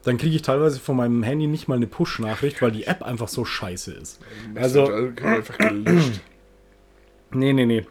[0.04, 3.26] dann kriege ich teilweise von meinem Handy nicht mal eine Push-Nachricht, weil die App einfach
[3.26, 4.20] so scheiße ist.
[4.54, 4.86] Also,
[5.24, 6.20] einfach gelöscht.
[7.32, 7.86] Nee, nee, nee.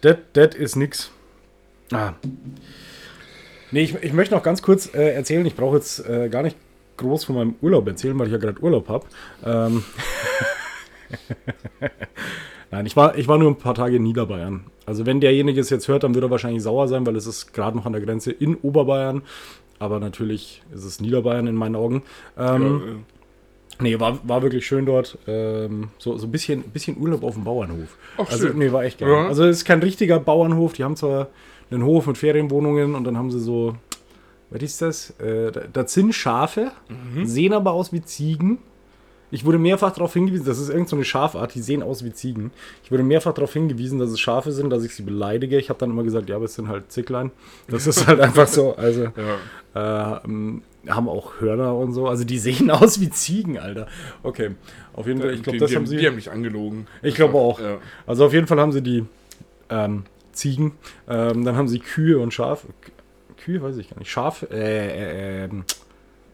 [0.00, 1.10] Das ist nix.
[1.92, 2.14] Ah.
[3.70, 6.56] Nee, ich, ich möchte noch ganz kurz äh, erzählen, ich brauche jetzt äh, gar nicht
[6.96, 9.06] groß von meinem Urlaub erzählen, weil ich ja gerade Urlaub habe.
[9.44, 9.84] Ähm
[12.70, 14.64] Nein, ich war, ich war nur ein paar Tage in Niederbayern.
[14.86, 17.52] Also wenn derjenige es jetzt hört, dann wird er wahrscheinlich sauer sein, weil es ist
[17.52, 19.22] gerade noch an der Grenze in Oberbayern.
[19.78, 22.02] Aber natürlich ist es Niederbayern in meinen Augen.
[22.38, 23.09] Ähm, äh,
[23.80, 25.18] Nee, war, war wirklich schön dort.
[25.26, 27.96] Ähm, so, so ein bisschen, bisschen Urlaub auf dem Bauernhof.
[28.16, 28.58] Ach, also, schön.
[28.58, 29.10] nee, war echt geil.
[29.10, 29.26] Ja.
[29.28, 30.72] Also, es ist kein richtiger Bauernhof.
[30.74, 31.28] Die haben zwar
[31.70, 33.76] einen Hof mit Ferienwohnungen und dann haben sie so,
[34.50, 35.10] was ist das?
[35.20, 36.72] Äh, da- das sind Schafe,
[37.14, 37.24] Mhm.
[37.26, 38.58] sehen aber aus wie Ziegen.
[39.32, 42.12] Ich wurde mehrfach darauf hingewiesen, das ist irgendeine so eine Schafart, die sehen aus wie
[42.12, 42.50] Ziegen.
[42.82, 45.56] Ich wurde mehrfach darauf hingewiesen, dass es Schafe sind, dass ich sie beleidige.
[45.56, 47.30] Ich habe dann immer gesagt, ja, aber es sind halt Zicklein.
[47.68, 48.74] Das ist halt einfach so.
[48.74, 49.06] Also,
[49.74, 50.16] Ja.
[50.24, 50.28] äh,
[50.88, 52.06] haben auch Hörner und so.
[52.08, 53.86] Also die sehen aus wie Ziegen, Alter.
[54.22, 54.52] Okay,
[54.94, 55.34] auf jeden Fall.
[55.34, 56.06] Ich glaube, die, das die, haben die sie.
[56.06, 56.86] haben mich angelogen.
[57.02, 57.60] Ich glaube auch.
[57.60, 57.78] Ja.
[58.06, 59.04] Also auf jeden Fall haben sie die
[59.68, 60.72] ähm, Ziegen.
[61.08, 62.68] Ähm, dann haben sie Kühe und Schafe.
[63.36, 64.10] Kühe weiß ich gar nicht.
[64.10, 64.42] Schaf.
[64.50, 65.64] Äh, äh, ähm,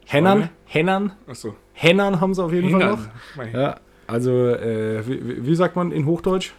[0.05, 0.51] Hennern.
[0.66, 1.12] Hennern.
[1.27, 1.55] Achso.
[1.73, 3.52] Hennern haben sie auf jeden Fall noch.
[3.52, 3.81] Ja.
[4.06, 6.52] Also, äh, wie, wie- wie sagt man in Hochdeutsch?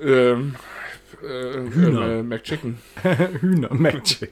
[0.00, 0.56] Ähm,
[1.22, 2.18] äh, Hühner.
[2.18, 2.78] Äh, McChicken.
[3.40, 4.30] Hühner, Magic.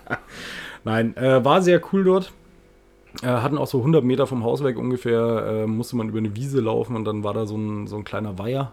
[0.84, 2.32] Nein, äh, war sehr cool dort.
[3.22, 6.34] Äh, hatten auch so 100 Meter vom Haus weg ungefähr, äh, musste man über eine
[6.34, 8.72] Wiese laufen und dann war da so ein, so ein kleiner Weiher.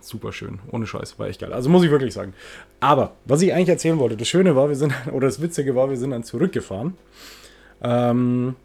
[0.00, 1.52] Super schön, ohne Scheiß, war echt geil.
[1.52, 2.32] Also muss ich wirklich sagen.
[2.80, 5.90] Aber, was ich eigentlich erzählen wollte, das Schöne war, wir sind, oder das Witzige war,
[5.90, 6.94] wir sind dann zurückgefahren.
[7.82, 8.56] Ähm,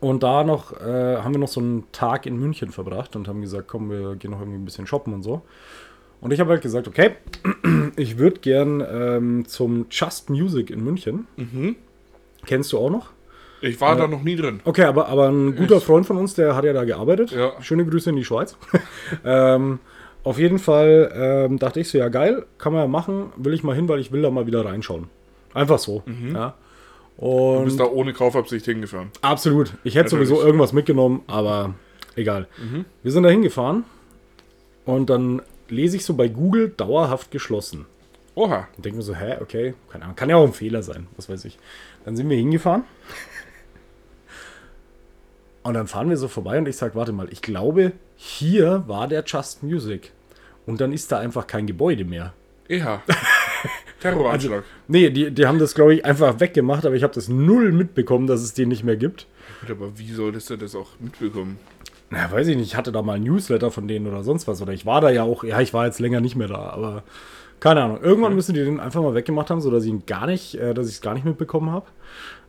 [0.00, 3.40] und da noch, äh, haben wir noch so einen Tag in München verbracht und haben
[3.40, 5.42] gesagt, komm, wir gehen noch irgendwie ein bisschen shoppen und so.
[6.20, 7.12] Und ich habe halt gesagt, okay,
[7.96, 11.26] ich würde gern ähm, zum Just Music in München.
[11.36, 11.76] Mhm.
[12.46, 13.10] Kennst du auch noch?
[13.62, 14.60] Ich war Äh, da noch nie drin.
[14.64, 17.30] Okay, aber, aber ein guter Ich- Freund von uns, der hat ja da gearbeitet.
[17.30, 17.52] Ja.
[17.60, 18.56] Schöne Grüße in die Schweiz.
[19.24, 19.78] ähm,
[20.24, 23.62] auf jeden Fall ähm, dachte ich so, ja geil, kann man ja machen, will ich
[23.62, 25.08] mal hin, weil ich will da mal wieder reinschauen.
[25.54, 26.02] Einfach so.
[26.06, 26.12] Ja.
[26.12, 26.52] Mhm.
[27.18, 29.08] Du Und bist da ohne Kaufabsicht hingefahren.
[29.20, 29.74] absolut.
[29.84, 30.28] Ich hätte Natürlich.
[30.28, 31.74] sowieso irgendwas mitgenommen, aber
[32.16, 32.46] egal.
[33.02, 33.84] Wir sind da hingefahren
[34.86, 37.86] und dann lese ich so bei Google dauerhaft geschlossen.
[38.34, 38.68] Oha.
[38.76, 41.28] Und denke mir so, hä, okay, keine Ahnung, kann ja auch ein Fehler sein, was
[41.28, 41.58] weiß ich.
[42.04, 42.84] Dann sind wir hingefahren.
[45.62, 49.08] Und dann fahren wir so vorbei und ich sage, warte mal, ich glaube, hier war
[49.08, 50.10] der Just Music.
[50.64, 52.32] Und dann ist da einfach kein Gebäude mehr.
[52.66, 53.00] EH.
[54.00, 54.64] Terroranschlag.
[54.88, 58.26] Nee, die, die haben das, glaube ich, einfach weggemacht, aber ich habe das null mitbekommen,
[58.26, 59.26] dass es den nicht mehr gibt.
[59.68, 61.58] Aber wie solltest du das auch mitbekommen?
[62.10, 64.60] Na, weiß ich nicht, ich hatte da mal ein Newsletter von denen oder sonst was.
[64.60, 67.04] Oder ich war da ja auch, ja, ich war jetzt länger nicht mehr da, aber
[67.60, 68.00] keine Ahnung.
[68.02, 70.88] Irgendwann müssen die den einfach mal weggemacht haben, sodass ich ihn gar nicht, äh, dass
[70.88, 71.86] ich es gar nicht mitbekommen habe.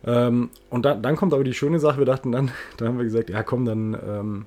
[0.04, 3.04] Ähm, und dann, dann kommt aber die schöne Sache, wir dachten dann, dann haben wir
[3.04, 4.46] gesagt, ja komm, dann, ähm,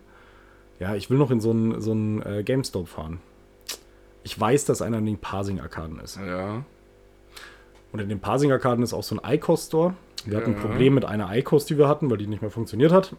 [0.79, 1.93] ja, ich will noch in so einen so
[2.29, 3.19] äh, GameStop fahren.
[4.23, 6.17] Ich weiß, dass einer in den Parsing-Arkaden ist.
[6.17, 6.63] Ja.
[7.93, 9.93] Und in den Parsing-Arkaden ist auch so ein iCost-Store.
[10.25, 10.67] Wir hatten ein Ja.
[10.67, 13.15] Problem mit einer iCost, die wir hatten, weil die nicht mehr funktioniert hat.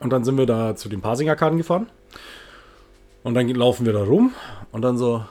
[0.00, 1.88] Und dann sind wir da zu den Parsing-Arkaden gefahren.
[3.22, 4.32] Und dann laufen wir da rum.
[4.72, 5.24] Und dann so,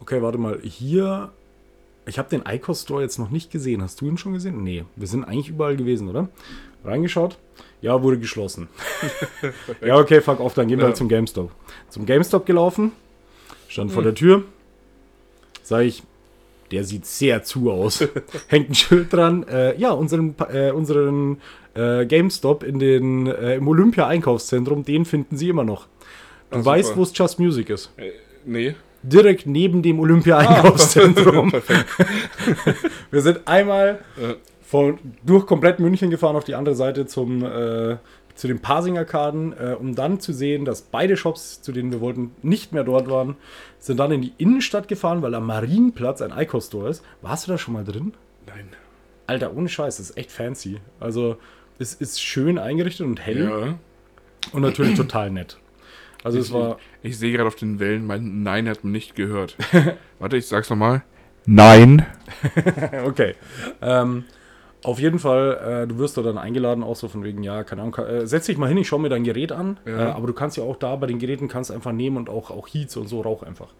[0.00, 1.30] okay, warte mal, hier,
[2.06, 3.82] ich habe den iCost-Store jetzt noch nicht gesehen.
[3.82, 4.62] Hast du ihn schon gesehen?
[4.64, 6.28] Nee, wir sind eigentlich überall gewesen, oder?
[6.84, 7.38] Reingeschaut.
[7.80, 8.68] Ja, wurde geschlossen.
[9.84, 10.88] ja, okay, fuck off, dann gehen wir Ja.
[10.88, 11.50] halt zum GameStop.
[11.90, 12.92] Zum GameStop gelaufen,
[13.68, 14.42] stand vor der Tür.
[15.62, 16.02] Sag ich,
[16.74, 18.04] der sieht sehr zu aus.
[18.48, 19.46] Hängt ein Schild dran.
[19.48, 21.38] Äh, ja, unseren, äh, unseren
[21.74, 25.86] äh, GameStop in den, äh, im Olympia-Einkaufszentrum, den finden Sie immer noch.
[26.50, 27.90] Du Ah, weißt, wo es Just Music ist.
[27.96, 28.10] Äh,
[28.44, 28.74] nee.
[29.02, 31.50] Direkt neben dem Olympia-Einkaufszentrum.
[31.52, 31.86] Perfekt.
[33.10, 34.00] Wir sind einmal
[34.62, 37.96] von, durch komplett München gefahren auf die andere Seite zum, äh,
[38.34, 42.32] zu den Parsing-Arkaden, äh, um dann zu sehen, dass beide Shops, zu denen wir wollten,
[42.42, 43.36] nicht mehr dort waren.
[43.78, 47.04] Sind dann in die Innenstadt gefahren, weil am Marienplatz ein Icos-Store ist.
[47.22, 48.12] Warst du da schon mal drin?
[48.46, 48.68] Nein.
[49.26, 50.78] Alter, ohne Scheiß, das ist echt fancy.
[51.00, 51.36] Also,
[51.78, 53.78] es ist schön eingerichtet und hell Ja.
[54.52, 55.58] und natürlich total nett.
[56.22, 56.78] Also, es war.
[57.02, 59.56] Ich sehe gerade auf den Wellen, mein Nein hat man nicht gehört.
[60.18, 61.02] Warte, ich sag's nochmal.
[61.46, 62.04] Nein.
[63.04, 63.34] Okay.
[63.82, 64.24] Ähm,
[64.84, 67.82] auf jeden Fall, äh, du wirst da dann eingeladen, auch so von wegen, ja, keine
[67.82, 69.78] Ahnung, äh, setz dich mal hin, ich schau mir dein Gerät an.
[69.86, 70.08] Ja.
[70.08, 72.50] Äh, aber du kannst ja auch da bei den Geräten kannst einfach nehmen und auch,
[72.50, 73.72] auch Heats und so rauch einfach.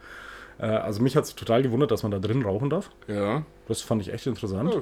[0.59, 2.91] Äh, also mich hat es total gewundert, dass man da drin rauchen darf.
[3.07, 3.43] Ja.
[3.69, 4.73] Das fand ich echt interessant.
[4.75, 4.81] Ja.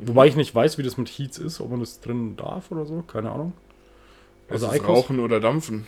[0.00, 2.86] Wobei ich nicht weiß, wie das mit Heats ist, ob man das drin darf oder
[2.86, 3.52] so, keine Ahnung.
[4.48, 4.96] Also Also ist Eikos?
[4.98, 5.86] Rauchen oder Dampfen?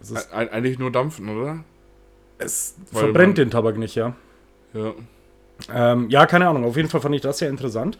[0.00, 1.62] Es, ist, Eig- Eigentlich nur Dampfen, oder?
[2.38, 4.14] es Weil verbrennt den Tabak nicht, ja.
[4.72, 4.92] Ja.
[5.72, 6.64] Ähm, ja, keine Ahnung.
[6.64, 7.98] Auf jeden Fall fand ich das sehr interessant.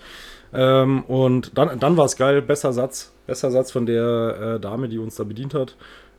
[0.52, 2.42] Ähm, und dann, dann war es geil.
[2.42, 3.12] Besser Satz.
[3.26, 5.76] Besser Satz von der äh, Dame, die uns da bedient hat.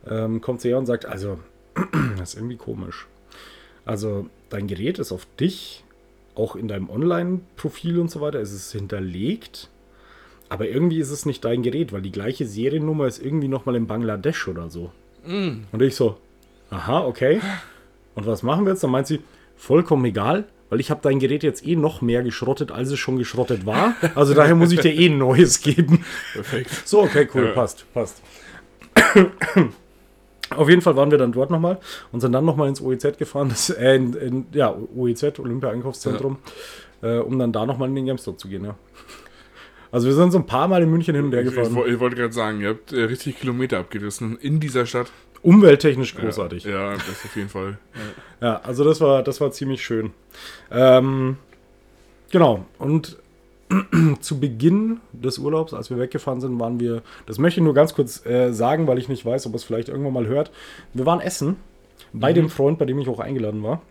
[0.09, 1.39] Ähm, kommt sie her und sagt: Also,
[2.17, 3.07] das ist irgendwie komisch.
[3.85, 5.83] Also, dein Gerät ist auf dich,
[6.35, 9.69] auch in deinem Online-Profil und so weiter, ist es hinterlegt.
[10.49, 13.87] Aber irgendwie ist es nicht dein Gerät, weil die gleiche Seriennummer ist irgendwie nochmal in
[13.87, 14.91] Bangladesch oder so.
[15.71, 16.17] Und ich so,
[16.69, 17.39] aha, okay.
[18.15, 18.83] Und was machen wir jetzt?
[18.83, 19.21] Dann meint sie,
[19.55, 23.17] vollkommen egal, weil ich habe dein Gerät jetzt eh noch mehr geschrottet, als es schon
[23.17, 23.93] geschrottet war.
[24.15, 26.03] Also daher muss ich dir eh ein neues geben.
[26.33, 26.71] Perfekt.
[26.85, 27.51] So, okay, cool, Ja.
[27.51, 28.21] passt, passt.
[30.49, 31.79] Auf jeden Fall waren wir dann dort nochmal
[32.11, 36.39] und sind dann nochmal ins OEZ gefahren, das, äh, in, in, ja, OEZ, Olympia-Einkaufszentrum,
[37.01, 38.75] äh, um dann da nochmal in den GameStop zu gehen, ja.
[39.93, 41.75] Also wir sind so ein paar Mal in München hin und her Ich, ich, gefahren.
[41.75, 45.11] woll- ich wollte gerade sagen, ihr habt äh, richtig Kilometer abgerissen in dieser Stadt.
[45.41, 46.63] Umwelttechnisch großartig.
[46.65, 47.77] Ja, Ja, das auf jeden Fall.
[48.41, 50.11] Also das war, das war ziemlich schön.
[50.71, 51.37] Ähm,
[52.31, 53.17] genau, und
[54.19, 57.93] zu Beginn des Urlaubs, als wir weggefahren sind, waren wir, das möchte ich nur ganz
[57.93, 60.51] kurz äh, sagen, weil ich nicht weiß, ob es vielleicht irgendwann mal hört.
[60.93, 61.55] Wir waren essen
[62.13, 63.81] bei dem Freund, bei dem ich auch eingeladen war,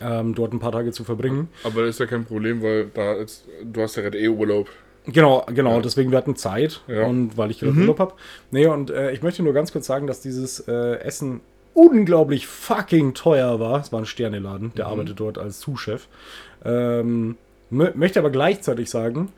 [0.00, 1.48] ähm, dort ein paar Tage zu verbringen.
[1.64, 4.68] Aber das ist ja kein Problem, weil da ist, du hast ja gerade eh Urlaub.
[5.06, 5.80] Genau, genau, Ja.
[5.80, 7.06] deswegen wir hatten Zeit Ja.
[7.06, 8.12] und weil ich gerade Urlaub habe.
[8.50, 11.40] Nee, und äh, ich möchte nur ganz kurz sagen, dass dieses äh, Essen
[11.78, 13.80] unglaublich fucking teuer war.
[13.80, 16.08] Es war ein Sterneladen, der arbeitet dort als Zuschef.
[16.64, 17.36] Ähm,
[17.72, 19.30] mö- möchte aber gleichzeitig sagen,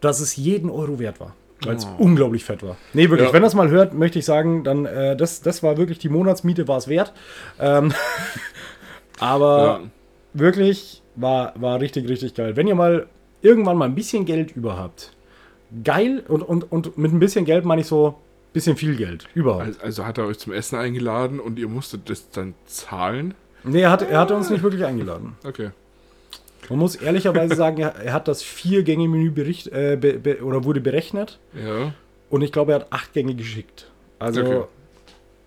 [0.00, 1.34] dass es jeden Euro wert war.
[1.64, 2.02] Weil es Oh.
[2.02, 2.76] unglaublich fett war.
[2.92, 3.32] Nee, wirklich, Ja.
[3.32, 6.68] wenn das mal hört, möchte ich sagen, dann, äh, das, das war wirklich die Monatsmiete,
[6.68, 7.14] war es wert.
[7.58, 7.94] Ähm,
[9.18, 9.80] aber Ja.
[10.34, 12.56] wirklich war, war richtig, richtig geil.
[12.56, 13.06] Wenn ihr mal
[13.40, 15.12] irgendwann mal ein bisschen Geld über habt,
[15.82, 18.16] geil und, und, und mit ein bisschen Geld meine ich so
[18.54, 19.82] bisschen viel Geld überhaupt.
[19.82, 23.34] Also, hat er euch zum Essen eingeladen und ihr musstet das dann zahlen?
[23.64, 25.36] nee, er hatte, er hatte uns nicht wirklich eingeladen.
[25.44, 25.70] Okay.
[26.70, 31.38] Man muss ehrlicherweise sagen, er, hat das Vier-Gänge-Menü bericht, äh, be, be, oder wurde berechnet
[31.52, 31.92] Ja.
[32.30, 33.90] und ich glaube, er hat acht Gänge geschickt.
[34.18, 34.62] Also Okay.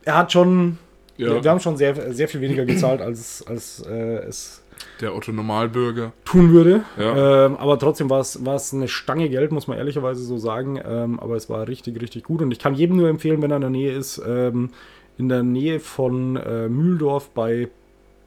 [0.05, 0.77] er hat schon,
[1.17, 1.43] Ja.
[1.43, 4.61] wir haben schon sehr, sehr viel weniger gezahlt, als, als äh, es
[5.01, 6.13] Der Otto Normalbürger.
[6.25, 6.83] tun würde.
[6.97, 7.45] Ja.
[7.45, 10.79] Ähm, aber trotzdem war es eine Stange Geld, muss man ehrlicherweise so sagen.
[10.83, 12.41] Ähm, aber es war richtig, richtig gut.
[12.41, 14.71] Und ich kann jedem nur empfehlen, wenn er in der Nähe ist, ähm,
[15.17, 17.69] in der Nähe von äh, Mühldorf bei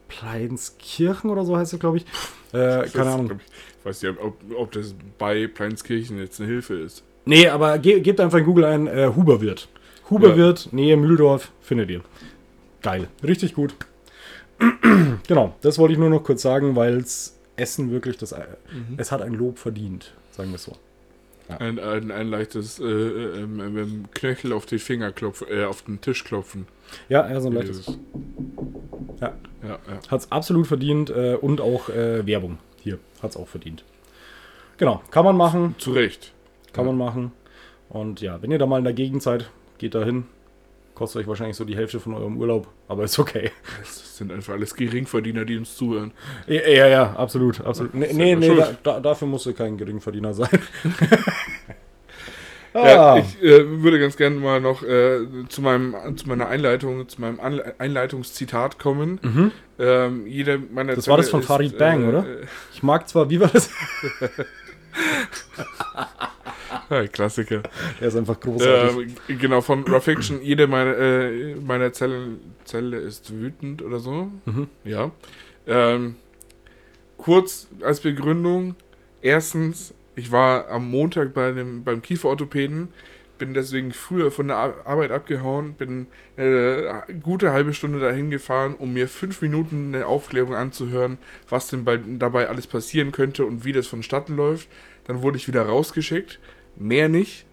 [0.07, 2.05] Pleinskirchen oder so heißt es, glaube ich.
[2.53, 3.27] Äh, keine Ahnung.
[3.27, 3.39] glaub
[3.79, 7.03] Ich weiß nicht, ob, ob das bei Pleinskirchen jetzt eine Hilfe ist.
[7.25, 9.69] Nee, aber ge gebt einfach in Google ein äh, Huberwirt.
[10.09, 12.01] Huberwirt, Nähe Mühldorf, findet ihr.
[12.81, 13.07] Geil.
[13.23, 13.73] Richtig gut.
[15.27, 18.31] genau, das wollte ich nur noch kurz sagen, weil es Essen wirklich das.
[18.31, 18.45] Äh,
[18.97, 20.73] Es hat ein Lob verdient, sagen wir es so.
[21.59, 25.65] Ein, ein, ein leichtes äh, äh, ähm, mit dem Knöchel auf die Finger klopfen, äh,
[25.65, 26.65] auf den Tisch klopfen.
[27.09, 27.87] Ja, ja, so ein leichtes.
[29.19, 29.33] Ja.
[29.61, 29.79] Ja, ja.
[30.09, 33.83] Hat es absolut verdient äh, und auch äh, Werbung hier hat es auch verdient.
[34.77, 36.31] Genau, kann man machen, Zu Recht.
[36.73, 36.91] kann Ja.
[36.93, 37.31] man machen.
[37.89, 40.23] Und ja, wenn ihr da mal in der Gegend seid, geht da hin.
[40.93, 43.51] Kostet euch wahrscheinlich so die Hälfte von eurem Urlaub, aber ist okay.
[43.79, 46.11] Das sind einfach alles Geringverdiener, die uns zuhören.
[46.47, 47.93] Ja, ja, ja absolut, absolut.
[47.93, 50.49] Nee, nee, nee da, dafür musst du kein Geringverdiener sein.
[52.73, 55.19] Ja, ah, ich äh, würde ganz gerne mal noch äh,
[55.49, 59.51] zu, meinem, zu meiner Einleitung, zu meinem Anle Einleitungszitat kommen.
[59.77, 60.95] Ähm, jeder meiner Mhm.
[60.95, 62.19] Das war das von ist, Farid Bang, äh, oder?
[62.19, 63.69] äh, ich mag zwar, wie war das?
[67.11, 67.63] Klassiker.
[67.99, 69.15] Er ist einfach großartig.
[69.27, 70.41] Ähm, genau, von Raw Fiction.
[70.41, 74.31] Jede meiner, äh, meiner Zelle, Zelle ist wütend oder so.
[74.45, 74.67] Mhm.
[74.83, 75.11] Ja.
[75.67, 76.15] Ähm,
[77.17, 78.75] kurz als Begründung.
[79.21, 82.89] Erstens, ich war am Montag bei dem, beim Kieferorthopäden,
[83.37, 86.07] bin deswegen früher von der Ar Arbeit abgehauen, bin
[86.37, 91.17] äh, eine gute halbe Stunde dahin gefahren, um mir fünf Minuten eine Aufklärung anzuhören,
[91.49, 94.67] was denn bei, dabei alles passieren könnte und wie das vonstatten läuft.
[95.05, 96.39] Dann wurde ich wieder rausgeschickt.
[96.75, 97.45] Mehr nicht.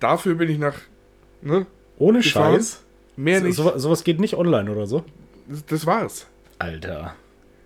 [0.00, 0.76] Dafür bin ich nach.
[1.42, 1.66] Ne?
[1.98, 2.54] Ohne gefahren?
[2.56, 2.82] Scheiß.
[3.16, 3.56] Mehr So, nicht.
[3.56, 5.04] so, sowas geht nicht online oder so.
[5.68, 6.26] Das, war's.
[6.58, 7.14] Alter.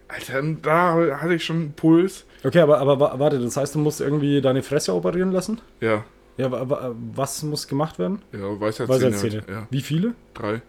[0.09, 2.25] Alter, da hatte ich schon einen Puls.
[2.45, 5.61] Okay, aber, aber wa- warte, das heißt, du musst irgendwie deine Fresse operieren lassen?
[5.81, 6.05] Ja,
[6.37, 8.23] Ja, wa- wa- was muss gemacht werden?
[8.33, 8.89] ja, Weisheitszähne.
[8.89, 9.35] Weisheitszähne.
[9.43, 9.49] Halt.
[9.49, 10.15] Ja, Wie viele?
[10.35, 10.63] drei.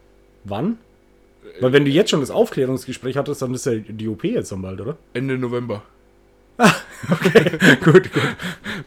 [0.44, 0.77] Wann?
[1.60, 4.61] Weil wenn du jetzt schon das Aufklärungsgespräch hattest, dann ist ja die OP jetzt dann
[4.61, 4.98] bald, oder?
[5.14, 5.81] Ende November.
[7.84, 8.24] gut, gut.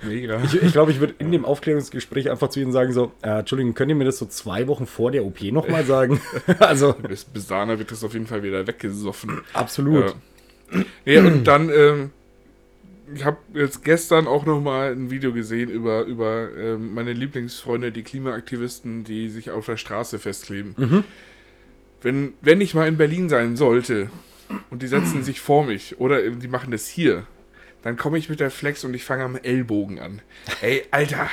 [0.03, 0.41] Mega.
[0.45, 3.75] Ich, ich glaube, ich würde in dem Aufklärungsgespräch einfach zu ihnen sagen, so, äh, Entschuldigung,
[3.75, 6.21] könnt ihr mir das so zwei Wochen vor der OP nochmal sagen?
[6.59, 9.43] also, bis, bis dahin wird das auf jeden Fall wieder weggesoffen.
[9.53, 10.15] absolut.
[10.73, 12.11] Ja, ja und dann, ähm,
[13.15, 17.93] ich habe jetzt gestern auch noch mal ein Video gesehen über, über ähm, meine Lieblingsfreunde,
[17.93, 20.75] die Klimaaktivisten, die sich auf der Straße festkleben.
[20.77, 21.05] Mhm.
[22.03, 24.11] Wenn, wenn ich mal in Berlin sein sollte
[24.71, 27.27] und die setzen sich vor mich oder die machen das hier,
[27.83, 30.23] dann komme ich mit der Flex und ich fange am Ellbogen an.
[30.61, 31.29] Ey, Alter,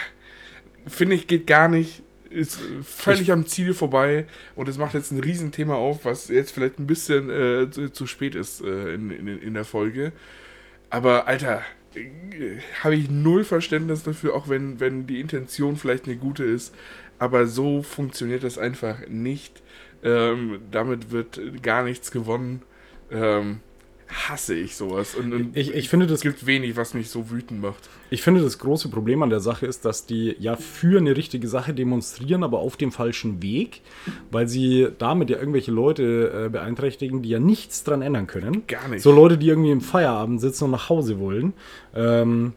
[0.87, 2.03] finde ich, geht gar nicht.
[2.29, 4.25] Ist völlig am Ziel vorbei
[4.55, 8.05] und es macht jetzt ein Riesenthema auf, was jetzt vielleicht ein bisschen äh, zu, zu
[8.05, 10.11] spät ist äh, in, in, in der Folge.
[10.89, 11.63] Aber Alter,
[11.95, 16.75] äh, habe ich null Verständnis dafür, auch wenn, wenn die Intention vielleicht eine gute ist.
[17.19, 19.63] Aber so funktioniert das einfach nicht.
[20.03, 22.61] Ähm, damit wird gar nichts gewonnen.
[23.09, 23.61] Ähm,
[24.07, 25.15] hasse ich sowas.
[25.15, 27.89] Und, und Ich, ich, finde das, es gibt wenig, was mich so wütend macht.
[28.09, 31.47] ich finde, das große Problem an der Sache ist, dass die ja für eine richtige
[31.47, 33.81] Sache demonstrieren, aber auf dem falschen Weg,
[34.31, 38.63] weil sie damit ja irgendwelche Leute äh, beeinträchtigen, die ja nichts dran ändern können.
[38.67, 39.01] Gar nicht.
[39.01, 41.53] So Leute, die irgendwie im Feierabend sitzen und nach Hause wollen.
[41.95, 42.53] Ähm,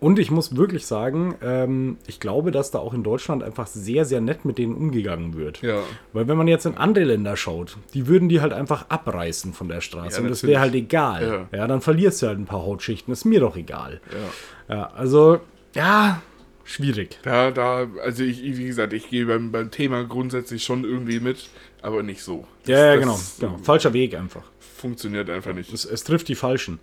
[0.00, 4.04] und ich muss wirklich sagen, ähm, ich glaube, dass da auch in Deutschland einfach sehr,
[4.06, 5.60] sehr nett mit denen umgegangen wird.
[5.62, 5.82] Ja.
[6.12, 9.68] Weil wenn man jetzt in andere Länder schaut, die würden die halt einfach abreißen von
[9.68, 10.16] der Straße.
[10.18, 11.48] Ja, und das wäre halt egal.
[11.52, 11.58] Ja.
[11.58, 11.66] Ja.
[11.66, 13.12] dann verlierst du halt ein paar Hautschichten.
[13.12, 14.00] Ist mir doch egal.
[14.68, 14.74] Ja.
[14.76, 15.40] Ja, also,
[15.74, 16.22] ja,
[16.64, 17.18] schwierig.
[17.22, 21.48] Da, da, also ich, wie gesagt, ich gehe beim, beim Thema grundsätzlich schon irgendwie mit,
[21.82, 22.46] aber nicht so.
[22.66, 23.58] Ja, ja, Das- genau, das genau.
[23.62, 24.42] Falscher Weg einfach.
[24.76, 25.72] Funktioniert einfach nicht.
[25.74, 26.78] Es, es trifft die Falschen.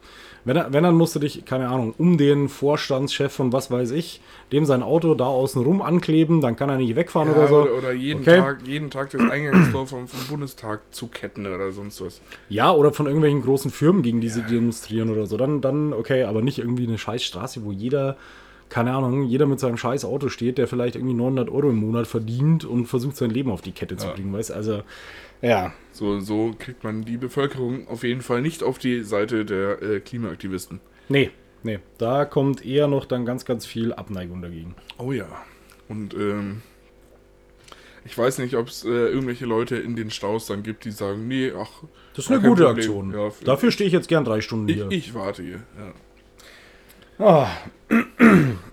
[0.47, 4.21] Wenn, wenn dann musst du dich, keine Ahnung, um den Vorstandschef von was weiß ich,
[4.53, 7.55] dem sein Auto da außen rum ankleben, dann kann er nicht wegfahren Ja, oder so.
[7.63, 8.37] oder, oder jeden, Okay.
[8.37, 12.21] Tag, jeden Tag das Eingangstor vom, vom Bundestag zuketten oder sonst was.
[12.47, 15.35] Ja, oder von irgendwelchen großen Firmen, gegen die sie demonstrieren oder so.
[15.35, 18.15] Dann, dann okay, aber nicht irgendwie eine scheiß Straße, wo jeder,
[18.69, 22.07] keine Ahnung, jeder mit seinem scheiß Auto steht, der vielleicht irgendwie 900 Euro im Monat
[22.07, 24.13] verdient und versucht sein Leben auf die Kette zu Ja.
[24.13, 24.81] bringen, weißt Also,
[25.41, 25.73] ja.
[25.91, 29.99] So, so kriegt man die Bevölkerung auf jeden Fall nicht auf die Seite der äh,
[29.99, 30.79] Klimaaktivisten.
[31.09, 31.31] Nee,
[31.63, 31.79] nee.
[31.97, 34.75] Da kommt eher noch dann ganz, ganz viel Abneigung dagegen.
[34.97, 35.27] Oh ja.
[35.87, 36.61] Und ähm,
[38.05, 41.27] ich weiß nicht, ob es äh, irgendwelche Leute in den Staus dann gibt, die sagen,
[41.27, 41.83] nee, ach,
[42.15, 42.75] Das ist eine gute Problem.
[42.85, 43.13] Aktion.
[43.13, 44.87] Ja, für- Dafür stehe ich jetzt gern drei Stunden ich, hier.
[44.91, 45.55] ich warte hier.
[45.77, 45.93] Ja.
[47.19, 47.47] Ah.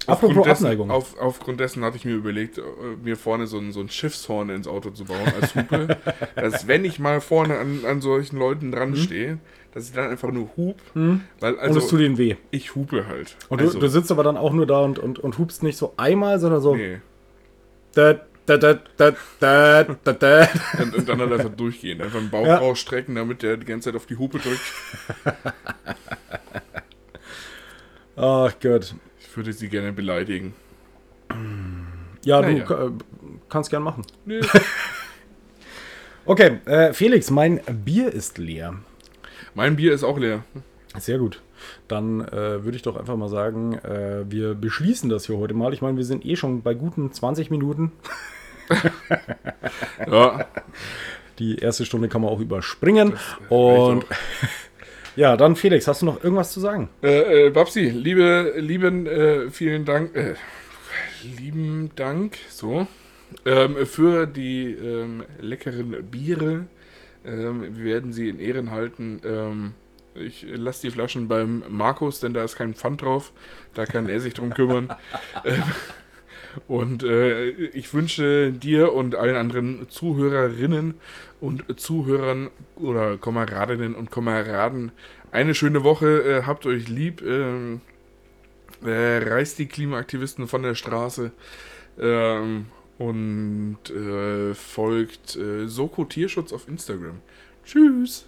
[0.07, 0.91] Apropos Aufgrund dessen, Abneigung.
[0.91, 2.63] Auf, aufgrund dessen hatte ich mir überlegt, äh,
[3.03, 5.97] mir vorne so ein, so ein Schiffshorn ins Auto zu bauen als Hupe.
[6.37, 9.39] dass wenn ich mal vorne an, an solchen Leuten dran stehe,
[9.73, 10.77] dass ich dann einfach nur hup.
[10.95, 12.37] Weil und es tut also ihnen weh.
[12.51, 13.37] ich hupe halt.
[13.49, 15.79] Und also, du, du sitzt aber dann auch nur da und, und, und hupst nicht
[15.79, 16.75] so einmal, sondern so.
[16.77, 17.01] nee.
[17.95, 20.49] Da, da, da, da, da, da, da.
[20.83, 22.03] Und, und dann halt einfach durchgehen.
[22.03, 22.59] Einfach den Bauch Ja.
[22.59, 24.61] rausstrecken, damit der die ganze Zeit auf die Hupe drückt.
[28.17, 28.95] Ach Gott.
[29.21, 30.55] Ich würde sie gerne beleidigen.
[32.25, 32.65] Ja, Naja.
[32.65, 32.91] du äh,
[33.49, 34.05] kannst gern machen.
[34.25, 34.41] Nee.
[36.27, 38.77] Okay, äh, Felix, mein Bier ist leer.
[39.55, 40.43] mein Bier ist auch leer.
[40.97, 41.43] Sehr gut.
[41.87, 45.75] Dann äh, würde ich doch einfach mal sagen, äh, wir beschließen das hier heute mal.
[45.75, 47.93] Ich meine, wir sind eh schon bei guten 20 Minuten.
[50.11, 50.47] Ja,
[51.39, 53.15] Die erste Stunde kann man auch überspringen.
[53.51, 54.07] Und
[55.17, 56.89] ja, dann Felix, hast du noch irgendwas zu sagen?
[57.03, 60.35] Äh, äh, Babsi, liebe, lieben, äh, vielen Dank, äh,
[61.23, 62.87] lieben Dank, so,
[63.45, 66.67] ähm, für die ähm, leckeren Biere.
[67.25, 69.21] Ähm, wir werden sie in Ehren halten.
[69.25, 69.75] Ähm,
[70.15, 73.33] ich lasse die Flaschen beim Markus, denn da ist kein Pfand drauf.
[73.75, 74.95] Da kann er sich drum kümmern.
[76.69, 80.95] und äh, ich wünsche dir und allen anderen Zuhörerinnen
[81.41, 84.93] und Zuhörern oder Kameradinnen und Kameraden
[85.33, 86.23] eine schöne Woche.
[86.23, 87.23] Äh, habt euch lieb.
[87.23, 87.81] Ähm,
[88.85, 91.33] äh, reißt die Klimaaktivisten von der Straße.
[91.99, 92.67] Ähm,
[92.99, 97.21] und äh, folgt äh, Soko Tierschutz auf Instagram.
[97.65, 98.27] Tschüss.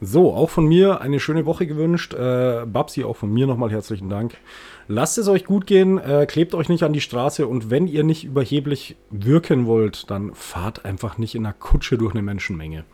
[0.00, 2.12] So, auch von mir eine schöne Woche gewünscht.
[2.14, 4.36] Äh, Babsi, auch von mir nochmal herzlichen Dank.
[4.86, 8.04] Lasst es euch gut gehen, äh, klebt euch nicht an die Straße und wenn ihr
[8.04, 12.84] nicht überheblich wirken wollt, dann fahrt einfach nicht in einer Kutsche durch eine Menschenmenge.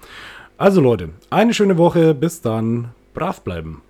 [0.56, 3.82] Also Leute, eine schöne Woche, bis dann, brav bleiben.